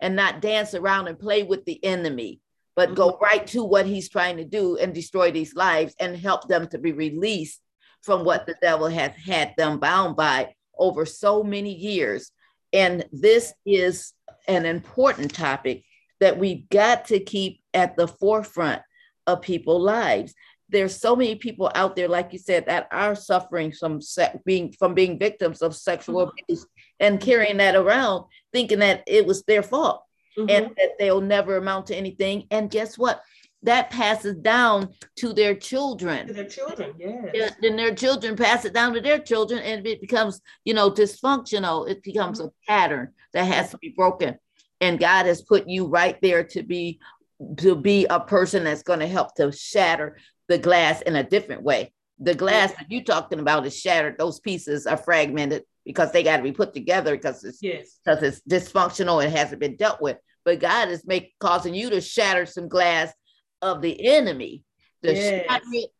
and 0.00 0.14
not 0.16 0.40
dance 0.40 0.74
around 0.74 1.08
and 1.08 1.18
play 1.18 1.42
with 1.42 1.64
the 1.64 1.82
enemy, 1.84 2.40
but 2.76 2.90
mm-hmm. 2.90 2.96
go 2.96 3.18
right 3.20 3.46
to 3.48 3.64
what 3.64 3.86
he's 3.86 4.08
trying 4.08 4.36
to 4.36 4.44
do 4.44 4.76
and 4.76 4.94
destroy 4.94 5.30
these 5.30 5.54
lives 5.54 5.94
and 5.98 6.16
help 6.16 6.48
them 6.48 6.68
to 6.68 6.78
be 6.78 6.92
released 6.92 7.60
from 8.02 8.24
what 8.24 8.46
the 8.46 8.54
devil 8.62 8.88
has 8.88 9.12
had 9.14 9.54
them 9.56 9.78
bound 9.78 10.16
by 10.16 10.54
over 10.78 11.04
so 11.04 11.42
many 11.42 11.74
years. 11.74 12.30
And 12.72 13.04
this 13.12 13.52
is 13.66 14.12
an 14.46 14.64
important 14.64 15.34
topic 15.34 15.84
that 16.20 16.38
we've 16.38 16.68
got 16.68 17.06
to 17.06 17.20
keep 17.20 17.60
at 17.74 17.96
the 17.96 18.08
forefront 18.08 18.82
of 19.26 19.42
people's 19.42 19.84
lives. 19.84 20.34
There's 20.68 20.96
so 20.96 21.16
many 21.16 21.34
people 21.34 21.70
out 21.74 21.96
there, 21.96 22.08
like 22.08 22.32
you 22.32 22.38
said, 22.38 22.66
that 22.66 22.88
are 22.92 23.14
suffering 23.14 23.72
from 23.72 24.00
se- 24.00 24.40
being 24.44 24.72
from 24.72 24.94
being 24.94 25.18
victims 25.18 25.62
of 25.62 25.74
sexual 25.74 26.26
mm-hmm. 26.26 26.44
abuse 26.44 26.66
and 27.00 27.20
carrying 27.20 27.58
that 27.58 27.76
around 27.76 28.24
thinking 28.52 28.80
that 28.80 29.02
it 29.06 29.26
was 29.26 29.42
their 29.44 29.62
fault 29.62 30.04
mm-hmm. 30.38 30.50
and 30.50 30.76
that 30.76 30.98
they'll 30.98 31.20
never 31.20 31.56
amount 31.56 31.86
to 31.86 31.96
anything. 31.96 32.46
And 32.50 32.70
guess 32.70 32.96
what? 32.96 33.22
That 33.64 33.90
passes 33.90 34.36
down 34.36 34.90
to 35.16 35.32
their 35.32 35.54
children. 35.54 36.28
To 36.28 36.32
their 36.32 36.44
children, 36.44 36.94
yes. 36.98 37.54
Then 37.60 37.76
their 37.76 37.94
children 37.94 38.36
pass 38.36 38.64
it 38.64 38.72
down 38.72 38.94
to 38.94 39.00
their 39.00 39.18
children, 39.18 39.60
and 39.60 39.84
it 39.84 40.00
becomes, 40.00 40.40
you 40.64 40.74
know, 40.74 40.92
dysfunctional. 40.92 41.88
It 41.88 42.04
becomes 42.04 42.38
mm-hmm. 42.38 42.48
a 42.48 42.66
pattern 42.68 43.14
that 43.32 43.44
has 43.44 43.70
to 43.70 43.78
be 43.78 43.94
broken. 43.96 44.38
And 44.80 45.00
God 45.00 45.26
has 45.26 45.42
put 45.42 45.68
you 45.68 45.86
right 45.86 46.16
there 46.22 46.44
to 46.44 46.62
be 46.62 47.00
to 47.58 47.76
be 47.76 48.04
a 48.06 48.20
person 48.20 48.64
that's 48.64 48.82
going 48.82 48.98
to 49.00 49.06
help 49.06 49.34
to 49.36 49.50
shatter 49.52 50.18
the 50.48 50.58
glass 50.58 51.02
in 51.02 51.16
a 51.16 51.22
different 51.22 51.62
way. 51.62 51.92
The 52.20 52.34
glass 52.34 52.72
that 52.72 52.90
you're 52.90 53.02
talking 53.02 53.40
about 53.40 53.66
is 53.66 53.76
shattered; 53.76 54.18
those 54.18 54.38
pieces 54.38 54.86
are 54.86 54.96
fragmented 54.96 55.64
because 55.88 56.12
they 56.12 56.22
got 56.22 56.36
to 56.36 56.42
be 56.42 56.52
put 56.52 56.74
together 56.74 57.16
because 57.16 57.42
it's 57.44 57.62
yes. 57.62 57.98
because 58.04 58.22
it's 58.22 58.42
dysfunctional 58.42 59.24
and 59.24 59.34
hasn't 59.34 59.58
been 59.58 59.74
dealt 59.74 60.02
with. 60.02 60.18
But 60.44 60.60
God 60.60 60.90
is 60.90 61.06
making 61.06 61.30
causing 61.40 61.72
you 61.72 61.88
to 61.88 62.02
shatter 62.02 62.44
some 62.44 62.68
glass 62.68 63.10
of 63.62 63.80
the 63.80 64.06
enemy, 64.06 64.64
to 65.02 65.14
yes. 65.14 65.46
shatter 65.46 65.64
it, 65.72 65.90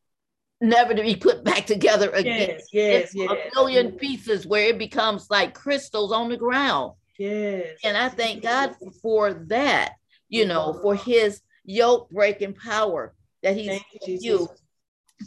never 0.61 0.93
to 0.93 1.03
be 1.03 1.17
put 1.17 1.43
back 1.43 1.65
together 1.65 2.11
again. 2.11 2.51
Yes, 2.51 2.69
yes, 2.71 3.15
yes. 3.15 3.31
A 3.31 3.55
million 3.55 3.93
pieces 3.93 4.47
where 4.47 4.67
it 4.67 4.79
becomes 4.79 5.31
like 5.31 5.55
crystals 5.55 6.13
on 6.13 6.29
the 6.29 6.37
ground. 6.37 6.93
Yes. 7.19 7.79
And 7.83 7.97
I 7.97 8.11
thank 8.11 8.43
God 8.43 8.77
for 9.01 9.33
that, 9.47 9.95
you 10.29 10.45
know, 10.45 10.79
for 10.83 10.95
his 10.97 11.41
yoke 11.65 12.11
breaking 12.11 12.53
power 12.53 13.15
that 13.43 13.57
he's 13.57 13.69
thank 13.69 13.85
you, 14.07 14.19
you. 14.21 14.49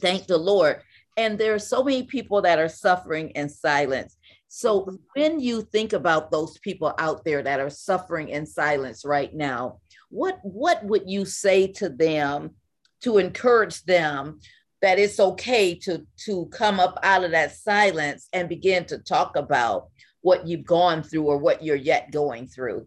Thank 0.01 0.27
the 0.27 0.37
Lord. 0.37 0.83
And 1.17 1.39
there 1.39 1.55
are 1.55 1.59
so 1.59 1.83
many 1.83 2.03
people 2.03 2.43
that 2.43 2.59
are 2.59 2.69
suffering 2.69 3.31
in 3.31 3.49
silence. 3.49 4.17
So 4.53 4.97
when 5.15 5.39
you 5.39 5.61
think 5.61 5.93
about 5.93 6.29
those 6.29 6.57
people 6.57 6.93
out 6.97 7.23
there 7.23 7.41
that 7.41 7.61
are 7.61 7.69
suffering 7.69 8.27
in 8.27 8.45
silence 8.45 9.05
right 9.05 9.33
now, 9.33 9.79
what 10.09 10.39
what 10.43 10.83
would 10.83 11.09
you 11.09 11.23
say 11.23 11.67
to 11.67 11.87
them 11.87 12.55
to 13.03 13.17
encourage 13.17 13.81
them 13.85 14.41
that 14.81 14.99
it's 14.99 15.21
okay 15.21 15.75
to 15.75 16.05
to 16.25 16.47
come 16.47 16.81
up 16.81 16.99
out 17.01 17.23
of 17.23 17.31
that 17.31 17.55
silence 17.55 18.27
and 18.33 18.49
begin 18.49 18.83
to 18.87 18.97
talk 18.97 19.37
about 19.37 19.87
what 20.19 20.45
you've 20.45 20.65
gone 20.65 21.01
through 21.01 21.23
or 21.23 21.37
what 21.37 21.63
you're 21.63 21.77
yet 21.77 22.11
going 22.11 22.45
through? 22.45 22.85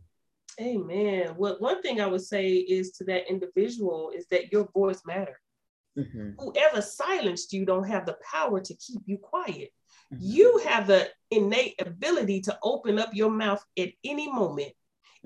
Amen. 0.60 1.34
Well, 1.38 1.56
one 1.60 1.80
thing 1.80 1.98
I 1.98 2.06
would 2.06 2.20
say 2.20 2.56
is 2.56 2.90
to 2.98 3.04
that 3.04 3.30
individual 3.30 4.12
is 4.14 4.26
that 4.26 4.52
your 4.52 4.68
voice 4.74 5.00
matters. 5.06 5.40
Mm-hmm. 5.96 6.32
Whoever 6.38 6.82
silenced 6.82 7.54
you 7.54 7.64
don't 7.64 7.88
have 7.88 8.04
the 8.04 8.18
power 8.30 8.60
to 8.60 8.74
keep 8.74 9.00
you 9.06 9.16
quiet. 9.16 9.70
You 10.20 10.58
have 10.64 10.86
the 10.86 11.08
innate 11.30 11.74
ability 11.80 12.40
to 12.42 12.58
open 12.62 12.98
up 12.98 13.14
your 13.14 13.30
mouth 13.30 13.64
at 13.78 13.90
any 14.04 14.30
moment. 14.30 14.68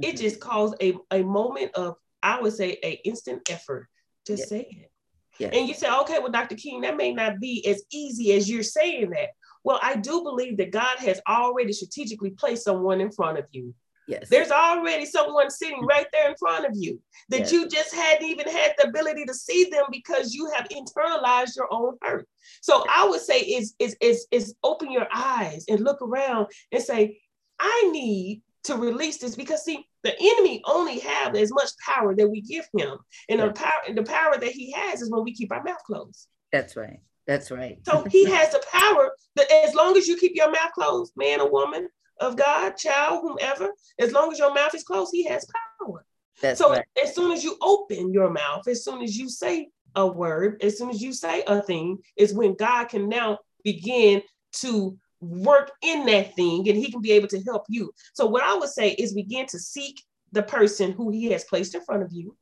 Mm-hmm. 0.01 0.05
It 0.05 0.17
just 0.17 0.41
calls 0.41 0.75
a, 0.81 0.95
a 1.11 1.23
moment 1.23 1.75
of, 1.75 1.97
I 2.23 2.41
would 2.41 2.55
say, 2.55 2.79
a 2.83 3.01
instant 3.05 3.49
effort 3.51 3.89
to 4.27 4.35
yes. 4.35 4.49
say 4.49 4.69
it. 4.71 4.91
Yes. 5.39 5.53
And 5.55 5.69
you 5.69 5.75
say, 5.75 5.89
okay, 6.01 6.19
well, 6.19 6.33
Dr. 6.33 6.57
King, 6.57 6.81
that 6.81 6.97
may 6.97 7.13
not 7.13 7.39
be 7.39 7.65
as 7.67 7.83
easy 7.93 8.33
as 8.33 8.51
you're 8.51 8.63
saying 8.63 9.11
that. 9.11 9.29
Well, 9.63 9.79
I 9.83 9.97
do 9.97 10.23
believe 10.23 10.57
that 10.57 10.73
God 10.73 10.99
has 10.99 11.21
already 11.29 11.73
strategically 11.73 12.31
placed 12.31 12.65
someone 12.65 13.01
in 13.01 13.13
front 13.13 13.39
of 13.39 13.45
you 13.53 13.75
Yes. 14.09 14.29
There's 14.31 14.51
already 14.51 15.05
someone 15.05 15.51
sitting 15.51 15.85
right 15.85 16.07
there 16.13 16.31
in 16.31 16.37
front 16.37 16.65
of 16.65 16.73
you 16.75 17.01
that 17.29 17.41
yes. 17.41 17.53
you 17.53 17.69
just 17.69 17.95
hadn't 17.95 18.27
even 18.27 18.49
had 18.49 18.73
the 18.79 18.89
ability 18.89 19.27
to 19.27 19.35
see 19.35 19.65
them 19.65 19.85
because 19.93 20.35
you 20.35 20.51
have 20.57 20.67
internalized 20.71 21.57
your 21.57 21.69
own 21.71 21.97
hurt. 22.01 22.27
So 22.63 22.87
I 22.89 23.07
would 23.07 23.21
say 23.21 23.41
is 23.41 23.75
is 23.79 23.97
is 24.01 24.27
is 24.31 24.55
open 24.65 24.91
your 24.91 25.07
eyes 25.15 25.67
and 25.69 25.81
look 25.81 26.01
around 26.01 26.47
and 26.73 26.83
say, 26.83 27.21
I 27.59 27.91
need 27.93 28.41
to 28.65 28.77
release 28.77 29.19
this 29.19 29.37
because 29.37 29.65
see 29.65 29.87
the 30.05 30.15
enemy 30.19 30.63
only 30.65 30.99
have 31.01 31.35
as 31.35 31.53
much 31.53 31.71
power 31.85 32.15
that 32.15 32.29
we 32.29 32.41
give 32.41 32.67
him 32.77 32.99
and 33.29 33.41
the 33.41 33.51
power 33.53 33.95
the 33.95 34.03
power 34.03 34.37
that 34.39 34.51
he 34.51 34.73
has 34.73 35.01
is 35.01 35.11
when 35.11 35.25
we 35.25 35.33
keep 35.33 35.53
our 35.53 35.63
mouth 35.63 35.83
closed 35.87 36.27
that's 36.53 36.77
right 36.77 37.01
that's 37.27 37.51
right 37.51 37.79
so 37.87 38.05
he 38.11 38.25
has 38.31 38.51
the 38.51 38.63
power 38.71 39.13
that 39.37 39.51
as 39.65 39.75
long 39.75 39.97
as 39.97 40.07
you 40.07 40.17
keep 40.17 40.33
your 40.35 40.51
mouth 40.51 40.73
closed 40.75 41.13
man 41.17 41.41
or 41.41 41.51
woman 41.51 41.89
of 42.21 42.37
God, 42.37 42.77
child, 42.77 43.21
whomever, 43.23 43.71
as 43.99 44.13
long 44.13 44.33
as 44.33 44.39
your 44.39 44.55
mouth 44.55 44.75
is 44.75 44.85
closed, 44.85 45.11
he 45.13 45.25
has 45.25 45.47
power. 45.81 46.05
That's 46.41 46.59
so 46.59 46.71
right. 46.71 46.85
as 47.03 47.15
soon 47.15 47.33
as 47.33 47.43
you 47.43 47.57
open 47.61 48.13
your 48.13 48.31
mouth, 48.31 48.69
as 48.69 48.85
soon 48.85 49.03
as 49.03 49.17
you 49.17 49.29
say 49.29 49.69
a 49.97 50.07
word, 50.07 50.63
as 50.63 50.79
soon 50.79 50.91
as 50.91 51.03
you 51.03 51.13
say 51.13 51.43
a 51.47 51.61
thing, 51.63 51.99
is 52.17 52.35
when 52.35 52.55
God 52.55 52.89
can 52.89 53.09
now 53.09 53.39
begin 53.65 54.23
to 54.61 54.97
work 55.21 55.73
in 55.83 56.07
that 56.07 56.35
thing 56.37 56.69
and 56.69 56.79
he 56.79 56.91
can 56.91 57.01
be 57.01 57.13
able 57.13 57.29
to 57.29 57.43
help 57.43 57.65
you. 57.69 57.93
So 58.15 58.27
what 58.27 58.45
I 58.45 58.55
would 58.55 58.69
say 58.69 58.91
is 58.91 59.15
begin 59.15 59.47
to 59.47 59.59
seek 59.59 60.01
the 60.33 60.43
person 60.43 60.93
who 60.93 61.11
he 61.11 61.27
has 61.33 61.45
placed 61.45 61.75
in 61.75 61.83
front 61.83 62.03
of 62.03 62.13
you. 62.13 62.37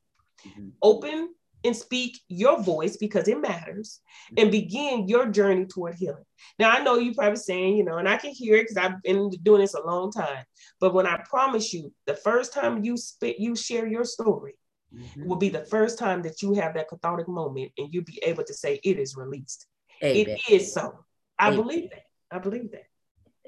Mhm. 0.45 0.73
Open 0.81 1.33
and 1.63 1.75
speak 1.75 2.19
your 2.27 2.61
voice 2.61 2.97
because 2.97 3.27
it 3.27 3.41
matters 3.41 3.99
and 4.37 4.51
begin 4.51 5.07
your 5.07 5.27
journey 5.27 5.65
toward 5.65 5.95
healing. 5.95 6.23
Now, 6.59 6.71
I 6.71 6.83
know 6.83 6.97
you're 6.97 7.13
probably 7.13 7.37
saying, 7.37 7.77
you 7.77 7.83
know, 7.83 7.97
and 7.97 8.07
I 8.07 8.17
can 8.17 8.31
hear 8.31 8.55
it 8.55 8.63
because 8.63 8.77
I've 8.77 9.01
been 9.01 9.29
doing 9.43 9.61
this 9.61 9.73
a 9.73 9.81
long 9.81 10.11
time. 10.11 10.43
But 10.79 10.93
when 10.93 11.07
I 11.07 11.17
promise 11.29 11.73
you, 11.73 11.93
the 12.05 12.15
first 12.15 12.53
time 12.53 12.83
you 12.83 12.95
spit, 12.97 13.39
you 13.39 13.55
share 13.55 13.87
your 13.87 14.05
story 14.05 14.57
Mhm. 14.93 15.25
will 15.25 15.35
be 15.35 15.49
the 15.49 15.65
first 15.65 15.99
time 15.99 16.21
that 16.21 16.41
you 16.41 16.53
have 16.53 16.75
that 16.75 16.87
cathartic 16.87 17.27
moment 17.27 17.71
and 17.77 17.93
you'll 17.93 18.05
be 18.05 18.19
able 18.23 18.43
to 18.45 18.53
say 18.53 18.79
it 18.83 18.97
is 18.97 19.15
released. 19.17 19.67
Amen. 20.03 20.37
It 20.47 20.53
is 20.53 20.73
so. 20.73 21.03
I 21.37 21.47
Amen. 21.47 21.61
believe 21.61 21.89
that. 21.89 22.03
I 22.31 22.39
believe 22.39 22.71
that. 22.71 22.85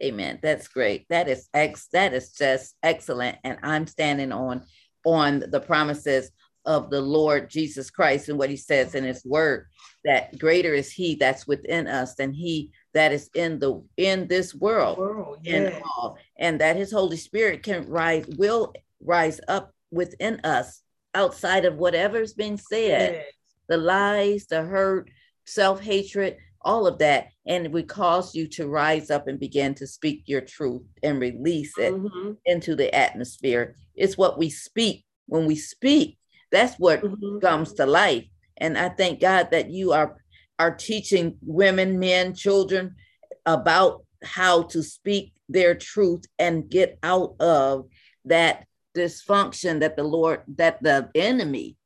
Amen. 0.04 0.40
That's 0.42 0.68
great. 0.68 1.06
That 1.10 1.28
is 1.28 1.48
ex 1.54 1.88
that 1.94 2.14
is 2.14 2.34
just 2.34 2.76
excellent. 2.84 3.38
And 3.44 3.60
I'm 3.64 3.88
standing 3.88 4.32
on 4.32 4.66
on 5.06 5.40
the 5.40 5.62
promises 5.62 6.32
of 6.66 6.90
the 6.90 7.02
Lord 7.02 7.50
Jesus 7.50 7.90
Christ 7.90 8.30
and 8.30 8.38
what 8.38 8.50
he 8.50 8.58
says 8.58 8.96
in 8.96 9.04
his 9.04 9.24
word 9.26 9.68
that 10.06 10.38
greater 10.38 10.74
is 10.74 10.92
he 10.92 11.16
that's 11.16 11.48
within 11.48 11.88
us 11.88 12.16
than 12.16 12.34
he 12.34 12.72
that 12.94 13.12
is 13.12 13.30
in 13.36 13.60
the 13.60 13.84
in 13.98 14.28
this 14.28 14.54
world. 14.56 14.98
World, 14.98 15.40
and 15.46 15.66
yeah. 15.66 15.80
all 15.98 16.18
and 16.38 16.60
that 16.62 16.76
his 16.76 16.92
holy 16.92 17.18
spirit 17.18 17.64
can 17.64 17.88
rise 17.88 18.26
will 18.38 18.74
rise 19.02 19.40
up 19.48 19.74
within 19.92 20.40
us 20.44 20.82
outside 21.16 21.66
of 21.66 21.76
whatever's 21.78 22.34
being 22.34 22.58
said. 22.58 23.14
Yeah. 23.14 23.22
the 23.70 23.78
lies 23.78 24.48
the 24.48 24.62
hurt 24.62 25.10
self-hatred 25.46 26.38
all 26.62 26.86
of 26.86 27.00
that. 27.00 27.30
And 27.48 27.74
we 27.74 27.84
cause 27.84 28.36
you 28.36 28.48
to 28.50 28.68
rise 28.68 29.10
up 29.10 29.28
and 29.28 29.40
begin 29.40 29.74
to 29.76 29.88
speak 29.88 30.24
your 30.26 30.42
truth 30.42 30.84
and 31.02 31.20
release 31.20 31.78
it 31.78 31.94
Mhm, 31.94 32.38
into 32.46 32.76
the 32.76 32.94
atmosphere. 32.94 33.76
It's 33.96 34.18
what 34.18 34.38
we 34.38 34.50
speak. 34.50 35.06
When 35.28 35.46
we 35.46 35.56
speak 35.56 36.19
that's 36.52 36.76
what 36.76 37.02
mhm. 37.02 37.42
comes 37.42 37.74
to 37.74 37.86
life 37.86 38.26
and 38.58 38.78
i 38.78 38.90
thank 38.90 39.20
god 39.20 39.50
that 39.52 39.70
you 39.70 39.92
are 39.92 40.18
are 40.58 40.76
teaching 40.76 41.38
women 41.42 42.00
men 42.00 42.34
children 42.34 42.96
about 43.46 44.04
how 44.24 44.64
to 44.64 44.84
speak 44.84 45.34
their 45.48 45.74
truth 45.74 46.26
and 46.38 46.70
get 46.70 47.00
out 47.02 47.36
of 47.40 47.86
that 48.26 48.66
dysfunction 48.96 49.80
that 49.80 49.96
the 49.96 50.04
lord 50.04 50.42
that 50.48 50.82
the 50.84 51.10
enemy 51.16 51.78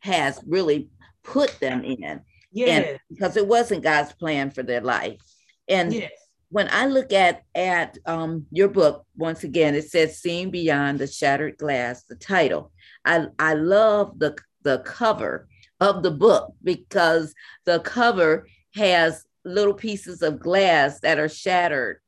has 0.00 0.40
really 0.46 0.88
put 1.22 1.58
them 1.60 1.84
in 1.84 2.20
Yes, 2.52 2.98
because 3.10 3.36
it 3.36 3.46
wasn't 3.46 3.82
god's 3.82 4.12
plan 4.12 4.50
for 4.50 4.62
their 4.62 4.80
life 4.80 5.20
and 5.68 5.92
yes. 5.92 6.10
When 6.50 6.68
I 6.70 6.86
look 6.86 7.12
at 7.12 7.42
at 7.54 7.98
um, 8.06 8.46
your 8.50 8.68
book, 8.68 9.04
once 9.16 9.44
again, 9.44 9.74
it 9.74 9.90
says 9.90 10.18
"Seeing 10.18 10.50
Beyond 10.50 10.98
the 10.98 11.06
Shattered 11.06 11.58
Glass." 11.58 12.04
The 12.04 12.16
title. 12.16 12.72
I 13.04 13.26
I 13.38 13.54
love 13.54 14.18
the 14.18 14.36
the 14.62 14.78
cover 14.80 15.48
of 15.80 16.02
the 16.02 16.10
book 16.10 16.54
because 16.62 17.34
the 17.64 17.80
cover 17.80 18.46
has 18.74 19.24
little 19.44 19.74
pieces 19.74 20.22
of 20.22 20.40
glass 20.40 21.00
that 21.00 21.18
are 21.18 21.28
shattered 21.28 22.00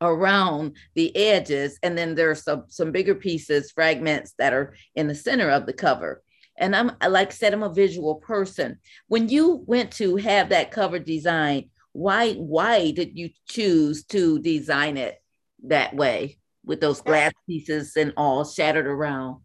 around 0.00 0.76
the 0.94 1.14
edges, 1.16 1.78
and 1.82 1.96
then 1.96 2.14
there's 2.14 2.42
some 2.42 2.64
some 2.68 2.92
bigger 2.92 3.14
pieces, 3.14 3.70
fragments 3.70 4.34
that 4.38 4.52
are 4.52 4.74
in 4.94 5.08
the 5.08 5.14
center 5.14 5.50
of 5.50 5.66
the 5.66 5.72
cover. 5.72 6.22
And 6.56 6.74
I'm 6.74 6.92
like 7.08 7.28
I 7.28 7.34
said, 7.34 7.52
I'm 7.52 7.62
a 7.62 7.72
visual 7.72 8.16
person. 8.16 8.78
When 9.08 9.28
you 9.28 9.62
went 9.66 9.92
to 9.92 10.16
have 10.16 10.50
that 10.50 10.70
cover 10.70 10.98
designed, 10.98 11.66
why 11.94 12.34
why 12.34 12.90
did 12.90 13.16
you 13.16 13.30
choose 13.48 14.04
to 14.04 14.40
design 14.40 14.96
it 14.96 15.22
that 15.62 15.94
way 15.94 16.38
with 16.64 16.80
those 16.80 17.00
glass 17.00 17.32
pieces 17.46 17.96
and 17.96 18.12
all 18.16 18.44
shattered 18.44 18.86
around 18.86 19.40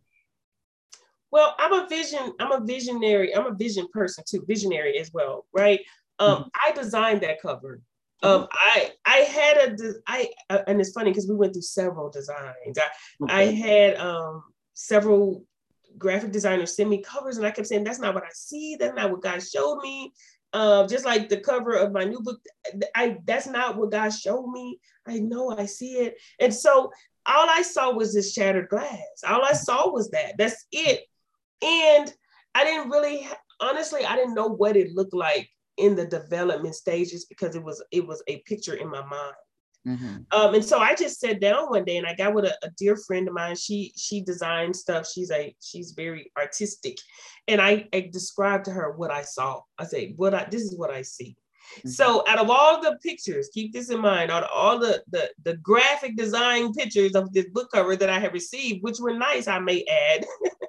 Well, 1.32 1.56
I'm 1.60 1.74
a 1.74 1.88
vision, 1.88 2.34
I'm 2.40 2.52
a 2.52 2.66
visionary, 2.66 3.36
I'm 3.36 3.46
a 3.46 3.54
vision 3.54 3.88
person 3.94 4.24
too, 4.28 4.44
visionary 4.48 4.98
as 4.98 5.14
well, 5.14 5.46
right? 5.54 5.80
Um, 6.18 6.50
I 6.56 6.72
designed 6.72 7.22
that 7.22 7.40
cover. 7.40 7.82
Um, 8.24 8.48
I 8.52 8.92
I 9.06 9.18
had 9.18 9.58
a 9.58 9.94
I 10.08 10.30
uh, 10.50 10.64
and 10.68 10.82
it's 10.82 10.92
funny 10.92 11.12
because 11.12 11.28
we 11.30 11.36
went 11.36 11.54
through 11.54 11.62
several 11.62 12.10
designs. 12.10 12.78
I 12.78 12.90
I 13.30 13.44
had 13.44 13.96
um 13.98 14.44
several 14.74 15.46
graphic 15.98 16.32
designers 16.32 16.76
send 16.76 16.90
me 16.90 17.02
covers, 17.02 17.38
and 17.38 17.46
I 17.46 17.52
kept 17.52 17.68
saying 17.68 17.84
that's 17.84 18.00
not 18.00 18.16
what 18.16 18.24
I 18.24 18.32
see. 18.34 18.76
That's 18.76 18.96
not 18.96 19.12
what 19.12 19.22
God 19.22 19.42
showed 19.42 19.82
me. 19.82 20.12
Uh, 20.52 20.88
just 20.88 21.06
like 21.06 21.30
the 21.30 21.40
cover 21.40 21.74
of 21.74 21.92
my 21.92 22.04
new 22.04 22.20
book, 22.22 22.40
I 22.96 23.18
that's 23.26 23.48
not 23.48 23.78
what 23.78 23.92
God 23.92 24.10
showed 24.10 24.48
me. 24.52 24.80
I 25.08 25.20
know 25.20 25.56
I 25.56 25.66
see 25.66 25.98
it, 25.98 26.16
and 26.40 26.54
so 26.54 26.92
all 27.26 27.48
I 27.50 27.62
saw 27.62 27.94
was 27.94 28.14
this 28.14 28.34
shattered 28.34 28.70
glass. 28.70 28.98
All 29.28 29.44
I 29.44 29.54
saw 29.54 29.92
was 29.92 30.10
that. 30.10 30.34
That's 30.38 30.66
it. 30.72 31.02
And 31.62 32.12
I 32.56 32.64
didn't 32.64 32.90
really, 32.90 33.28
honestly, 33.60 34.04
I 34.06 34.16
didn't 34.16 34.34
know 34.34 34.48
what 34.48 34.76
it 34.76 34.94
looked 34.94 35.14
like 35.14 35.48
in 35.78 35.96
the 35.96 36.06
development 36.06 36.76
stages 36.76 37.26
because 37.26 37.56
it 37.56 37.64
was 37.64 37.84
it 37.92 38.06
was 38.06 38.24
a 38.28 38.40
picture 38.40 38.76
in 38.76 38.90
my 38.90 39.06
mind. 39.06 39.36
Mhm. 39.88 40.26
Um, 40.32 40.54
and 40.56 40.64
so 40.64 40.80
I 40.80 40.94
just 40.94 41.20
sat 41.20 41.40
down 41.40 41.70
one 41.70 41.86
day 41.86 41.98
and 41.98 42.06
I 42.06 42.14
got 42.14 42.34
with 42.34 42.46
a, 42.46 42.54
a 42.64 42.70
dear 42.72 42.98
friend 42.98 43.28
of 43.28 43.34
mine. 43.34 43.56
She 43.56 43.94
she 43.96 44.22
designs 44.22 44.80
stuff. 44.80 45.08
She's 45.10 45.32
a 45.32 45.56
she's 45.62 45.92
very 45.92 46.32
artistic, 46.38 46.98
and 47.48 47.62
I, 47.62 47.88
I 47.94 48.10
described 48.12 48.66
to 48.66 48.72
her 48.72 48.92
what 48.92 49.10
I 49.12 49.22
saw. 49.22 49.62
I 49.78 49.86
said, 49.86 50.14
"What 50.18 50.34
I 50.34 50.46
this 50.52 50.64
is 50.64 50.76
what 50.78 50.90
I 50.92 51.02
see." 51.02 51.38
Mhm. 51.86 51.90
So 51.92 52.24
out 52.28 52.40
of 52.40 52.50
all 52.50 52.82
the 52.82 52.98
pictures, 53.02 53.50
keep 53.54 53.72
this 53.74 53.90
in 53.90 54.02
mind, 54.02 54.32
out 54.32 54.44
of 54.44 54.50
all 54.54 54.80
the, 54.80 55.02
the 55.12 55.32
the 55.44 55.56
graphic 55.58 56.18
design 56.18 56.74
pictures 56.74 57.16
of 57.16 57.32
this 57.32 57.48
book 57.50 57.70
cover 57.74 57.96
that 57.96 58.10
I 58.10 58.20
have 58.20 58.34
received, 58.34 58.84
which 58.84 59.00
were 59.00 59.14
nice, 59.14 59.48
I 59.48 59.60
may 59.60 59.86
add, 59.86 60.26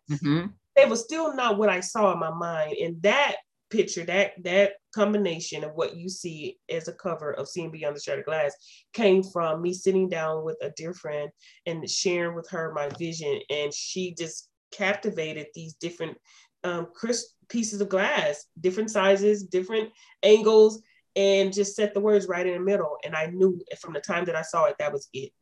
Mhm. 0.09 0.53
they 0.77 0.87
were 0.87 0.97
still 0.97 1.35
not 1.35 1.59
what 1.59 1.69
I 1.69 1.81
saw 1.81 2.13
in 2.13 2.21
my 2.21 2.31
mind. 2.31 2.77
And 2.77 3.03
that 3.03 3.37
picture, 3.71 4.05
that 4.05 4.33
that 4.43 4.73
combination 4.95 5.65
of 5.65 5.73
what 5.75 5.97
you 5.97 6.09
see 6.09 6.59
as 6.69 6.89
a 6.89 6.93
cover 6.93 7.33
of 7.33 7.49
Seeing 7.49 7.71
Beyond 7.71 7.97
the 7.97 8.01
Shattered 8.01 8.25
Glass 8.25 8.53
came 8.93 9.23
from 9.23 9.63
me 9.63 9.73
sitting 9.73 10.09
down 10.09 10.45
with 10.45 10.57
a 10.63 10.71
dear 10.77 10.93
friend 10.93 11.31
and 11.67 11.89
sharing 11.89 12.35
with 12.35 12.49
her 12.51 12.73
my 12.75 12.89
vision. 12.99 13.41
And 13.51 13.73
she 13.73 14.15
just 14.19 14.49
captivated 14.73 15.47
these 15.55 15.75
different 15.75 16.19
um, 16.65 16.89
crisp 16.95 17.29
pieces 17.49 17.81
of 17.81 17.89
glass, 17.89 18.47
different 18.61 18.91
sizes, 18.91 19.45
different 19.45 19.91
angles, 20.23 20.83
and 21.17 21.53
just 21.53 21.75
set 21.75 21.95
the 21.95 22.01
words 22.01 22.29
right 22.29 22.47
in 22.47 22.55
the 22.55 22.61
middle. 22.61 22.97
And 23.05 23.15
I 23.15 23.27
knew 23.27 23.61
from 23.81 23.95
the 23.95 24.01
time 24.01 24.25
that 24.27 24.37
I 24.37 24.43
saw 24.43 24.65
it, 24.67 24.77
that 24.79 24.93
was 24.93 25.09
it. 25.13 25.33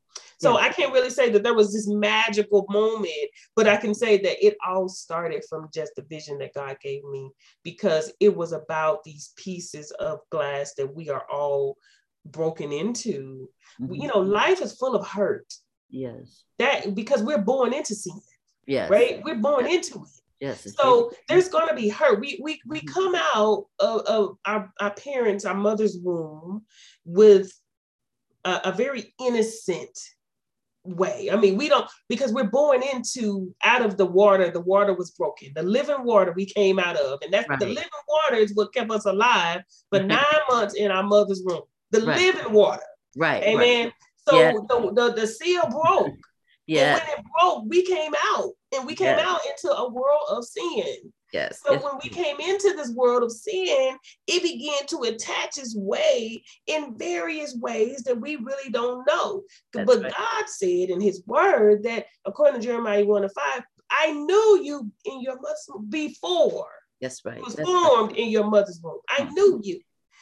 So 0.41 0.57
Yeah. 0.59 0.67
I 0.67 0.69
can't 0.71 0.93
really 0.93 1.11
say 1.11 1.31
that 1.31 1.43
there 1.43 1.55
was 1.55 1.73
this 1.73 1.89
magical 1.89 2.65
moment, 2.71 3.31
but 3.57 3.67
I 3.69 3.77
can 3.77 3.93
say 3.95 4.19
that 4.19 4.45
it 4.45 4.57
all 4.67 4.89
started 4.89 5.45
from 5.49 5.69
just 5.75 5.93
the 5.97 6.03
vision 6.03 6.39
that 6.39 6.55
God 6.55 6.77
gave 6.83 7.03
me 7.05 7.31
because 7.65 8.13
it 8.21 8.35
was 8.37 8.53
about 8.53 9.03
these 9.05 9.33
pieces 9.37 9.91
of 9.93 10.21
glass 10.31 10.75
that 10.75 10.95
we 10.95 11.11
are 11.11 11.27
all 11.31 11.77
broken 12.25 12.73
into. 12.73 13.49
Mhm. 13.81 14.01
You 14.01 14.09
know, 14.09 14.19
life 14.21 14.61
is 14.63 14.73
full 14.77 14.95
of 14.95 15.07
hurt. 15.07 15.53
yes 15.91 16.45
That 16.59 16.95
because 16.95 17.23
we're 17.23 17.39
born 17.53 17.73
into 17.73 17.95
sin, 17.95 18.21
yes 18.67 18.91
right? 18.91 19.23
We're 19.25 19.37
born 19.51 19.67
into 19.67 19.95
it. 20.05 20.11
yes 20.41 20.67
So 20.77 21.11
there's 21.29 21.49
going 21.49 21.69
to 21.69 21.75
be 21.75 21.89
hurt. 21.89 22.21
We 22.21 22.39
we 22.43 22.61
we 22.67 22.81
Mhm. 22.83 22.93
come 22.97 23.15
out 23.35 23.67
of, 23.81 24.01
of 24.03 24.39
our, 24.45 24.71
our 24.81 24.95
parents, 24.95 25.45
our 25.47 25.55
mother's 25.69 25.97
womb, 25.99 26.65
with 27.07 27.51
a, 28.45 28.61
a 28.67 28.73
very 28.73 29.15
innocent 29.19 29.99
way. 30.85 31.29
I 31.31 31.37
mean, 31.37 31.57
we 31.57 31.69
don't 31.69 31.89
because 32.09 32.33
we're 32.33 32.45
born 32.45 32.83
into 32.83 33.55
out 33.65 33.83
of 33.85 33.97
the 33.97 34.07
water. 34.07 34.51
The 34.51 34.61
water 34.61 34.95
was 34.95 35.11
broken. 35.13 35.53
The 35.55 35.63
living 35.63 36.05
water 36.05 36.33
we 36.35 36.47
came 36.47 36.79
out 36.79 36.97
of, 36.97 37.21
and 37.23 37.33
that's 37.33 37.49
the 37.59 37.67
living 37.67 37.91
water 38.09 38.37
is 38.37 38.55
what 38.55 38.73
kept 38.73 38.91
us 38.91 39.05
alive 39.07 39.63
for 39.91 39.99
Right. 39.99 40.07
nine 40.09 40.41
months 40.51 40.75
in 40.75 40.91
our 40.91 41.03
mother's 41.03 41.43
womb. 41.45 41.63
The 41.91 42.03
Right. 42.03 42.17
living 42.35 42.53
water. 42.53 42.83
right 43.17 43.43
right. 43.43 43.55
Amen. 43.55 43.93
So 44.29 44.37
Yeah. 44.37 44.53
the, 44.53 44.93
the 44.95 45.13
the 45.21 45.27
seal 45.27 45.63
broke. 45.71 46.17
yeah 46.67 46.97
And 46.97 47.01
when 47.01 47.19
it 47.19 47.25
broke, 47.39 47.65
we 47.69 47.83
came 47.85 48.15
out, 48.35 48.51
and 48.75 48.87
we 48.87 48.95
came 48.95 49.07
Yes. 49.17 49.21
out 49.27 49.41
into 49.51 49.77
a 49.77 49.89
world 49.89 50.27
of 50.31 50.45
sin. 50.45 51.13
Yes 51.33 51.61
So 51.65 51.75
it's 51.75 51.85
when 51.85 51.95
we 52.03 52.09
came 52.09 52.39
into 52.41 52.75
this 52.77 52.91
world 52.91 53.23
of 53.23 53.33
sin, 53.33 53.97
it 54.27 54.43
began 54.43 54.87
to 54.89 55.03
attach 55.13 55.59
its 55.59 55.77
way 55.77 56.43
in 56.67 56.97
various 56.97 57.57
ways 57.57 58.03
that 58.05 58.21
we 58.21 58.37
really 58.37 58.71
don't 58.71 59.07
know. 59.07 59.43
That's 59.73 59.87
but 59.87 60.03
right. 60.03 60.15
God 60.17 60.45
said 60.49 60.91
in 60.91 61.01
his 61.01 61.23
word 61.27 61.83
that 61.85 62.07
according 62.25 62.61
to 62.61 62.67
Jeremiah 62.67 63.05
1 63.05 63.23
and 63.25 63.33
5, 63.33 63.63
I 63.91 64.13
knew 64.13 64.61
you 64.63 64.91
in 65.05 65.21
your 65.21 65.37
mother's 65.41 65.65
womb 65.69 65.89
before 65.89 66.69
that's 67.01 67.25
right 67.25 67.41
was 67.41 67.55
that's 67.55 67.69
formed 67.69 68.17
in 68.17 68.29
your 68.29 68.45
mother's 68.45 68.81
womb. 68.83 69.01
I 69.09 69.23
Mhm. 69.23 69.33
knew 69.35 69.61
you. 69.63 69.81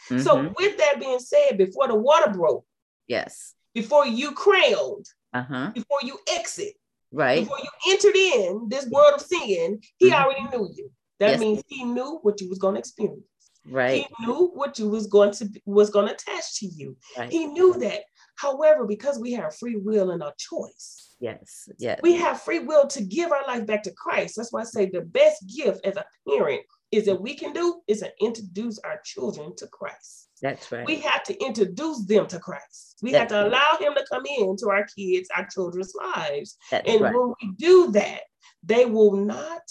So 0.09 0.37
Mhm. 0.37 0.55
with 0.57 0.77
that 0.79 1.01
being 1.01 1.19
said, 1.19 1.59
before 1.59 1.89
the 1.89 1.95
water 1.95 2.31
broke, 2.31 2.65
yes 3.09 3.55
before 3.75 4.07
you 4.07 4.33
crowned, 4.33 5.07
uh-huh. 5.35 5.71
before 5.75 5.99
you 6.03 6.19
exit, 6.29 6.75
right, 7.13 7.41
before 7.41 7.59
you 7.59 7.69
entered 7.93 8.17
in 8.17 8.69
this 8.69 8.87
world 8.87 9.15
of 9.15 9.21
sin, 9.21 9.81
he 9.99 10.11
Mhm. 10.11 10.15
already 10.15 10.43
knew 10.49 10.69
you. 10.73 10.91
That 11.19 11.31
Yes. 11.33 11.41
means 11.41 11.63
he 11.69 11.85
knew 11.85 12.19
what 12.23 12.41
you 12.41 12.49
was 12.49 12.59
going 12.59 12.75
to 12.75 12.79
experience. 12.81 13.23
right, 13.69 14.07
He 14.19 14.25
knew 14.27 14.49
what 14.55 14.79
you 14.79 14.89
was 14.89 15.07
going 15.07 15.33
to 15.33 15.49
was 15.65 15.91
going 15.91 16.07
to 16.07 16.15
attach 16.15 16.59
to 16.61 16.67
you. 16.67 16.97
right. 17.19 17.31
He 17.31 17.47
knew 17.47 17.75
that. 17.75 18.03
However, 18.37 18.85
because 18.87 19.19
we 19.19 19.33
have 19.33 19.57
free 19.57 19.77
will 19.77 20.11
and 20.11 20.23
a 20.23 20.33
choice, 20.39 21.17
yes, 21.21 21.69
yes, 21.79 21.99
we 22.03 22.13
have 22.17 22.43
free 22.43 22.59
will 22.61 22.87
to 22.89 23.03
give 23.03 23.33
our 23.33 23.47
life 23.47 23.67
back 23.67 23.83
to 23.85 23.93
Christ. 23.93 24.35
That's 24.37 24.53
why 24.53 24.61
I 24.61 24.65
say 24.65 24.87
the 24.91 25.01
best 25.01 25.43
gift 25.57 25.85
as 25.87 25.97
a 25.97 26.05
parent 26.29 26.61
is 26.93 27.07
that 27.07 27.21
we 27.21 27.35
can 27.35 27.53
do 27.53 27.81
is 27.89 28.01
to 28.01 28.13
introduce 28.21 28.79
our 28.81 29.01
children 29.05 29.57
to 29.57 29.67
Christ. 29.69 30.29
that's 30.43 30.71
right. 30.71 30.87
We 30.87 30.97
have 31.01 31.23
to 31.25 31.35
introduce 31.45 32.05
them 32.05 32.27
to 32.29 32.39
Christ. 32.39 32.99
We 33.03 33.11
have 33.13 33.29
That's 33.29 33.33
to 33.33 33.39
right. 33.39 33.47
allow 33.47 33.77
him 33.81 33.95
to 33.95 34.05
come 34.13 34.25
into 34.27 34.69
our 34.71 34.87
kids, 34.97 35.29
our 35.37 35.47
children's 35.47 35.95
lives. 35.95 36.57
That's 36.71 36.89
And 36.89 37.01
right. 37.01 37.15
when 37.15 37.33
we 37.43 37.53
do 37.57 37.91
that, 37.93 38.21
they 38.63 38.85
will 38.85 39.17
not 39.17 39.63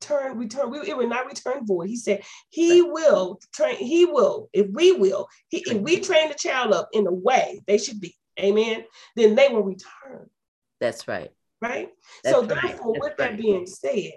turn 0.00 0.38
return 0.38 0.70
we, 0.70 0.78
it 0.80 0.96
will 0.96 1.08
not 1.08 1.26
return 1.26 1.66
void. 1.66 1.88
He 1.88 1.96
said 1.96 2.22
he 2.50 2.82
will 2.82 3.40
train 3.52 3.76
he 3.76 4.04
will 4.04 4.48
if 4.52 4.66
we 4.70 4.92
will 4.92 5.28
he, 5.48 5.58
if 5.58 5.78
we 5.78 6.00
train 6.00 6.28
the 6.28 6.34
child 6.34 6.72
up 6.72 6.88
in 6.92 7.04
the 7.04 7.12
way 7.12 7.60
they 7.66 7.78
should 7.78 8.00
be 8.00 8.14
amen 8.40 8.84
then 9.16 9.34
they 9.34 9.48
will 9.48 9.62
return. 9.64 10.30
That's 10.80 11.08
right. 11.08 11.30
right? 11.60 11.88
That's 12.22 12.36
so 12.36 12.46
right. 12.46 12.62
therefore 12.62 12.94
That's 12.94 13.08
with 13.08 13.16
that 13.18 13.36
being 13.36 13.66
said 13.66 14.12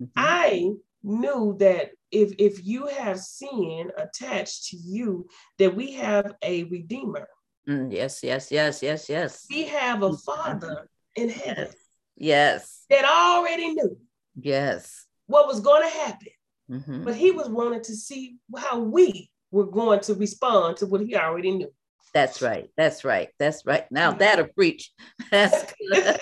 Mhm. 0.00 0.08
i 0.16 0.70
knew 1.02 1.56
that 1.58 1.90
if 2.10 2.32
if 2.38 2.64
you 2.64 2.86
have 2.86 3.18
sin 3.18 3.90
attached 3.96 4.68
to 4.68 4.76
you 4.76 5.26
that 5.58 5.74
we 5.74 5.92
have 5.92 6.34
a 6.42 6.64
redeemer. 6.64 7.28
Mm, 7.68 7.92
yes, 7.92 8.22
yes, 8.22 8.50
yes, 8.50 8.82
yes, 8.82 9.08
yes, 9.08 9.46
we 9.50 9.64
have 9.64 10.02
a 10.02 10.10
Mhm. 10.10 10.24
father 10.24 10.88
in 11.14 11.28
heaven. 11.28 11.68
Yes, 12.16 12.84
that 12.90 13.04
already 13.04 13.74
knew. 13.74 13.98
Yes. 14.40 15.06
What 15.26 15.46
was 15.46 15.60
going 15.60 15.82
to 15.82 15.88
happen 15.88 16.28
Mhm. 16.70 17.04
but 17.04 17.14
he 17.16 17.30
was 17.32 17.48
wanting 17.48 17.82
to 17.82 17.94
see 17.94 18.36
how 18.56 18.78
we 18.78 19.30
were 19.50 19.66
going 19.66 20.00
to 20.00 20.14
respond 20.14 20.76
to 20.78 20.86
what 20.86 21.00
he 21.02 21.14
already 21.16 21.50
knew. 21.50 21.70
That's 22.14 22.40
right. 22.40 22.70
That's 22.76 23.04
right. 23.04 23.28
That's 23.38 23.66
right. 23.66 23.84
Now 23.90 24.10
Yeah. 24.12 24.16
that'll 24.18 24.46
preach. 24.48 24.92
That's 25.30 25.64
good. 25.92 26.20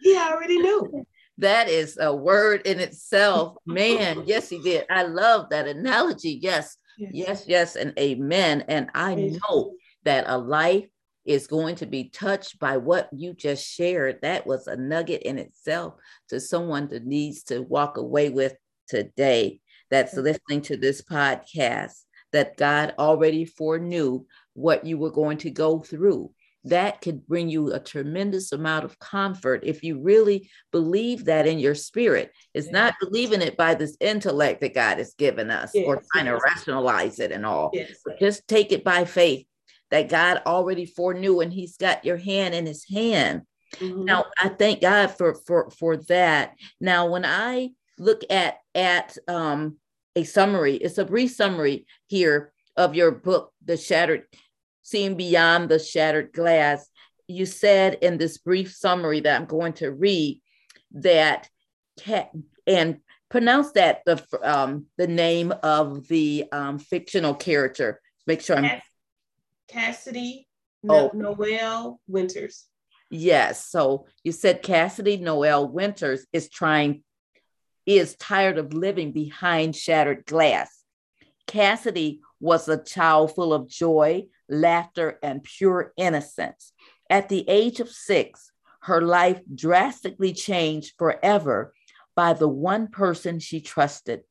he 0.00 0.16
already 0.16 0.58
knew. 0.58 1.04
that 1.38 1.68
is 1.68 1.98
a 2.00 2.14
word 2.14 2.62
in 2.66 2.80
itself. 2.80 3.56
Man, 3.66 4.22
yes, 4.26 4.48
he 4.48 4.58
did. 4.60 4.86
I 4.90 5.02
love 5.02 5.50
that 5.50 5.68
analogy. 5.68 6.38
Yes, 6.42 6.76
yes, 6.96 7.44
yes, 7.46 7.76
and 7.76 7.92
amen. 7.98 8.64
And 8.68 8.88
I 8.94 9.14
Yes. 9.16 9.38
know 9.48 9.74
that 10.04 10.24
a 10.28 10.38
life 10.38 10.88
is 11.26 11.46
going 11.46 11.76
to 11.76 11.86
be 11.86 12.08
touched 12.08 12.58
by 12.58 12.76
what 12.76 13.08
you 13.12 13.34
just 13.34 13.66
shared. 13.66 14.20
That 14.22 14.46
was 14.46 14.66
a 14.66 14.76
nugget 14.76 15.22
in 15.22 15.38
itself 15.38 15.94
to 16.28 16.40
someone 16.40 16.88
that 16.88 17.04
needs 17.04 17.42
to 17.44 17.60
walk 17.62 17.96
away 17.96 18.30
with 18.30 18.54
today 18.88 19.60
that's 19.90 20.14
listening 20.16 20.62
to 20.62 20.76
this 20.76 21.02
podcast 21.02 22.02
that 22.32 22.56
God 22.56 22.94
already 22.98 23.44
foreknew 23.44 24.24
what 24.54 24.84
you 24.84 24.98
were 24.98 25.10
going 25.10 25.38
to 25.38 25.50
go 25.50 25.80
through. 25.80 26.32
That 26.64 27.00
could 27.00 27.26
bring 27.28 27.48
you 27.48 27.72
a 27.72 27.78
tremendous 27.78 28.50
amount 28.50 28.84
of 28.84 28.98
comfort 28.98 29.62
if 29.64 29.84
you 29.84 30.00
really 30.00 30.50
believe 30.72 31.26
that 31.26 31.46
in 31.46 31.60
your 31.60 31.76
spirit. 31.76 32.32
It's 32.54 32.66
Yeah. 32.66 32.72
not 32.72 32.94
believing 33.00 33.40
it 33.42 33.56
by 33.56 33.74
this 33.74 33.96
intellect 34.00 34.60
that 34.62 34.74
God 34.74 34.98
has 34.98 35.14
given 35.14 35.50
us 35.50 35.72
or 35.74 35.96
Yes, 35.96 36.06
trying 36.12 36.24
to 36.26 36.36
rationalize 36.38 37.20
it 37.20 37.30
and 37.30 37.46
all 37.46 37.70
Yes. 37.72 38.02
just 38.18 38.48
take 38.48 38.72
it 38.72 38.82
by 38.82 39.04
faith 39.04 39.46
that 39.90 40.08
God 40.08 40.42
already 40.46 40.86
foreknew 40.86 41.40
and 41.40 41.52
he's 41.52 41.76
got 41.76 42.04
your 42.04 42.16
hand 42.16 42.54
in 42.54 42.66
his 42.66 42.84
hand. 42.88 43.42
Mhm. 43.78 44.04
Now 44.04 44.26
I 44.40 44.48
thank 44.48 44.80
God 44.80 45.08
for 45.08 45.34
for 45.46 45.70
for 45.70 45.96
that. 46.08 46.54
Now 46.80 47.06
when 47.08 47.24
I 47.24 47.70
look 47.98 48.22
at 48.30 48.58
at 48.74 49.16
um 49.28 49.78
a 50.14 50.24
summary, 50.24 50.76
it's 50.76 50.98
a 50.98 51.04
brief 51.04 51.32
summary 51.32 51.86
here 52.06 52.52
of 52.76 52.94
your 52.94 53.10
book, 53.10 53.52
The 53.64 53.76
Shattered 53.76 54.24
Seeing 54.82 55.16
Beyond 55.16 55.68
the 55.68 55.78
Shattered 55.78 56.32
Glass. 56.32 56.88
You 57.28 57.44
said 57.44 57.98
in 58.02 58.18
this 58.18 58.38
brief 58.38 58.72
summary 58.74 59.20
that 59.20 59.40
I'm 59.40 59.46
going 59.46 59.72
to 59.74 59.90
read 59.90 60.40
that 60.92 61.48
cat 61.98 62.30
and 62.66 63.00
pronounce 63.28 63.72
that 63.72 64.02
the 64.06 64.22
um 64.42 64.86
the 64.96 65.06
name 65.08 65.52
of 65.62 66.06
the 66.08 66.44
um 66.52 66.78
fictional 66.78 67.34
character. 67.34 68.00
Make 68.26 68.40
sure 68.40 68.56
I'm 68.56 68.64
Cass- 68.64 68.82
Kassidie 69.68 70.46
no- 70.82 71.10
Oh. 71.12 71.16
Noel 71.16 72.00
Winters. 72.06 72.66
Yes. 73.10 73.66
So 73.66 74.06
you 74.24 74.32
said 74.32 74.62
Kassidie 74.62 75.20
Noel 75.20 75.68
Winters 75.68 76.26
is 76.32 76.48
trying, 76.48 77.02
is 77.84 78.16
tired 78.16 78.58
of 78.58 78.72
living 78.74 79.12
behind 79.12 79.76
shattered 79.76 80.26
glass. 80.26 80.82
Kassidie 81.46 82.20
was 82.40 82.68
a 82.68 82.82
child 82.82 83.34
full 83.34 83.52
of 83.52 83.68
joy, 83.68 84.26
laughter, 84.48 85.18
and 85.22 85.42
pure 85.42 85.92
innocence. 85.96 86.72
At 87.08 87.28
the 87.28 87.48
age 87.48 87.78
of 87.80 87.88
six, 87.88 88.50
her 88.82 89.00
life 89.00 89.40
drastically 89.52 90.32
changed 90.32 90.94
forever 90.98 91.72
by 92.14 92.32
the 92.32 92.48
one 92.48 92.88
person 92.88 93.38
she 93.38 93.60
trusted. 93.60 94.22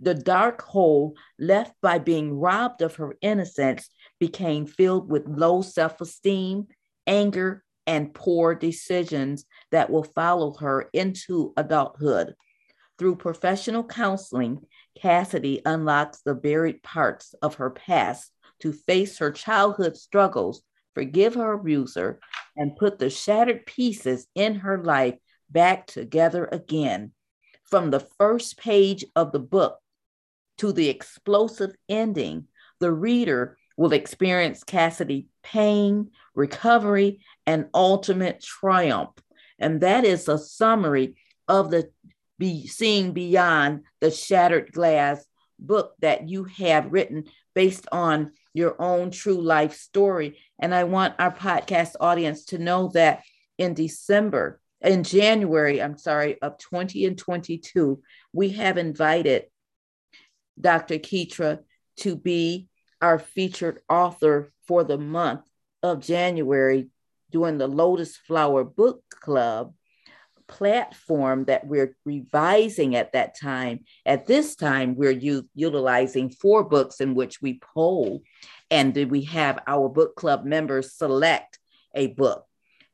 The 0.00 0.14
dark 0.14 0.62
hole 0.62 1.16
left 1.38 1.74
by 1.80 1.98
being 1.98 2.38
robbed 2.38 2.82
of 2.82 2.96
her 2.96 3.16
innocence 3.20 3.88
became 4.18 4.66
filled 4.66 5.08
with 5.08 5.26
low 5.26 5.62
self 5.62 6.00
esteem, 6.00 6.66
anger, 7.06 7.64
and 7.86 8.12
poor 8.12 8.54
decisions 8.54 9.46
that 9.70 9.90
will 9.90 10.04
follow 10.04 10.54
her 10.54 10.88
into 10.92 11.52
adulthood. 11.56 12.34
Through 12.98 13.16
professional 13.16 13.84
counseling, 13.84 14.66
Kassidie 15.00 15.62
unlocks 15.64 16.20
the 16.20 16.34
buried 16.34 16.82
parts 16.82 17.34
of 17.40 17.56
her 17.56 17.70
past 17.70 18.30
to 18.60 18.72
face 18.72 19.18
her 19.18 19.30
childhood 19.30 19.96
struggles, 19.96 20.62
forgive 20.94 21.34
her 21.34 21.52
abuser, 21.52 22.20
and 22.56 22.76
put 22.76 22.98
the 22.98 23.08
shattered 23.08 23.64
pieces 23.66 24.26
in 24.34 24.56
her 24.56 24.82
life 24.82 25.14
back 25.48 25.86
together 25.86 26.48
again. 26.50 27.12
From 27.64 27.90
the 27.90 28.00
first 28.18 28.58
page 28.58 29.04
of 29.14 29.32
the 29.32 29.38
book 29.38 29.78
to 30.58 30.72
the 30.72 30.88
explosive 30.88 31.74
ending, 31.88 32.48
the 32.80 32.92
reader 32.92 33.56
will 33.78 33.92
experience 33.92 34.64
Kassidie 34.64 35.28
pain, 35.42 36.10
recovery, 36.34 37.20
and 37.46 37.68
ultimate 37.72 38.42
triumph. 38.42 39.12
And 39.58 39.80
that 39.80 40.04
is 40.04 40.28
a 40.28 40.36
summary 40.36 41.14
of 41.46 41.70
the 41.70 41.90
be 42.38 42.66
seeing 42.66 43.12
beyond 43.12 43.84
the 44.00 44.10
shattered 44.10 44.72
glass 44.72 45.24
book 45.58 45.94
that 46.00 46.28
you 46.28 46.44
have 46.44 46.92
written 46.92 47.24
based 47.54 47.86
on 47.90 48.32
your 48.52 48.80
own 48.80 49.10
true 49.10 49.40
life 49.40 49.74
story. 49.74 50.38
And 50.58 50.74
I 50.74 50.84
want 50.84 51.14
our 51.18 51.34
podcast 51.34 51.94
audience 52.00 52.46
to 52.46 52.58
know 52.58 52.90
that 52.94 53.22
in 53.58 53.74
December, 53.74 54.60
in 54.80 55.04
January, 55.04 55.80
I'm 55.80 55.98
sorry, 55.98 56.40
of 56.42 56.58
20 56.58 57.06
and 57.06 57.18
22, 57.18 58.00
we 58.32 58.50
have 58.50 58.76
invited 58.76 59.44
Dr. 60.60 60.98
Ketra 60.98 61.60
to 61.98 62.16
be 62.16 62.68
our 63.00 63.18
featured 63.18 63.80
author 63.88 64.52
for 64.66 64.84
the 64.84 64.98
month 64.98 65.42
of 65.82 66.00
January 66.00 66.88
during 67.30 67.58
the 67.58 67.66
Lotus 67.66 68.16
Flower 68.16 68.64
Book 68.64 69.02
Club 69.10 69.74
platform 70.48 71.44
that 71.44 71.66
we're 71.66 71.96
revising 72.04 72.96
at 72.96 73.12
that 73.12 73.38
time. 73.38 73.80
At 74.06 74.26
this 74.26 74.56
time, 74.56 74.96
we're 74.96 75.10
u- 75.10 75.48
utilizing 75.54 76.30
four 76.30 76.64
books 76.64 77.00
in 77.00 77.14
which 77.14 77.40
we 77.40 77.60
poll, 77.74 78.22
and 78.70 78.94
then 78.94 79.10
we 79.10 79.22
have 79.24 79.58
our 79.66 79.88
book 79.88 80.16
club 80.16 80.44
members 80.44 80.94
select 80.94 81.58
a 81.94 82.08
book. 82.08 82.44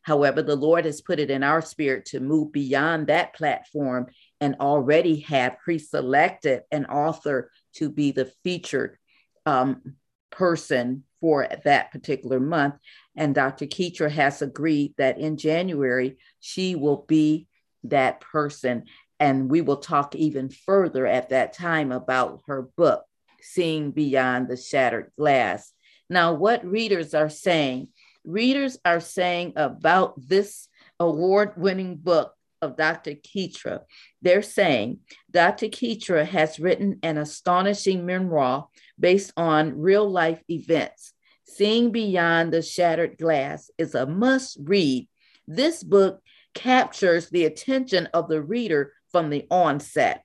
However, 0.03 0.43
the 0.43 0.57
Lord 0.57 0.85
has 0.85 1.01
put 1.01 1.19
it 1.19 1.31
in 1.31 1.43
our 1.43 1.63
spirit 1.63 2.07
to 2.07 2.21
move 2.21 2.53
beyond 2.53 3.07
that 3.07 3.35
platform 3.35 4.09
and 4.41 4.57
already 4.61 5.21
have 5.21 5.59
pre 5.65 5.79
selected 5.79 6.63
an 6.71 6.85
author 6.87 7.51
to 7.77 7.89
be 7.89 8.11
the 8.11 8.31
featured 8.43 8.99
um, 9.47 9.97
person 10.31 11.05
for 11.21 11.49
that 11.65 11.91
particular 11.91 12.41
month. 12.41 12.75
And 13.17 13.35
Dr. 13.35 13.67
Ketra 13.67 14.11
has 14.11 14.43
agreed 14.43 14.95
that 14.99 15.19
in 15.19 15.37
January, 15.37 16.19
she 16.41 16.75
will 16.75 17.05
be 17.09 17.47
that 17.85 18.21
person. 18.21 18.85
And 19.21 19.51
we 19.51 19.61
will 19.61 19.79
talk 19.79 20.15
even 20.15 20.51
further 20.51 21.07
at 21.07 21.31
that 21.31 21.53
time 21.53 21.93
about 21.93 22.43
her 22.47 22.69
book, 22.77 23.05
Seeing 23.41 23.93
Beyond 23.93 24.49
the 24.49 24.57
Shattered 24.57 25.13
Glass. 25.17 25.73
Now, 26.11 26.35
what 26.35 26.65
readers 26.67 27.15
are 27.15 27.31
saying, 27.31 27.89
readers 28.25 28.77
are 28.85 29.01
saying 29.01 29.55
about 29.57 30.15
this 30.19 30.69
award 31.01 31.53
winning 31.57 31.97
book 31.97 32.35
of 32.61 32.77
Dr. 32.77 33.13
Ketra, 33.15 33.81
they're 34.21 34.43
saying 34.43 34.99
Dr. 35.31 35.67
Ketra 35.67 36.27
has 36.27 36.59
written 36.59 36.99
an 37.03 37.19
astonishing 37.19 38.05
memoir 38.05 38.69
based 38.99 39.33
on 39.37 39.79
real 39.79 40.09
life 40.09 40.43
events. 40.49 41.13
Seeing 41.47 41.93
Beyond 41.93 42.53
the 42.53 42.63
Shattered 42.63 43.19
Glass 43.19 43.71
is 43.79 43.95
a 43.95 44.07
must 44.07 44.59
read. 44.61 45.09
This 45.47 45.83
book 45.83 46.21
captures 46.55 47.29
the 47.29 47.45
attention 47.45 48.09
of 48.15 48.29
the 48.29 48.43
reader 48.43 48.93
from 49.13 49.31
the 49.31 49.47
onset. 49.51 50.25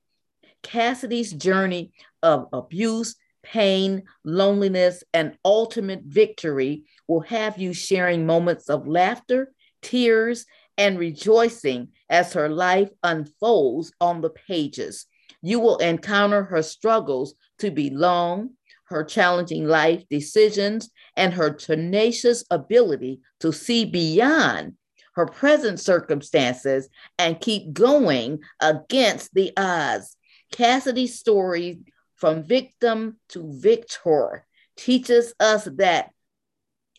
Kassidie's 0.64 1.32
journey 1.34 1.92
of 2.24 2.48
abuse, 2.54 3.16
pain, 3.44 4.04
loneliness, 4.24 5.04
and 5.14 5.38
ultimate 5.44 6.04
victory 6.04 6.84
will 7.08 7.22
have 7.22 7.58
you 7.58 7.74
sharing 7.74 8.26
moments 8.26 8.70
of 8.70 8.88
laughter, 8.88 9.52
tears, 9.82 10.46
and 10.78 10.98
rejoicing 10.98 11.90
as 12.10 12.34
her 12.34 12.50
life 12.50 12.90
unfolds 13.04 13.92
on 14.00 14.22
the 14.22 14.30
pages. 14.30 15.06
You 15.42 15.60
will 15.60 15.78
encounter 15.78 16.44
her 16.44 16.62
struggles 16.62 17.36
to 17.60 17.72
belong, 17.72 18.52
her 18.90 19.04
challenging 19.04 19.66
life 19.66 20.04
decisions, 20.10 20.90
and 21.16 21.34
her 21.34 21.52
tenacious 21.52 22.44
ability 22.50 23.22
to 23.40 23.54
see 23.54 23.86
beyond 23.86 24.74
her 25.14 25.26
present 25.26 25.80
circumstances 25.80 26.90
and 27.18 27.42
keep 27.42 27.74
going 27.74 28.40
against 28.60 29.34
the 29.34 29.52
odds. 29.58 30.16
Kassidie's 30.54 31.20
story 31.20 31.80
from 32.16 32.44
victim 32.44 33.18
to 33.30 33.52
victor 33.60 34.46
teaches 34.76 35.34
us 35.40 35.66
that 35.76 36.12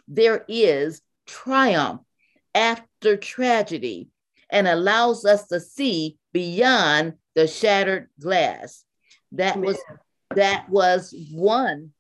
there 0.07 0.45
is 0.49 1.01
triumph 1.27 2.03
after 2.55 3.17
tragedy 3.17 4.11
and 4.51 4.67
allows 4.67 5.25
us 5.25 5.47
to 5.47 5.61
see 5.61 6.19
beyond 6.33 7.15
the 7.35 7.47
shattered 7.47 8.09
glass. 8.21 8.85
That 9.33 9.59
was 9.59 9.79
that 10.35 10.69
was 10.69 11.15
one 11.33 11.91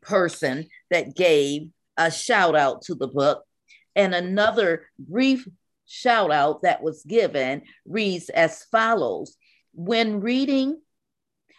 person 0.00 0.68
that 0.90 1.16
gave 1.16 1.68
a 1.96 2.10
shout 2.10 2.56
out 2.56 2.82
to 2.82 2.94
the 2.94 3.08
book 3.08 3.44
and 3.96 4.14
another 4.14 4.86
brief 4.98 5.46
shout 5.86 6.32
out 6.32 6.62
that 6.62 6.82
was 6.82 7.04
given 7.04 7.62
reads 7.86 8.28
as 8.28 8.64
follows 8.64 9.36
When 9.72 10.20
reading 10.20 10.80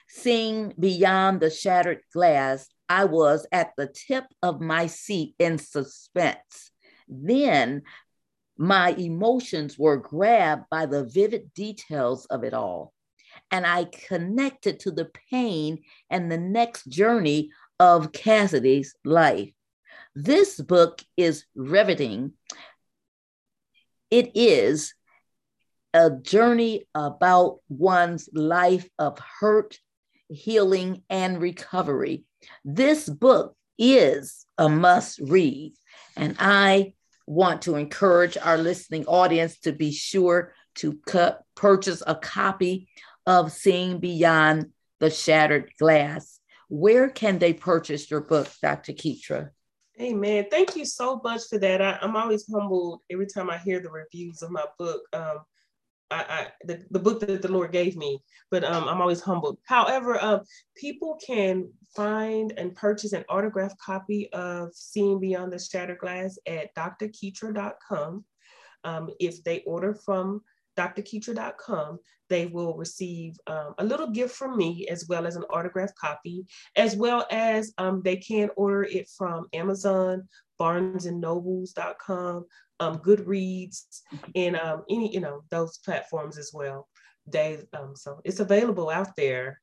Seeing 0.07 0.73
Beyond 0.79 1.39
the 1.39 1.49
Shattered 1.49 2.01
Glass, 2.13 2.67
I 2.87 3.05
was 3.05 3.47
at 3.51 3.71
the 3.77 3.87
tip 3.87 4.25
of 4.41 4.61
my 4.61 4.87
seat 4.87 5.35
in 5.39 5.57
suspense. 5.57 6.71
Then 7.07 7.81
my 8.57 8.91
emotions 8.91 9.77
were 9.77 9.97
grabbed 9.97 10.69
by 10.69 10.85
the 10.85 11.03
vivid 11.03 11.53
details 11.53 12.25
of 12.27 12.43
it 12.43 12.53
all. 12.53 12.93
And 13.51 13.65
I 13.65 13.85
connected 13.85 14.79
to 14.81 14.91
the 14.91 15.09
pain 15.29 15.83
and 16.09 16.31
the 16.31 16.37
next 16.37 16.87
journey 16.87 17.51
of 17.79 18.11
Kassidie's 18.11 18.95
life. 19.03 19.51
This 20.15 20.59
book 20.59 21.03
is 21.17 21.45
riveting. 21.55 22.33
It 24.09 24.31
is 24.35 24.93
a 25.93 26.09
journey 26.09 26.87
about 26.93 27.59
one's 27.69 28.29
life 28.33 28.87
of 28.99 29.19
hurt, 29.19 29.79
healing, 30.29 31.03
and 31.09 31.41
recovery. 31.41 32.25
This 32.63 33.07
book 33.07 33.55
is 33.77 34.45
a 34.57 34.69
must 34.69 35.19
read. 35.19 35.73
And 36.15 36.35
I 36.39 36.93
want 37.27 37.63
to 37.63 37.75
encourage 37.75 38.37
our 38.37 38.57
listening 38.57 39.05
audience 39.05 39.59
to 39.59 39.71
be 39.71 39.91
sure 39.91 40.53
to 40.75 40.99
purchase 41.55 42.03
a 42.05 42.15
copy 42.15 42.87
of 43.25 43.51
Seeing 43.51 43.99
Beyond 43.99 44.71
the 44.99 45.09
Shattered 45.09 45.71
Glass. 45.79 46.39
Where 46.69 47.09
can 47.09 47.39
they 47.39 47.53
purchase 47.53 48.09
your 48.09 48.21
book, 48.21 48.49
Dr. 48.61 48.93
Ketra? 48.93 49.49
Amen. 50.01 50.45
Thank 50.51 50.75
you 50.75 50.85
so 50.85 51.21
much 51.23 51.43
for 51.49 51.57
that. 51.59 51.81
I, 51.81 51.97
am 52.01 52.15
always 52.15 52.45
humbled 52.51 53.01
every 53.09 53.27
time 53.27 53.49
I 53.49 53.57
hear 53.57 53.79
the 53.79 53.89
reviews 53.89 54.41
of 54.41 54.51
my 54.51 54.65
book. 54.77 55.01
Um, 55.13 55.39
I, 56.11 56.25
I 56.29 56.47
the, 56.65 56.83
the 56.91 56.99
book 56.99 57.21
that 57.21 57.41
the 57.41 57.51
Lord 57.51 57.71
gave 57.71 57.95
me, 57.95 58.19
but 58.51 58.63
um, 58.63 58.87
I'm 58.87 59.01
always 59.01 59.21
humbled. 59.21 59.57
However, 59.65 60.21
um, 60.21 60.41
people 60.75 61.17
can 61.25 61.71
find 61.95 62.53
and 62.57 62.75
purchase 62.75 63.13
an 63.13 63.23
autographed 63.29 63.79
copy 63.79 64.29
of 64.33 64.69
Seeing 64.73 65.19
Beyond 65.19 65.53
the 65.53 65.59
Shattered 65.59 65.99
Glass 65.99 66.37
at 66.45 66.75
drketra.com. 66.75 68.25
Um, 68.83 69.09
if 69.19 69.43
they 69.43 69.61
order 69.61 69.95
from 69.95 70.41
drketra.com, 70.77 71.99
they 72.29 72.47
will 72.47 72.75
receive 72.75 73.35
um, 73.47 73.73
a 73.77 73.85
little 73.85 74.09
gift 74.09 74.35
from 74.35 74.57
me 74.57 74.87
as 74.89 75.07
well 75.07 75.27
as 75.27 75.35
an 75.35 75.43
autographed 75.43 75.97
copy, 75.97 76.45
as 76.75 76.95
well 76.95 77.25
as 77.31 77.73
um, 77.77 78.01
they 78.03 78.15
can 78.15 78.49
order 78.55 78.83
it 78.83 79.07
from 79.15 79.47
Amazon, 79.53 80.27
barnesandnobles.com, 80.59 82.45
um, 82.79 82.97
Goodreads, 82.99 84.01
and 84.35 84.55
um, 84.57 84.83
any, 84.89 85.13
you 85.13 85.19
know, 85.19 85.43
those 85.49 85.77
platforms 85.79 86.37
as 86.37 86.51
well. 86.53 86.87
They, 87.27 87.59
um, 87.73 87.95
so 87.95 88.21
it's 88.23 88.39
available 88.39 88.89
out 88.89 89.15
there. 89.15 89.61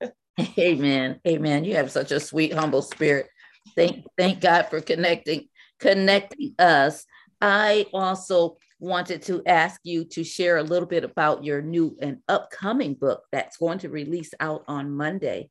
Amen. 0.58 1.20
Amen. 1.26 1.64
You 1.64 1.76
have 1.76 1.90
such 1.90 2.10
a 2.10 2.20
sweet, 2.20 2.52
humble 2.52 2.82
spirit. 2.82 3.28
Thank, 3.76 4.04
thank 4.18 4.40
God 4.40 4.64
for 4.68 4.80
connecting, 4.80 5.48
connecting 5.78 6.54
us. 6.58 7.04
I 7.40 7.86
also 7.92 8.56
wanted 8.84 9.22
to 9.22 9.42
ask 9.46 9.80
you 9.82 10.04
to 10.04 10.22
share 10.22 10.58
a 10.58 10.62
little 10.62 10.86
bit 10.86 11.04
about 11.04 11.42
your 11.42 11.62
new 11.62 11.96
and 12.00 12.18
upcoming 12.28 12.94
book 12.94 13.22
that's 13.32 13.56
going 13.56 13.78
to 13.78 13.88
release 13.88 14.30
out 14.40 14.62
on 14.68 14.94
Monday. 14.94 15.48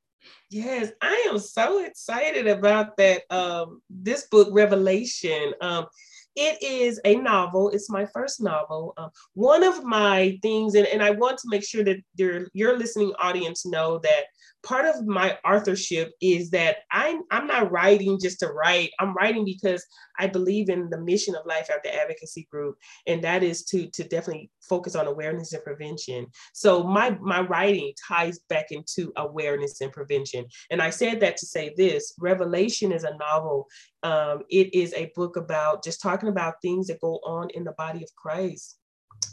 Yes, 0.50 0.92
I 1.02 1.28
am 1.30 1.40
so 1.40 1.84
excited 1.84 2.48
about 2.48 2.96
that. 2.98 3.24
Um, 3.30 3.82
this 3.90 4.28
book, 4.28 4.50
Revelation. 4.52 5.54
Um, 5.62 5.88
it 6.36 6.62
is 6.64 7.00
a 7.06 7.16
novel. 7.16 7.70
It's 7.70 7.90
my 7.90 8.06
first 8.06 8.42
novel. 8.42 8.94
Um, 8.98 9.10
one 9.34 9.64
of 9.64 9.84
my 9.84 10.40
things, 10.42 10.76
and, 10.76 10.88
and 10.88 11.04
I 11.04 11.12
want 11.12 11.38
to 11.40 11.50
make 11.50 11.64
sure 11.64 11.84
that 11.84 11.98
your, 12.16 12.48
your 12.54 12.78
listening 12.78 13.14
audience 13.20 13.66
know 13.66 14.00
that 14.00 14.26
part 14.64 14.86
of 14.86 15.06
my 15.06 15.38
authorship 15.46 16.14
is 16.22 16.50
that 16.52 16.78
I'm, 16.92 17.22
I'm 17.32 17.48
not 17.48 17.72
writing 17.72 18.18
just 18.22 18.40
to 18.40 18.48
write. 18.48 18.92
I'm 19.00 19.14
writing 19.14 19.46
because 19.46 19.86
I 20.18 20.28
believe 20.28 20.70
in 20.70 20.90
the 20.90 21.02
mission 21.02 21.36
of 21.36 21.46
Life 21.46 21.70
After 21.70 21.90
Advocacy 21.90 22.48
Group, 22.52 22.78
and 23.06 23.24
that 23.24 23.44
is 23.44 23.66
to, 23.66 23.88
to 23.92 24.04
definitely 24.04 24.50
focus 24.62 24.96
on 24.96 25.08
awareness 25.08 25.54
and 25.54 25.64
prevention. 25.64 26.28
So 26.54 26.84
my, 26.84 27.18
my 27.22 27.42
writing 27.42 27.94
ties 28.08 28.40
back 28.50 28.68
into 28.72 29.12
awareness 29.18 29.82
and 29.82 29.92
prevention. 29.92 30.46
And 30.72 30.82
I 30.82 30.90
said 30.90 31.20
that 31.20 31.38
to 31.38 31.46
say 31.46 31.74
this, 31.78 32.14
Revelation 32.20 32.92
is 32.92 33.04
a 33.04 33.18
novel. 33.18 33.68
Um, 34.04 34.44
it 34.50 34.74
is 34.74 34.94
a 34.94 35.12
book 35.16 35.36
about 35.36 35.84
just 35.84 36.02
talking 36.02 36.30
about 36.30 36.56
things 36.62 36.88
that 36.88 37.02
go 37.02 37.20
on 37.26 37.50
in 37.52 37.64
the 37.64 37.74
body 37.74 38.04
of 38.04 38.16
Christ 38.16 38.78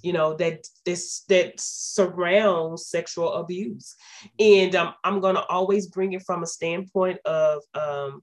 you 0.02 0.12
know 0.12 0.34
that 0.34 0.66
this 0.84 1.22
that 1.28 1.54
surrounds 1.58 2.86
sexual 2.86 3.34
abuse. 3.34 3.96
And 4.38 4.74
um, 4.74 4.94
i'm 5.04 5.20
to 5.34 5.44
always 5.46 5.88
bring 5.88 6.12
it 6.12 6.22
from 6.22 6.42
a 6.42 6.46
standpoint 6.46 7.18
of 7.24 7.62
um, 7.74 8.22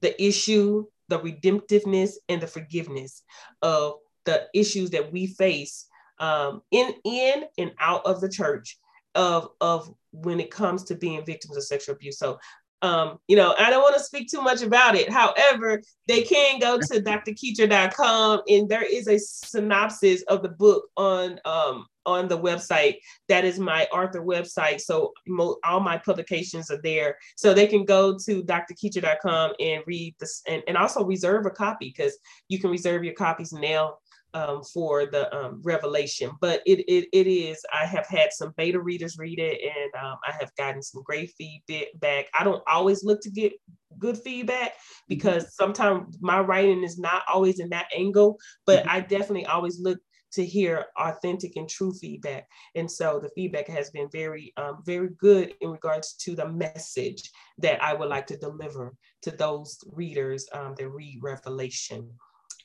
the 0.00 0.20
issue 0.22 0.84
the 1.08 1.18
redemptiveness 1.18 2.12
and 2.28 2.40
the 2.40 2.46
forgiveness 2.46 3.22
of 3.62 3.94
the 4.24 4.46
issues 4.54 4.90
that 4.90 5.12
we 5.12 5.26
face 5.26 5.86
um, 6.18 6.62
in 6.70 6.94
in 7.04 7.44
and 7.58 7.72
out 7.78 8.04
of 8.04 8.20
the 8.20 8.28
church 8.28 8.78
of 9.14 9.48
of 9.60 9.92
when 10.12 10.40
it 10.40 10.50
comes 10.50 10.84
to 10.84 10.94
being 10.94 11.24
victims 11.24 11.56
of 11.56 11.64
sexual 11.64 11.94
abuse. 11.94 12.18
So 12.18 12.38
um, 12.82 13.18
you 13.26 13.36
know, 13.36 13.54
I 13.58 13.70
don't 13.70 13.82
want 13.82 13.96
to 13.96 14.02
speak 14.02 14.28
too 14.30 14.42
much 14.42 14.62
about 14.62 14.94
it. 14.94 15.10
However, 15.10 15.82
they 16.06 16.22
can 16.22 16.58
go 16.58 16.78
to 16.78 17.00
drketra.com 17.00 18.42
and 18.48 18.68
there 18.68 18.84
is 18.84 19.08
a 19.08 19.18
synopsis 19.18 20.22
of 20.28 20.42
the 20.42 20.50
book 20.50 20.84
on 20.96 21.40
um, 21.44 21.86
on 22.04 22.28
the 22.28 22.38
website. 22.38 22.96
That 23.28 23.44
is 23.44 23.58
my 23.58 23.84
author 23.86 24.22
website. 24.22 24.80
So 24.80 25.12
mo- 25.26 25.56
all 25.64 25.80
my 25.80 25.98
publications 25.98 26.70
are 26.70 26.80
there. 26.82 27.18
So 27.36 27.52
they 27.52 27.66
can 27.66 27.84
go 27.84 28.16
to 28.18 28.42
drketra.com 28.44 29.54
and 29.58 29.82
read 29.86 30.14
this 30.20 30.42
and, 30.46 30.62
and 30.68 30.76
also 30.76 31.04
reserve 31.04 31.46
a 31.46 31.50
copy 31.50 31.92
because 31.96 32.16
you 32.48 32.60
can 32.60 32.70
reserve 32.70 33.04
your 33.04 33.14
copies 33.14 33.52
now 33.52 33.96
um, 34.36 34.62
for 34.62 35.06
the 35.06 35.34
um, 35.34 35.62
revelation. 35.64 36.30
But 36.40 36.60
it, 36.66 36.80
it, 36.80 37.08
it 37.12 37.26
is, 37.26 37.64
I 37.72 37.86
have 37.86 38.06
had 38.06 38.32
some 38.32 38.52
beta 38.56 38.78
readers 38.78 39.16
read 39.18 39.38
it 39.38 39.60
and 39.62 40.04
um, 40.04 40.18
I 40.26 40.32
have 40.38 40.54
gotten 40.56 40.82
some 40.82 41.02
great 41.02 41.32
feedback. 41.38 42.26
I 42.38 42.44
don't 42.44 42.62
always 42.68 43.02
look 43.02 43.22
to 43.22 43.30
get 43.30 43.54
good 43.98 44.18
feedback 44.18 44.72
mm-hmm. 44.72 45.04
because 45.08 45.56
sometimes 45.56 46.18
my 46.20 46.40
writing 46.40 46.84
is 46.84 46.98
not 46.98 47.22
always 47.32 47.60
in 47.60 47.70
that 47.70 47.88
angle, 47.96 48.36
but 48.66 48.80
mm-hmm. 48.80 48.90
I 48.90 49.00
definitely 49.00 49.46
always 49.46 49.80
look 49.80 49.98
to 50.32 50.44
hear 50.44 50.84
authentic 50.98 51.56
and 51.56 51.66
true 51.66 51.94
feedback. 51.94 52.46
And 52.74 52.90
so 52.90 53.18
the 53.22 53.30
feedback 53.34 53.68
has 53.68 53.90
been 53.90 54.08
very, 54.12 54.52
um, 54.58 54.82
very 54.84 55.08
good 55.18 55.54
in 55.62 55.70
regards 55.70 56.12
to 56.24 56.34
the 56.34 56.48
message 56.48 57.30
that 57.58 57.82
I 57.82 57.94
would 57.94 58.10
like 58.10 58.26
to 58.26 58.36
deliver 58.36 58.92
to 59.22 59.30
those 59.30 59.78
readers 59.92 60.46
um, 60.52 60.74
that 60.76 60.88
read 60.90 61.20
Revelation 61.22 62.10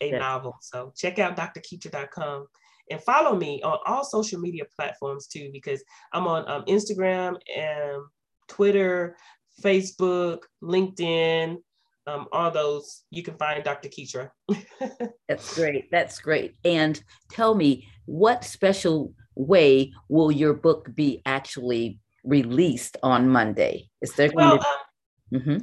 a 0.01 0.11
novel. 0.11 0.57
So 0.61 0.93
check 0.95 1.19
out 1.19 1.37
drketra.com 1.37 2.47
and 2.89 3.01
follow 3.01 3.35
me 3.35 3.61
on 3.63 3.79
all 3.85 4.03
social 4.03 4.39
media 4.39 4.63
platforms 4.75 5.27
too, 5.27 5.49
because 5.53 5.83
I'm 6.11 6.27
on 6.27 6.47
um, 6.49 6.65
Instagram 6.65 7.37
and 7.55 8.01
Twitter, 8.47 9.15
Facebook, 9.63 10.39
LinkedIn, 10.61 11.57
um, 12.07 12.27
all 12.31 12.51
those 12.51 13.03
you 13.11 13.23
can 13.23 13.37
find 13.37 13.63
Dr. 13.63 13.89
Ketra. 13.89 14.31
That's 15.27 15.55
great. 15.55 15.89
That's 15.91 16.19
great. 16.19 16.55
And 16.65 17.01
tell 17.29 17.55
me, 17.55 17.87
what 18.05 18.43
special 18.43 19.13
way 19.35 19.93
will 20.09 20.31
your 20.31 20.53
book 20.53 20.93
be 20.93 21.21
actually 21.25 21.99
released 22.23 22.97
on 23.03 23.29
Monday? 23.29 23.89
Is 24.01 24.13
there 24.13 24.31
well, 24.33 24.57
to- 24.57 24.65
um, 24.65 25.41
mm-hmm. 25.41 25.57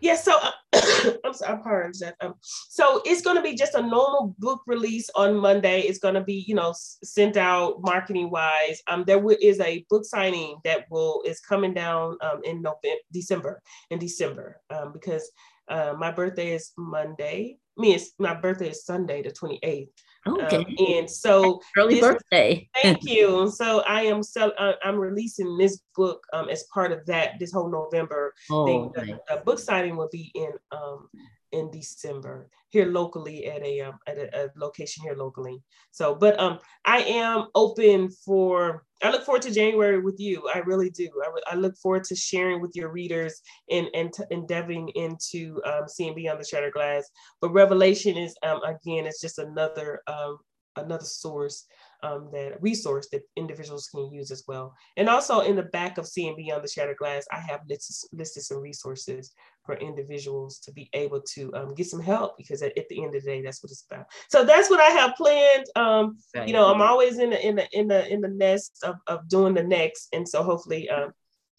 Yeah, 0.00 0.16
so 0.16 0.36
uh, 0.40 0.50
I'm 1.24 1.34
sorry, 1.34 1.52
I'm 1.52 1.62
pardon 1.62 1.92
that. 2.00 2.16
Um, 2.20 2.34
so 2.42 3.02
it's 3.04 3.22
going 3.22 3.36
to 3.36 3.42
be 3.42 3.54
just 3.54 3.74
a 3.74 3.82
normal 3.82 4.34
book 4.38 4.62
release 4.66 5.10
on 5.14 5.36
Monday. 5.36 5.80
It's 5.82 5.98
going 5.98 6.14
to 6.14 6.22
be, 6.22 6.44
you 6.46 6.54
know, 6.54 6.74
sent 7.04 7.36
out 7.36 7.76
marketing 7.80 8.30
wise. 8.30 8.82
Um, 8.88 9.04
there 9.06 9.16
w- 9.18 9.38
is 9.40 9.60
a 9.60 9.84
book 9.90 10.04
signing 10.04 10.56
that 10.64 10.86
will 10.90 11.22
is 11.26 11.40
coming 11.40 11.74
down 11.74 12.16
um, 12.22 12.40
in 12.44 12.62
November, 12.62 13.00
December, 13.12 13.62
in 13.90 13.98
December, 13.98 14.60
um, 14.70 14.92
because 14.92 15.30
uh, 15.68 15.94
my 15.98 16.10
birthday 16.10 16.54
is 16.54 16.72
Monday. 16.78 17.58
Me, 17.76 17.94
it's 17.94 18.12
my 18.18 18.34
birthday 18.34 18.70
is 18.70 18.84
Sunday, 18.84 19.22
the 19.22 19.30
28th. 19.30 19.88
Okay. 20.26 20.56
Um, 20.56 20.66
and 20.78 21.10
so 21.10 21.60
early 21.76 22.00
birthday. 22.00 22.68
thank 22.82 23.04
you. 23.04 23.50
So 23.50 23.80
I 23.80 24.02
am 24.02 24.22
so 24.22 24.50
uh, 24.58 24.74
I'm 24.84 24.96
releasing 24.96 25.56
this 25.56 25.80
book 25.96 26.22
um, 26.32 26.48
as 26.48 26.64
part 26.74 26.92
of 26.92 27.06
that 27.06 27.38
this 27.38 27.52
whole 27.52 27.70
November 27.70 28.34
oh, 28.50 28.66
thing. 28.66 28.92
The, 28.94 29.20
the, 29.28 29.42
book 29.42 29.58
signing 29.58 29.96
will 29.96 30.10
be 30.12 30.30
in 30.34 30.52
um, 30.72 31.08
in 31.52 31.70
December 31.70 32.48
here 32.68 32.86
locally 32.86 33.46
at 33.46 33.62
a 33.62 33.80
um, 33.80 33.98
at 34.06 34.16
a, 34.16 34.44
a, 34.44 34.48
location 34.56 35.02
here 35.02 35.14
locally. 35.14 35.62
So, 35.90 36.14
but 36.14 36.38
um, 36.38 36.58
I 36.84 36.98
am 37.02 37.48
open 37.54 38.10
for. 38.10 38.84
I 39.02 39.10
look 39.10 39.24
forward 39.24 39.42
to 39.42 39.50
January 39.50 40.00
with 40.00 40.16
you. 40.18 40.48
I 40.54 40.58
really 40.58 40.90
do. 40.90 41.08
I, 41.24 41.52
I 41.52 41.56
look 41.56 41.76
forward 41.78 42.04
to 42.04 42.16
sharing 42.16 42.60
with 42.60 42.72
your 42.74 42.90
readers 42.90 43.40
and 43.70 43.88
and 43.94 44.12
t- 44.12 44.24
endeavoring 44.30 44.88
into 44.90 45.60
um, 45.64 45.88
seeing 45.88 46.14
beyond 46.14 46.40
the 46.40 46.44
shattered 46.44 46.72
glass. 46.72 47.10
But 47.40 47.52
Revelation 47.52 48.16
is 48.16 48.34
um, 48.42 48.62
again, 48.62 49.06
it's 49.06 49.20
just 49.20 49.38
another 49.38 50.02
um, 50.06 50.38
another 50.76 51.04
source 51.04 51.66
um, 52.02 52.30
that 52.32 52.60
resource 52.62 53.08
that 53.12 53.22
individuals 53.36 53.88
can 53.92 54.10
use 54.12 54.30
as 54.30 54.44
well. 54.46 54.74
And 54.96 55.08
also 55.08 55.40
in 55.40 55.56
the 55.56 55.64
back 55.64 55.98
of 55.98 56.06
Seeing 56.06 56.36
Beyond 56.36 56.64
the 56.64 56.68
Shattered 56.68 56.96
Glass, 56.96 57.26
I 57.30 57.40
have 57.40 57.60
listed, 57.68 57.96
listed 58.12 58.42
some 58.42 58.58
resources 58.58 59.32
for 59.64 59.76
individuals 59.76 60.58
to 60.60 60.72
be 60.72 60.88
able 60.92 61.20
to 61.20 61.52
um, 61.54 61.74
get 61.74 61.86
some 61.86 62.00
help 62.00 62.36
because 62.36 62.62
at, 62.62 62.76
at, 62.76 62.88
the 62.88 63.02
end 63.02 63.14
of 63.14 63.22
the 63.22 63.30
day, 63.30 63.42
that's 63.42 63.62
what 63.62 63.70
it's 63.70 63.84
about. 63.90 64.06
So 64.28 64.44
that's 64.44 64.70
what 64.70 64.80
I 64.80 64.90
have 64.90 65.14
planned. 65.16 65.66
Um, 65.76 66.16
you 66.46 66.52
know, 66.52 66.72
I'm 66.72 66.82
always 66.82 67.18
in 67.18 67.30
the 67.30 67.46
in 67.46 67.56
the 67.56 67.68
in 67.72 67.88
the 67.88 68.08
in 68.12 68.20
the 68.20 68.28
nest 68.28 68.78
of, 68.82 68.96
of 69.06 69.28
doing 69.28 69.54
the 69.54 69.62
next, 69.62 70.08
and 70.12 70.28
so 70.28 70.42
hopefully. 70.42 70.88
Um, 70.88 71.12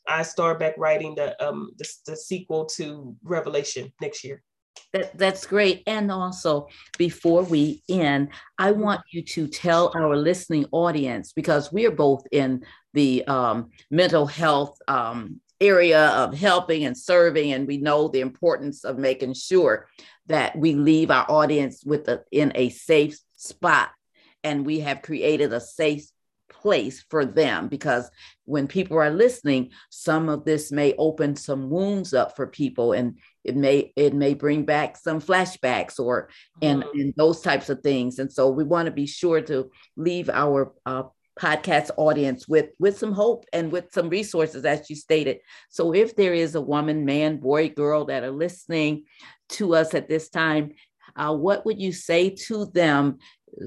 I 0.08 0.24
start 0.24 0.58
back 0.58 0.74
writing 0.80 1.14
the 1.14 1.42
um 1.46 1.74
the, 1.78 1.88
the 2.08 2.16
sequel 2.16 2.66
to 2.78 3.16
Revelation 3.24 3.94
next 4.02 4.24
year. 4.24 4.42
That, 4.94 5.18
that's 5.18 5.46
great. 5.46 5.84
And 5.88 6.12
also, 6.12 6.68
before 6.98 7.44
we 7.44 7.82
end, 7.88 8.30
I 8.58 8.72
want 8.72 9.02
you 9.12 9.22
to 9.22 9.48
tell 9.48 9.92
our 9.96 10.18
listening 10.18 10.66
audience, 10.72 11.34
because 11.34 11.72
we 11.72 11.86
are 11.86 11.92
both 11.92 12.24
in 12.32 12.66
the 12.94 13.26
um, 13.26 13.70
mental 13.90 14.26
health 14.26 14.78
um, 14.88 15.40
area 15.62 16.08
of 16.10 16.38
helping 16.38 16.86
and 16.86 16.98
serving, 16.98 17.54
and 17.54 17.68
we 17.68 17.78
know 17.78 18.08
the 18.08 18.22
importance 18.22 18.84
of 18.84 18.98
making 18.98 19.36
sure 19.36 19.88
that 20.28 20.58
we 20.58 20.74
leave 20.74 21.12
our 21.12 21.26
audience 21.30 21.84
with 21.86 22.08
a, 22.08 22.24
in 22.32 22.52
a 22.56 22.70
safe 22.70 23.18
spot. 23.36 23.92
And 24.44 24.66
we 24.66 24.80
have 24.80 25.02
created 25.02 25.54
a 25.54 25.62
safe 25.62 26.06
place 26.52 27.04
for 27.10 27.26
them 27.26 27.68
because 27.68 28.10
when 28.46 28.68
people 28.68 28.98
are 28.98 29.10
listening 29.10 29.72
some 29.90 30.30
of 30.30 30.44
this 30.44 30.72
may 30.72 30.94
open 30.98 31.36
some 31.36 31.70
wounds 31.70 32.14
up 32.14 32.36
for 32.36 32.46
people 32.46 32.92
and 32.92 33.18
it 33.44 33.56
may 33.56 33.92
it 33.96 34.14
may 34.14 34.34
bring 34.34 34.64
back 34.66 34.98
some 34.98 35.22
flashbacks 35.22 36.00
or 36.00 36.30
and, 36.62 36.84
mm-hmm. 36.84 37.00
and 37.00 37.14
those 37.16 37.42
types 37.42 37.70
of 37.70 37.80
things 37.82 38.20
and 38.20 38.32
so 38.32 38.50
we 38.50 38.64
want 38.64 38.86
to 38.86 38.92
be 38.92 39.06
sure 39.06 39.42
to 39.42 39.72
leave 39.96 40.30
our 40.30 40.74
uh, 40.86 41.04
podcast 41.42 41.90
audience 41.98 42.48
with 42.48 42.70
with 42.80 42.98
some 42.98 43.14
hope 43.14 43.46
and 43.52 43.72
with 43.72 43.86
some 43.92 44.10
resources 44.10 44.64
as 44.64 44.90
you 44.90 44.96
stated. 44.96 45.38
So 45.70 45.94
if 45.94 46.16
there 46.16 46.34
is 46.34 46.54
a 46.56 46.62
woman 46.62 47.04
man 47.06 47.38
boy 47.38 47.70
girl 47.70 48.06
that 48.06 48.24
are 48.24 48.32
listening 48.32 49.06
to 49.50 49.76
us 49.76 49.94
at 49.94 50.08
this 50.08 50.30
time 50.30 50.72
uh, 51.16 51.36
what 51.36 51.66
would 51.66 51.80
you 51.80 51.92
say 51.92 52.30
to 52.30 52.66
them 52.68 53.18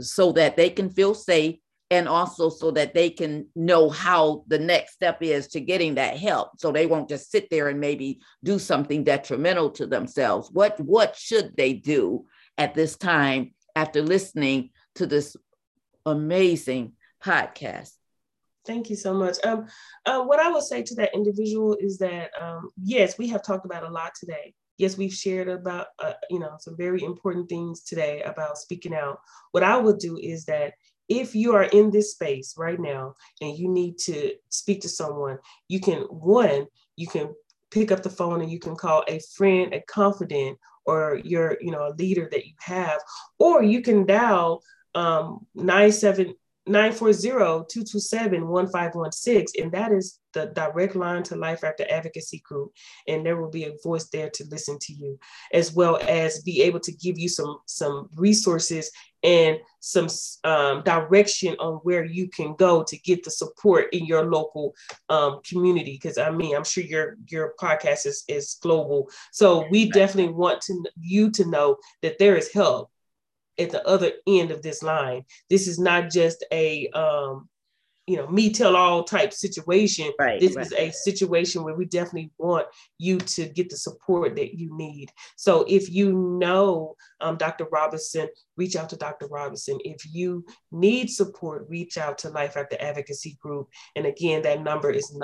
so 0.01 0.33
that 0.33 0.57
they 0.57 0.71
can 0.71 0.91
feel 0.91 1.15
safe 1.15 1.57
and 1.91 2.09
also 2.09 2.49
so 2.49 2.71
that 2.71 2.95
they 2.95 3.11
can 3.11 3.47
know 3.55 3.91
how 3.91 4.43
the 4.49 4.59
next 4.59 4.95
step 4.95 5.23
is 5.23 5.49
to 5.49 5.61
getting 5.61 5.95
that 5.95 6.17
help? 6.17 6.51
So 6.59 6.73
they 6.73 6.87
won't 6.87 7.09
just 7.09 7.31
sit 7.31 7.51
there 7.51 7.69
and 7.69 7.81
maybe 7.81 8.21
do 8.43 8.59
something 8.59 9.05
detrimental 9.05 9.71
to 9.73 9.87
themselves. 9.87 10.51
What 10.53 10.81
what 10.81 11.17
should 11.17 11.57
they 11.57 11.75
do 11.75 12.25
at 12.57 12.75
this 12.75 12.97
time 12.97 13.53
after 13.77 14.03
listening 14.03 14.71
to 14.95 15.07
this 15.07 15.37
amazing 16.07 16.93
podcast 17.25 17.93
Thank 18.67 18.89
you 18.89 18.97
so 18.97 19.13
much. 19.13 19.37
Um, 19.45 19.67
uh, 20.07 20.23
what 20.23 20.41
I 20.41 20.51
would 20.51 20.63
say 20.63 20.83
to 20.83 20.95
that 20.95 21.15
individual 21.15 21.77
is 21.79 21.99
that 21.99 22.31
um, 22.41 22.71
yes, 22.83 23.19
we 23.19 23.29
have 23.29 23.45
talked 23.45 23.67
about 23.67 23.85
a 23.85 23.91
lot 23.91 24.13
today. 24.19 24.55
Yes, 24.79 24.97
we've 24.97 25.13
shared 25.13 25.49
about 25.49 25.89
uh, 25.99 26.15
you 26.31 26.39
know 26.39 26.57
some 26.59 26.77
very 26.77 27.05
important 27.05 27.49
things 27.49 27.83
today 27.83 28.23
about 28.23 28.57
speaking 28.57 28.95
out. 28.95 29.19
What 29.53 29.63
I 29.63 29.77
would 29.77 29.99
do 29.99 30.17
is 30.17 30.47
that 30.47 30.73
if 31.09 31.35
you 31.35 31.55
are 31.55 31.65
in 31.65 31.91
this 31.91 32.13
space 32.13 32.55
right 32.57 32.81
now 32.81 33.15
and 33.41 33.57
you 33.59 33.69
need 33.69 33.99
to 33.99 34.33
speak 34.49 34.81
to 34.81 34.89
someone, 34.89 35.39
you 35.69 35.81
can 35.81 36.03
one, 36.05 36.67
you 36.97 37.07
can 37.07 37.35
pick 37.71 37.93
up 37.93 38.03
the 38.03 38.11
phone 38.11 38.41
and 38.41 38.51
you 38.51 38.59
can 38.59 38.77
call 38.77 39.05
a 39.09 39.21
friend, 39.37 39.75
a 39.75 39.83
confidant, 39.83 40.59
or 40.87 41.21
your, 41.23 41.59
you 41.61 41.71
know, 41.71 41.89
a 41.89 41.97
leader 41.99 42.29
that 42.31 42.47
you 42.47 42.55
have, 42.61 43.01
or 43.39 43.63
you 43.63 43.83
can 43.83 44.07
dial 44.07 44.63
um, 44.95 45.47
97 45.55 46.35
940-227-1516 46.69 49.47
and 49.61 49.73
that 49.73 49.91
is 49.93 50.21
the 50.33 50.47
direct 50.47 50.97
line 50.97 51.23
to 51.23 51.37
life 51.37 51.63
after 51.63 51.87
advocacy 51.91 52.43
group 52.45 52.73
and 53.07 53.25
there 53.25 53.41
will 53.41 53.51
be 53.51 53.63
a 53.65 53.77
voice 53.85 54.09
there 54.09 54.31
to 54.31 54.45
listen 54.51 54.77
to 54.81 54.93
you 54.93 55.17
as 55.53 55.73
well 55.75 56.01
as 56.09 56.43
be 56.43 56.63
able 56.63 56.81
to 56.81 56.91
give 56.93 57.17
you 57.19 57.29
some 57.29 57.59
some 57.67 58.09
resources 58.17 58.91
and 59.23 59.59
some 59.81 60.09
um, 60.45 60.83
direction 60.83 61.55
on 61.59 61.75
where 61.85 62.05
you 62.05 62.29
can 62.29 62.55
go 62.57 62.83
to 62.83 62.99
get 63.01 63.23
the 63.25 63.31
support 63.31 63.87
in 63.93 64.07
your 64.07 64.31
local 64.31 64.75
um, 65.09 65.41
community 65.49 65.93
because 65.93 66.19
i 66.19 66.31
mean 66.31 66.57
i'm 66.57 66.65
sure 66.65 66.83
your 66.83 67.17
your 67.29 67.55
podcast 67.61 68.07
is, 68.07 68.25
is 68.29 68.59
global. 68.63 69.09
So 69.33 69.67
we 69.71 69.91
definitely 69.91 70.33
want 70.33 70.61
to 70.63 70.85
you 70.99 71.31
to 71.33 71.49
know 71.49 71.77
that 72.03 72.19
there 72.19 72.37
is 72.37 72.53
help 72.53 72.91
at 73.59 73.71
the 73.71 73.87
other 73.87 74.13
end 74.27 74.51
of 74.51 74.63
this 74.63 74.83
line. 74.83 75.25
This 75.51 75.69
is 75.69 75.79
not 75.79 76.11
just 76.11 76.45
a 76.53 76.89
um, 76.89 77.49
you 78.07 78.17
know, 78.17 78.27
me 78.27 78.51
tell 78.51 78.77
all 78.77 79.03
type 79.03 79.33
situation. 79.33 80.13
Right, 80.19 80.39
this 80.39 80.57
right. 80.57 80.67
is 80.67 80.73
a 80.73 80.91
situation 80.91 81.63
where 81.63 81.75
we 81.75 81.87
definitely 81.87 82.33
want 82.39 82.67
you 82.99 83.17
to 83.19 83.47
get 83.47 83.71
the 83.71 83.77
support 83.77 84.37
that 84.37 84.59
you 84.59 84.77
need. 84.77 85.11
So 85.37 85.65
if 85.69 85.91
you 85.91 86.13
know 86.13 86.97
um, 87.21 87.39
Dr. 87.39 87.67
Robinson, 87.73 88.29
reach 88.57 88.77
out 88.77 88.91
to 88.91 88.97
Dr. 88.97 89.27
Robinson. 89.29 89.79
If 89.85 90.05
you 90.13 90.45
need 90.71 91.09
support, 91.09 91.65
reach 91.69 91.97
out 91.97 92.19
to 92.19 92.29
Life 92.31 92.59
After 92.59 92.77
Advocacy 92.79 93.39
Group. 93.41 93.69
And 93.97 94.05
again, 94.05 94.43
that 94.43 94.63
number 94.63 94.91
is 94.91 95.17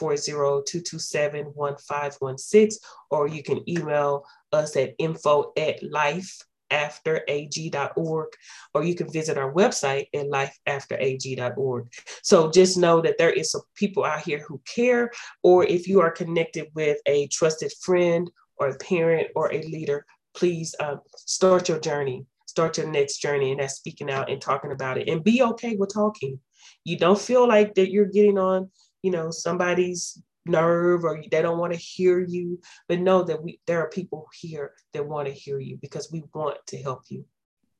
940-227-1516, 0.00 2.74
or 3.10 3.28
you 3.28 3.42
can 3.42 3.68
email 3.68 4.24
us 4.52 4.76
at 4.76 4.94
info 4.98 5.52
at 5.58 5.82
life 5.82 6.42
lifeafterag.org, 6.70 8.28
or 8.74 8.84
you 8.84 8.94
can 8.94 9.10
visit 9.10 9.38
our 9.38 9.52
website 9.52 10.06
at 10.14 10.26
lifeafterag.org. 10.26 11.92
So 12.22 12.50
just 12.50 12.78
know 12.78 13.00
that 13.00 13.18
there 13.18 13.32
is 13.32 13.50
some 13.50 13.62
people 13.74 14.04
out 14.04 14.20
here 14.20 14.44
who 14.46 14.60
care, 14.66 15.10
or 15.42 15.64
if 15.64 15.88
you 15.88 16.00
are 16.00 16.10
connected 16.10 16.68
with 16.74 16.98
a 17.06 17.26
trusted 17.28 17.72
friend 17.80 18.30
or 18.56 18.68
a 18.68 18.78
parent 18.78 19.28
or 19.34 19.52
a 19.52 19.62
leader, 19.62 20.04
please 20.34 20.74
um, 20.80 21.00
start 21.16 21.68
your 21.68 21.80
journey, 21.80 22.26
start 22.46 22.78
your 22.78 22.88
next 22.88 23.18
journey, 23.18 23.50
and 23.50 23.60
that's 23.60 23.74
speaking 23.74 24.10
out 24.10 24.30
and 24.30 24.40
talking 24.40 24.72
about 24.72 24.98
it, 24.98 25.08
and 25.08 25.24
be 25.24 25.42
okay 25.42 25.76
with 25.76 25.92
talking. 25.92 26.38
You 26.84 26.98
don't 26.98 27.18
feel 27.18 27.46
like 27.46 27.74
that 27.74 27.90
you're 27.90 28.06
getting 28.06 28.38
on, 28.38 28.70
you 29.02 29.10
know, 29.10 29.30
somebody's 29.30 30.20
nerve 30.48 31.04
or 31.04 31.22
they 31.30 31.42
don't 31.42 31.58
want 31.58 31.72
to 31.72 31.78
hear 31.78 32.20
you 32.20 32.60
but 32.88 32.98
know 32.98 33.22
that 33.22 33.42
we 33.42 33.60
there 33.66 33.80
are 33.80 33.88
people 33.90 34.26
here 34.34 34.72
that 34.92 35.06
want 35.06 35.26
to 35.26 35.32
hear 35.32 35.58
you 35.58 35.78
because 35.80 36.10
we 36.10 36.22
want 36.34 36.58
to 36.66 36.76
help 36.80 37.02
you. 37.08 37.24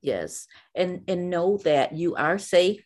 Yes 0.01 0.47
and 0.75 1.03
and 1.09 1.31
know 1.31 1.59
that 1.59 1.93
you 1.95 2.15
are 2.15 2.39
safe. 2.39 2.85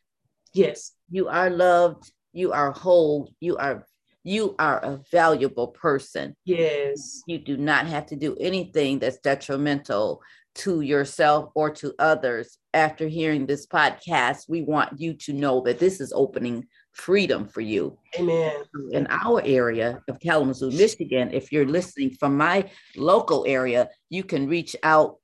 Yes. 0.54 0.92
You 1.10 1.28
are 1.28 1.50
loved. 1.50 2.10
You 2.32 2.52
are 2.52 2.72
whole. 2.72 3.32
You 3.40 3.56
are 3.56 3.86
you 4.24 4.54
are 4.58 4.78
a 4.78 5.00
valuable 5.10 5.68
person. 5.68 6.36
Yes. 6.44 7.22
You 7.26 7.38
do 7.38 7.56
not 7.56 7.86
have 7.86 8.06
to 8.06 8.16
do 8.16 8.36
anything 8.40 8.98
that's 8.98 9.18
detrimental 9.18 10.22
to 10.54 10.80
yourself 10.80 11.50
or 11.54 11.70
to 11.70 11.94
others. 11.98 12.58
After 12.74 13.08
hearing 13.08 13.46
this 13.46 13.66
podcast 13.66 14.48
we 14.48 14.62
want 14.62 15.00
you 15.00 15.14
to 15.14 15.32
know 15.32 15.60
that 15.62 15.78
this 15.78 16.00
is 16.00 16.12
opening 16.14 16.66
freedom 16.92 17.46
for 17.46 17.60
you. 17.60 17.98
Amen. 18.18 18.64
In 18.92 19.06
our 19.10 19.42
area 19.44 20.02
of 20.08 20.20
Kalamazoo, 20.20 20.70
Michigan, 20.70 21.30
if 21.32 21.50
you're 21.52 21.66
listening 21.66 22.10
from 22.10 22.36
my 22.36 22.70
local 22.96 23.44
area, 23.46 23.88
you 24.10 24.24
can 24.24 24.46
reach 24.48 24.76
out 24.82 25.16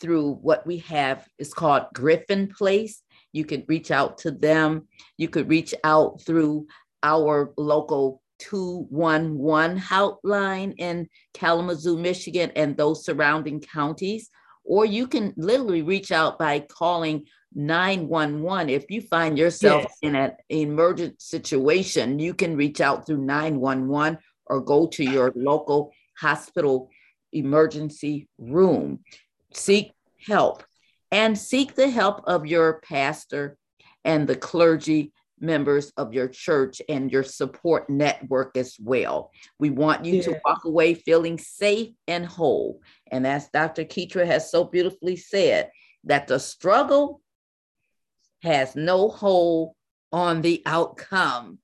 through 0.00 0.32
what 0.42 0.66
we 0.66 0.78
have 0.78 1.26
is 1.38 1.54
called 1.54 1.84
Gryphon 1.94 2.48
Place. 2.48 3.02
You 3.32 3.44
can 3.44 3.64
reach 3.68 3.90
out 3.90 4.18
to 4.18 4.30
them. 4.30 4.88
You 5.16 5.28
could 5.28 5.48
reach 5.48 5.74
out 5.84 6.20
through 6.22 6.66
our 7.02 7.52
local 7.56 8.22
211 8.38 9.78
hotline 9.78 10.74
in 10.78 11.08
Kalamazoo, 11.32 11.96
Michigan, 11.98 12.50
and 12.56 12.76
those 12.76 13.04
surrounding 13.04 13.60
counties. 13.60 14.30
Or 14.64 14.84
you 14.84 15.06
can 15.06 15.34
literally 15.36 15.82
reach 15.82 16.10
out 16.10 16.38
by 16.38 16.60
calling 16.60 17.26
911. 17.54 18.70
If 18.70 18.90
you 18.90 19.00
find 19.00 19.38
yourself 19.38 19.84
yes. 19.84 19.98
in 20.02 20.16
an 20.16 20.32
emergent 20.48 21.20
situation, 21.20 22.18
you 22.18 22.34
can 22.34 22.56
reach 22.56 22.80
out 22.80 23.06
through 23.06 23.18
911 23.18 24.18
or 24.46 24.60
go 24.60 24.86
to 24.88 25.04
your 25.04 25.32
local 25.34 25.92
hospital 26.18 26.90
emergency 27.32 28.28
room. 28.38 29.00
Seek 29.52 29.92
help 30.26 30.64
and 31.10 31.38
seek 31.38 31.74
the 31.74 31.88
help 31.88 32.22
of 32.26 32.46
your 32.46 32.80
pastor 32.80 33.56
and 34.04 34.26
the 34.26 34.36
clergy 34.36 35.12
members 35.40 35.92
of 35.96 36.14
your 36.14 36.28
church 36.28 36.80
and 36.88 37.10
your 37.10 37.22
support 37.22 37.90
network 37.90 38.56
as 38.56 38.76
well. 38.80 39.30
We 39.58 39.70
want 39.70 40.04
you 40.04 40.16
yeah. 40.16 40.22
to 40.22 40.40
walk 40.44 40.64
away 40.64 40.94
feeling 40.94 41.38
safe 41.38 41.90
and 42.06 42.24
whole. 42.24 42.80
And 43.10 43.26
as 43.26 43.48
Dr. 43.48 43.84
Ketra 43.84 44.26
has 44.26 44.50
so 44.50 44.64
beautifully 44.64 45.16
said, 45.16 45.70
that 46.04 46.26
the 46.26 46.38
struggle 46.38 47.20
has 48.44 48.76
no 48.76 49.08
hold 49.08 49.72
on 50.12 50.42
the 50.42 50.62
outcome. 50.66 51.58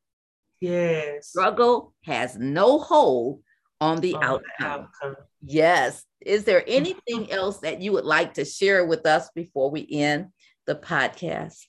Yes. 0.60 1.28
Struggle 1.28 1.94
has 2.04 2.36
no 2.36 2.78
hold 2.78 3.42
on 3.80 4.00
the, 4.00 4.14
on 4.14 4.24
outcome. 4.24 4.42
the 4.58 4.66
outcome. 4.66 5.16
Yes. 5.42 6.04
Is 6.20 6.44
there 6.44 6.60
mm-hmm. 6.60 6.70
anything 6.70 7.32
else 7.32 7.58
that 7.58 7.80
you 7.80 7.92
would 7.92 8.04
like 8.04 8.34
to 8.34 8.44
share 8.44 8.84
with 8.84 9.06
us 9.06 9.30
before 9.34 9.70
we 9.70 9.86
end 9.90 10.28
the 10.66 10.74
podcast? 10.74 11.64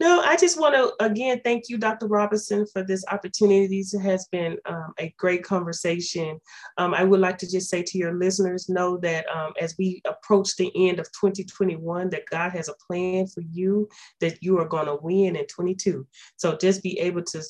No, 0.00 0.20
I 0.20 0.36
just 0.36 0.58
want 0.58 0.74
to 0.74 1.04
again 1.04 1.40
thank 1.44 1.68
you, 1.68 1.78
Dr. 1.78 2.08
Robinson, 2.08 2.66
for 2.66 2.82
this 2.82 3.04
opportunity. 3.12 3.78
This 3.78 3.92
has 4.02 4.26
been 4.32 4.58
um, 4.66 4.92
a 4.98 5.14
great 5.18 5.44
conversation. 5.44 6.40
Um, 6.78 6.94
I 6.94 7.04
would 7.04 7.20
like 7.20 7.38
to 7.38 7.50
just 7.50 7.70
say 7.70 7.82
to 7.84 7.98
your 7.98 8.12
listeners, 8.12 8.68
know 8.68 8.96
that 8.98 9.24
um, 9.28 9.52
as 9.60 9.76
we 9.78 10.02
approach 10.04 10.56
the 10.56 10.72
end 10.74 10.98
of 10.98 11.06
2021, 11.12 12.10
that 12.10 12.26
God 12.28 12.50
has 12.50 12.68
a 12.68 12.74
plan 12.88 13.28
for 13.28 13.42
you, 13.42 13.88
that 14.20 14.42
you 14.42 14.58
are 14.58 14.66
going 14.66 14.86
to 14.86 14.96
win 14.96 15.36
in 15.36 15.46
22. 15.46 16.04
So 16.36 16.56
just 16.56 16.82
be 16.82 16.98
able 16.98 17.22
to 17.22 17.42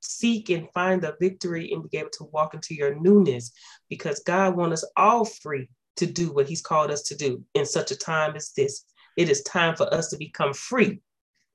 seek 0.00 0.48
and 0.48 0.68
find 0.72 1.02
the 1.02 1.14
victory 1.20 1.72
and 1.72 1.88
be 1.90 1.98
able 1.98 2.10
to 2.10 2.24
walk 2.32 2.54
into 2.54 2.74
your 2.74 2.94
newness 3.00 3.52
because 3.90 4.20
God 4.20 4.56
wants 4.56 4.82
us 4.82 4.90
all 4.96 5.26
free 5.26 5.68
to 5.96 6.06
do 6.06 6.32
what 6.32 6.48
He's 6.48 6.62
called 6.62 6.90
us 6.90 7.02
to 7.02 7.16
do 7.16 7.44
in 7.52 7.66
such 7.66 7.90
a 7.90 7.96
time 7.96 8.34
as 8.34 8.52
this. 8.56 8.86
It 9.18 9.28
is 9.28 9.42
time 9.42 9.76
for 9.76 9.92
us 9.92 10.08
to 10.08 10.16
become 10.16 10.54
free 10.54 11.02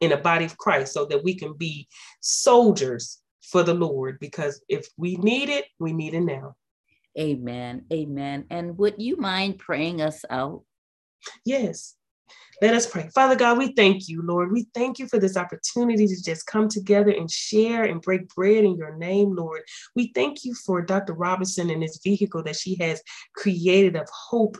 in 0.01 0.11
the 0.11 0.17
body 0.17 0.45
of 0.45 0.57
Christ 0.57 0.93
so 0.93 1.05
that 1.05 1.23
we 1.23 1.35
can 1.35 1.53
be 1.53 1.87
soldiers 2.21 3.21
for 3.41 3.63
the 3.63 3.73
Lord 3.73 4.19
because 4.19 4.63
if 4.69 4.87
we 4.97 5.15
need 5.17 5.49
it, 5.49 5.65
we 5.79 5.93
need 5.93 6.13
it 6.13 6.21
now. 6.21 6.55
Amen. 7.19 7.85
Amen. 7.91 8.45
And 8.49 8.77
would 8.77 8.95
you 8.97 9.17
mind 9.17 9.57
praying 9.57 10.01
us 10.01 10.23
out? 10.29 10.63
Yes. 11.45 11.95
Let 12.59 12.73
us 12.73 12.87
pray. 12.89 13.09
Father 13.13 13.35
God, 13.35 13.59
we 13.59 13.73
thank 13.73 14.09
you, 14.09 14.23
Lord. 14.23 14.51
We 14.51 14.65
thank 14.73 14.97
you 14.97 15.07
for 15.07 15.19
this 15.19 15.37
opportunity 15.37 16.07
to 16.07 16.23
just 16.23 16.47
come 16.47 16.67
together 16.67 17.11
and 17.11 17.29
share 17.29 17.83
and 17.83 18.01
break 18.01 18.27
bread 18.33 18.63
in 18.63 18.75
your 18.75 18.95
name, 18.95 19.35
Lord. 19.35 19.61
We 19.95 20.11
thank 20.15 20.43
you 20.43 20.55
for 20.55 20.81
Dr. 20.81 21.13
Robinson 21.13 21.69
and 21.69 21.83
this 21.83 21.99
vehicle 22.03 22.41
that 22.43 22.55
she 22.55 22.75
has 22.81 23.01
created 23.35 23.95
of 23.95 24.09
hope, 24.11 24.57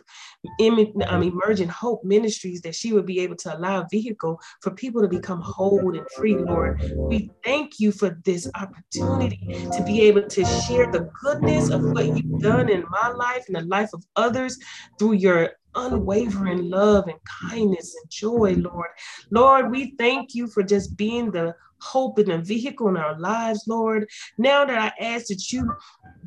um, 0.60 1.22
emerging 1.22 1.68
hope 1.68 2.04
ministries 2.04 2.62
that 2.62 2.76
she 2.76 2.92
would 2.92 3.06
be 3.06 3.18
able 3.18 3.36
to 3.36 3.56
allow 3.56 3.80
a 3.80 3.88
vehicle 3.90 4.40
for 4.62 4.70
people 4.70 5.02
to 5.02 5.08
become 5.08 5.40
whole 5.40 5.96
and 5.96 6.08
free, 6.12 6.36
Lord. 6.36 6.78
We 7.08 7.32
thank 7.44 7.80
you 7.80 7.90
for 7.90 8.16
this 8.24 8.48
opportunity 8.54 9.40
to 9.72 9.82
be 9.82 10.02
able 10.02 10.22
to 10.22 10.44
share 10.44 10.86
the 10.92 11.10
goodness 11.20 11.70
of 11.70 11.82
what 11.92 12.16
you've 12.16 12.38
done 12.40 12.68
in 12.68 12.84
my 12.90 13.08
life 13.08 13.44
and 13.48 13.56
the 13.56 13.62
life 13.62 13.90
of 13.92 14.04
others 14.14 14.56
through 15.00 15.14
your 15.14 15.50
unwavering 15.78 16.70
love 16.70 17.06
and 17.08 17.18
kindness 17.48 17.94
and 18.00 18.10
joy, 18.10 18.54
Lord. 18.58 18.88
Lord, 19.30 19.70
we 19.70 19.94
thank 19.98 20.34
you 20.34 20.46
for 20.48 20.62
just 20.62 20.96
being 20.96 21.30
the 21.30 21.54
hope 21.80 22.18
and 22.18 22.28
the 22.28 22.38
vehicle 22.38 22.88
in 22.88 22.96
our 22.96 23.18
lives, 23.18 23.64
Lord. 23.66 24.08
Now 24.36 24.64
that 24.64 24.78
I 24.78 25.04
ask 25.04 25.26
that 25.26 25.52
you 25.52 25.70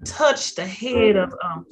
touch 0.05 0.55
the 0.55 0.65
head 0.65 1.15
of 1.15 1.33
um, 1.43 1.65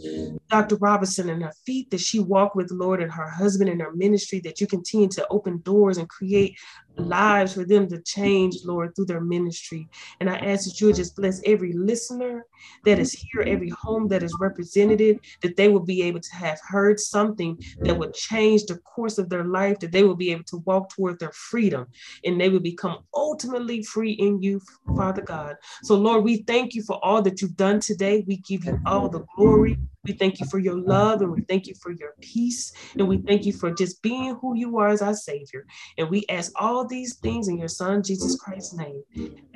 Dr. 0.49 0.75
Robinson 0.75 1.29
and 1.29 1.43
her 1.43 1.53
feet 1.65 1.89
that 1.91 1.99
she 1.99 2.19
walked 2.19 2.55
with, 2.55 2.71
Lord, 2.71 3.01
and 3.01 3.11
her 3.11 3.29
husband 3.29 3.69
and 3.69 3.81
her 3.81 3.93
ministry, 3.93 4.39
that 4.41 4.59
you 4.59 4.67
continue 4.67 5.07
to 5.09 5.27
open 5.29 5.61
doors 5.61 5.97
and 5.97 6.07
create 6.09 6.57
lives 6.99 7.53
for 7.53 7.65
them 7.65 7.87
to 7.89 8.01
change, 8.01 8.57
Lord, 8.65 8.95
through 8.95 9.05
their 9.05 9.21
ministry. 9.21 9.87
And 10.19 10.29
I 10.29 10.37
ask 10.37 10.65
that 10.65 10.79
you 10.79 10.87
would 10.87 10.95
just 10.95 11.15
bless 11.15 11.41
every 11.45 11.73
listener 11.73 12.45
that 12.85 12.99
is 12.99 13.13
here, 13.13 13.43
every 13.43 13.69
home 13.69 14.07
that 14.09 14.23
is 14.23 14.35
represented, 14.39 15.19
that 15.41 15.55
they 15.55 15.67
will 15.67 15.85
be 15.85 16.01
able 16.03 16.19
to 16.19 16.35
have 16.35 16.59
heard 16.67 16.99
something 16.99 17.61
that 17.83 17.97
would 17.97 18.13
change 18.13 18.65
the 18.65 18.77
course 18.79 19.17
of 19.17 19.29
their 19.29 19.45
life, 19.45 19.79
that 19.79 19.91
they 19.91 20.03
will 20.03 20.15
be 20.15 20.31
able 20.31 20.43
to 20.45 20.57
walk 20.65 20.89
toward 20.89 21.19
their 21.19 21.31
freedom 21.31 21.87
and 22.25 22.39
they 22.39 22.49
will 22.49 22.59
become 22.59 22.99
ultimately 23.13 23.83
free 23.83 24.11
in 24.13 24.41
you, 24.41 24.61
Father 24.95 25.21
God. 25.21 25.55
So, 25.83 25.95
Lord, 25.95 26.23
we 26.23 26.37
thank 26.43 26.73
you 26.73 26.83
for 26.83 27.03
all 27.03 27.21
that 27.21 27.41
you've 27.41 27.57
done 27.57 27.79
today. 27.79 28.23
We 28.27 28.37
give 28.37 28.65
you 28.65 28.79
all 28.85 29.09
the 29.09 29.25
glory. 29.35 29.77
We 30.05 30.13
thank 30.13 30.39
you 30.39 30.45
for 30.47 30.59
your 30.59 30.77
love 30.77 31.21
and 31.21 31.31
we 31.31 31.41
thank 31.41 31.67
you 31.67 31.75
for 31.75 31.91
your 31.91 32.13
peace. 32.21 32.71
And 32.97 33.07
we 33.07 33.17
thank 33.17 33.45
you 33.45 33.53
for 33.53 33.71
just 33.71 34.01
being 34.01 34.35
who 34.41 34.55
you 34.55 34.77
are 34.77 34.89
as 34.89 35.01
our 35.01 35.13
Savior. 35.13 35.65
And 35.97 36.09
we 36.09 36.25
ask 36.29 36.51
all 36.55 36.87
these 36.87 37.17
things 37.17 37.47
in 37.47 37.57
your 37.57 37.67
Son, 37.67 38.01
Jesus 38.01 38.39
Christ's 38.39 38.75
name. 38.75 39.03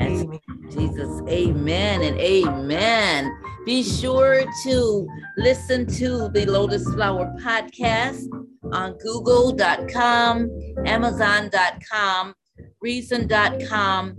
Amen. 0.01 0.39
Jesus, 0.69 1.21
amen 1.29 2.01
and 2.01 2.19
amen. 2.19 3.31
Be 3.65 3.83
sure 3.83 4.43
to 4.63 5.07
listen 5.37 5.85
to 5.87 6.29
the 6.29 6.45
Lotus 6.45 6.83
Flower 6.93 7.33
podcast 7.41 8.27
on 8.73 8.97
google.com, 8.97 10.49
amazon.com, 10.85 12.33
reason.com, 12.81 14.15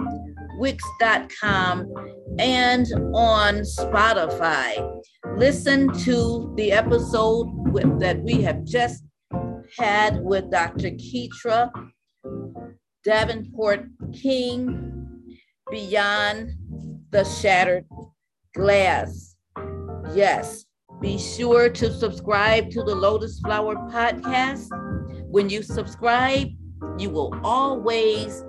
wix.com, 0.58 1.94
and 2.38 2.86
on 3.14 3.56
Spotify. 3.60 5.02
Listen 5.36 5.92
to 6.04 6.52
the 6.56 6.70
episode 6.70 7.48
with, 7.72 7.98
that 7.98 8.22
we 8.22 8.40
have 8.42 8.64
just 8.64 9.02
had 9.76 10.20
with 10.22 10.48
Dr. 10.50 10.90
Ketra 10.90 11.70
Davenport 13.04 13.86
King, 14.12 15.34
Beyond 15.70 16.52
the 17.10 17.24
Shattered 17.24 17.84
Glass. 18.54 19.36
Yes, 20.14 20.66
be 21.02 21.18
sure 21.18 21.68
to 21.68 21.92
subscribe 21.92 22.70
to 22.70 22.84
the 22.84 22.94
Lotus 22.94 23.40
Flower 23.40 23.74
Podcast. 23.90 24.68
When 25.30 25.50
you 25.50 25.62
subscribe, 25.62 26.48
you 26.96 27.10
will 27.10 27.34
always 27.42 28.44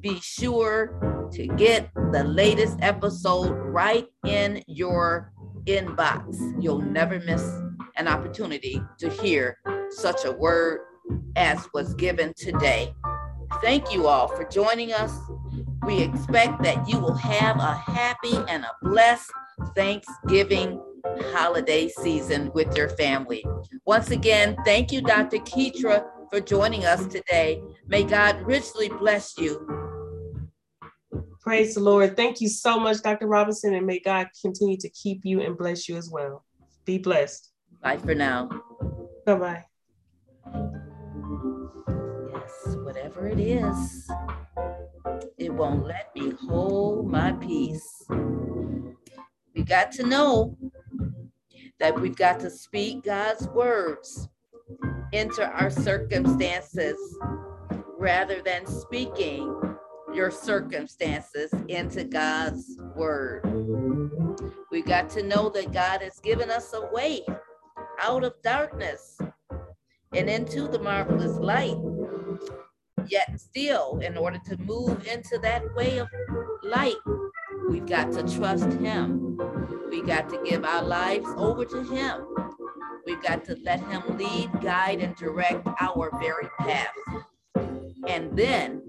be 0.00 0.20
sure 0.20 1.28
to 1.32 1.48
get 1.56 1.90
the 2.12 2.22
latest 2.22 2.78
episode 2.80 3.50
right 3.50 4.06
in 4.24 4.62
your 4.68 5.33
inbox. 5.66 6.62
You'll 6.62 6.80
never 6.80 7.20
miss 7.20 7.42
an 7.96 8.08
opportunity 8.08 8.82
to 8.98 9.08
hear 9.08 9.58
such 9.90 10.24
a 10.24 10.32
word 10.32 10.80
as 11.36 11.66
was 11.72 11.94
given 11.94 12.32
today. 12.36 12.94
Thank 13.62 13.92
you 13.92 14.06
all 14.06 14.28
for 14.28 14.44
joining 14.44 14.92
us. 14.92 15.12
We 15.86 16.02
expect 16.02 16.62
that 16.62 16.88
you 16.88 16.98
will 16.98 17.14
have 17.14 17.58
a 17.58 17.74
happy 17.74 18.36
and 18.48 18.64
a 18.64 18.72
blessed 18.82 19.30
Thanksgiving 19.74 20.80
holiday 21.32 21.88
season 21.88 22.50
with 22.54 22.76
your 22.76 22.88
family. 22.90 23.44
Once 23.84 24.10
again, 24.10 24.56
thank 24.64 24.90
you, 24.90 25.02
Dr. 25.02 25.38
Ketra, 25.38 26.04
for 26.30 26.40
joining 26.40 26.84
us 26.84 27.06
today. 27.06 27.62
May 27.86 28.02
God 28.02 28.40
richly 28.42 28.88
bless 28.88 29.38
you 29.38 29.84
Praise 31.44 31.74
the 31.74 31.80
Lord. 31.80 32.16
Thank 32.16 32.40
you 32.40 32.48
so 32.48 32.80
much, 32.80 33.02
Dr. 33.02 33.26
Robinson, 33.26 33.74
and 33.74 33.86
may 33.86 34.00
God 34.00 34.28
continue 34.40 34.78
to 34.78 34.88
keep 34.88 35.20
you 35.24 35.42
and 35.42 35.58
bless 35.58 35.86
you 35.86 35.96
as 35.98 36.08
well. 36.10 36.42
Be 36.86 36.96
blessed. 36.96 37.52
Bye 37.82 37.98
for 37.98 38.14
now. 38.14 38.48
Bye 39.26 39.34
bye. 39.34 39.64
Yes, 42.32 42.76
whatever 42.76 43.28
it 43.28 43.38
is, 43.38 44.10
it 45.36 45.52
won't 45.52 45.84
let 45.84 46.16
me 46.16 46.32
hold 46.48 47.10
my 47.10 47.32
peace. 47.32 48.06
We 49.54 49.64
got 49.64 49.92
to 49.92 50.06
know 50.06 50.56
that 51.78 52.00
we've 52.00 52.16
got 52.16 52.40
to 52.40 52.48
speak 52.48 53.04
God's 53.04 53.48
words 53.48 54.30
into 55.12 55.46
our 55.46 55.68
circumstances 55.68 56.96
rather 57.98 58.40
than 58.40 58.64
speaking 58.64 59.73
your 60.14 60.30
circumstances 60.30 61.52
into 61.68 62.04
God's 62.04 62.78
word. 62.94 63.42
We 64.70 64.82
got 64.82 65.10
to 65.10 65.22
know 65.22 65.48
that 65.50 65.72
God 65.72 66.02
has 66.02 66.20
given 66.20 66.50
us 66.50 66.72
a 66.72 66.88
way 66.92 67.22
out 68.00 68.24
of 68.24 68.34
darkness 68.42 69.18
and 70.14 70.30
into 70.30 70.68
the 70.68 70.78
marvelous 70.78 71.36
light. 71.38 71.76
Yet, 73.08 73.38
still, 73.38 74.00
in 74.02 74.16
order 74.16 74.40
to 74.46 74.56
move 74.58 75.06
into 75.06 75.38
that 75.42 75.62
way 75.74 75.98
of 75.98 76.08
light, 76.62 76.96
we've 77.68 77.86
got 77.86 78.12
to 78.12 78.22
trust 78.36 78.72
Him. 78.74 79.36
We 79.90 80.02
got 80.02 80.28
to 80.30 80.40
give 80.44 80.64
our 80.64 80.82
lives 80.82 81.28
over 81.36 81.64
to 81.64 81.84
Him. 81.84 82.26
We've 83.04 83.22
got 83.22 83.44
to 83.46 83.58
let 83.62 83.80
Him 83.80 84.16
lead, 84.16 84.50
guide, 84.62 85.00
and 85.00 85.14
direct 85.16 85.66
our 85.80 86.10
very 86.18 86.48
path. 86.60 86.94
And 88.08 88.36
then, 88.36 88.82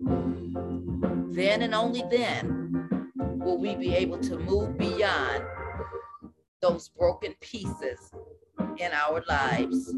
then 1.36 1.62
and 1.62 1.76
only 1.76 2.04
then, 2.10 3.10
will 3.16 3.58
we 3.58 3.76
be 3.76 3.94
able 3.94 4.18
to 4.20 4.38
move 4.40 4.78
beyond 4.78 5.44
those 6.62 6.90
broken 6.90 7.36
pieces 7.42 8.12
in 8.78 8.92
our 8.92 9.24
lives. 9.28 9.94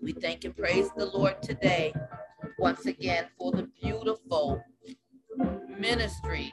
We 0.00 0.12
thank 0.12 0.44
and 0.44 0.56
praise 0.56 0.90
the 0.96 1.06
Lord 1.06 1.42
today 1.42 1.92
once 2.58 2.86
again 2.86 3.26
for 3.36 3.52
the 3.52 3.68
beautiful 3.82 4.64
ministry 5.78 6.52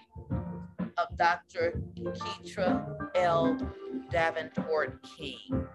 of 0.98 1.18
Dr. 1.18 1.82
Ketra 1.96 3.10
L. 3.16 3.58
Davenport 4.12 5.02
King. 5.18 5.68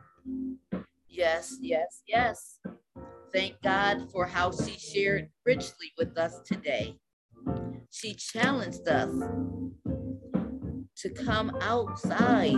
Yes, 1.09 1.57
yes, 1.61 2.03
yes. 2.07 2.59
Thank 3.33 3.63
God 3.63 4.11
for 4.13 4.27
how 4.27 4.53
she 4.53 4.79
shared 4.79 5.31
richly 5.47 5.93
with 5.97 6.19
us 6.19 6.41
today. 6.45 6.99
She 7.91 8.15
challenged 8.15 8.89
us 8.89 9.11
to 10.97 11.11
come 11.11 11.57
outside 11.61 12.57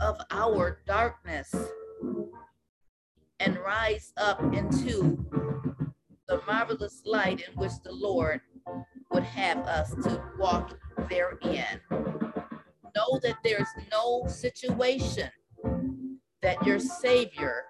of 0.00 0.16
our 0.30 0.80
darkness 0.86 1.54
and 3.40 3.58
rise 3.58 4.12
up 4.16 4.40
into 4.54 5.24
the 6.28 6.40
marvelous 6.46 7.02
light 7.04 7.44
in 7.48 7.54
which 7.54 7.72
the 7.84 7.92
Lord 7.92 8.40
would 9.10 9.24
have 9.24 9.58
us 9.66 9.90
to 9.90 10.22
walk 10.38 10.78
therein. 11.08 11.80
Know 11.90 13.18
that 13.22 13.36
there's 13.42 13.68
no 13.90 14.24
situation 14.26 15.30
that 16.42 16.64
your 16.66 16.78
Savior 16.78 17.64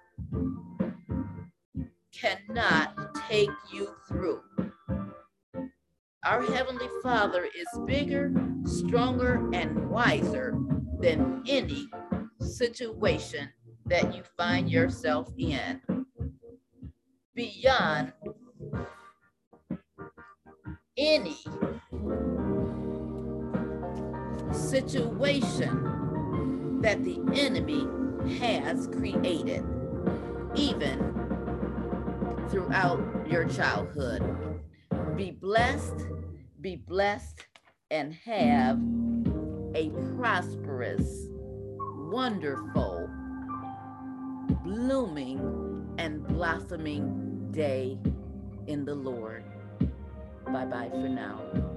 cannot 2.13 3.15
take 3.29 3.51
you 3.73 3.95
through. 4.09 4.41
Our 6.25 6.43
Heavenly 6.43 6.89
Father 7.03 7.45
is 7.45 7.67
bigger, 7.85 8.33
stronger, 8.65 9.47
and 9.53 9.91
wiser 9.91 10.57
than 10.99 11.43
any 11.47 11.87
situation 12.41 13.51
that 13.85 14.15
you 14.15 14.23
find 14.35 14.71
yourself 14.71 15.31
in. 15.37 15.83
Beyond 17.35 18.15
any 20.97 21.37
situation 24.51 26.81
that 26.81 27.05
the 27.05 27.21
enemy 27.35 27.87
has 28.39 28.87
created, 28.87 29.63
even 30.55 30.99
throughout 32.49 33.03
your 33.29 33.47
childhood. 33.47 34.23
Be 35.17 35.31
blessed, 35.31 36.07
be 36.61 36.75
blessed, 36.75 37.47
and 37.91 38.13
have 38.25 38.81
a 39.77 39.91
prosperous, 40.17 41.29
wonderful, 42.11 43.09
blooming, 44.65 45.95
and 45.99 46.27
blossoming 46.27 47.49
day 47.53 47.97
in 48.67 48.85
the 48.85 48.95
Lord. 48.95 49.45
Bye 50.47 50.67
bye 50.67 50.89
for 50.91 51.09
now. 51.09 51.74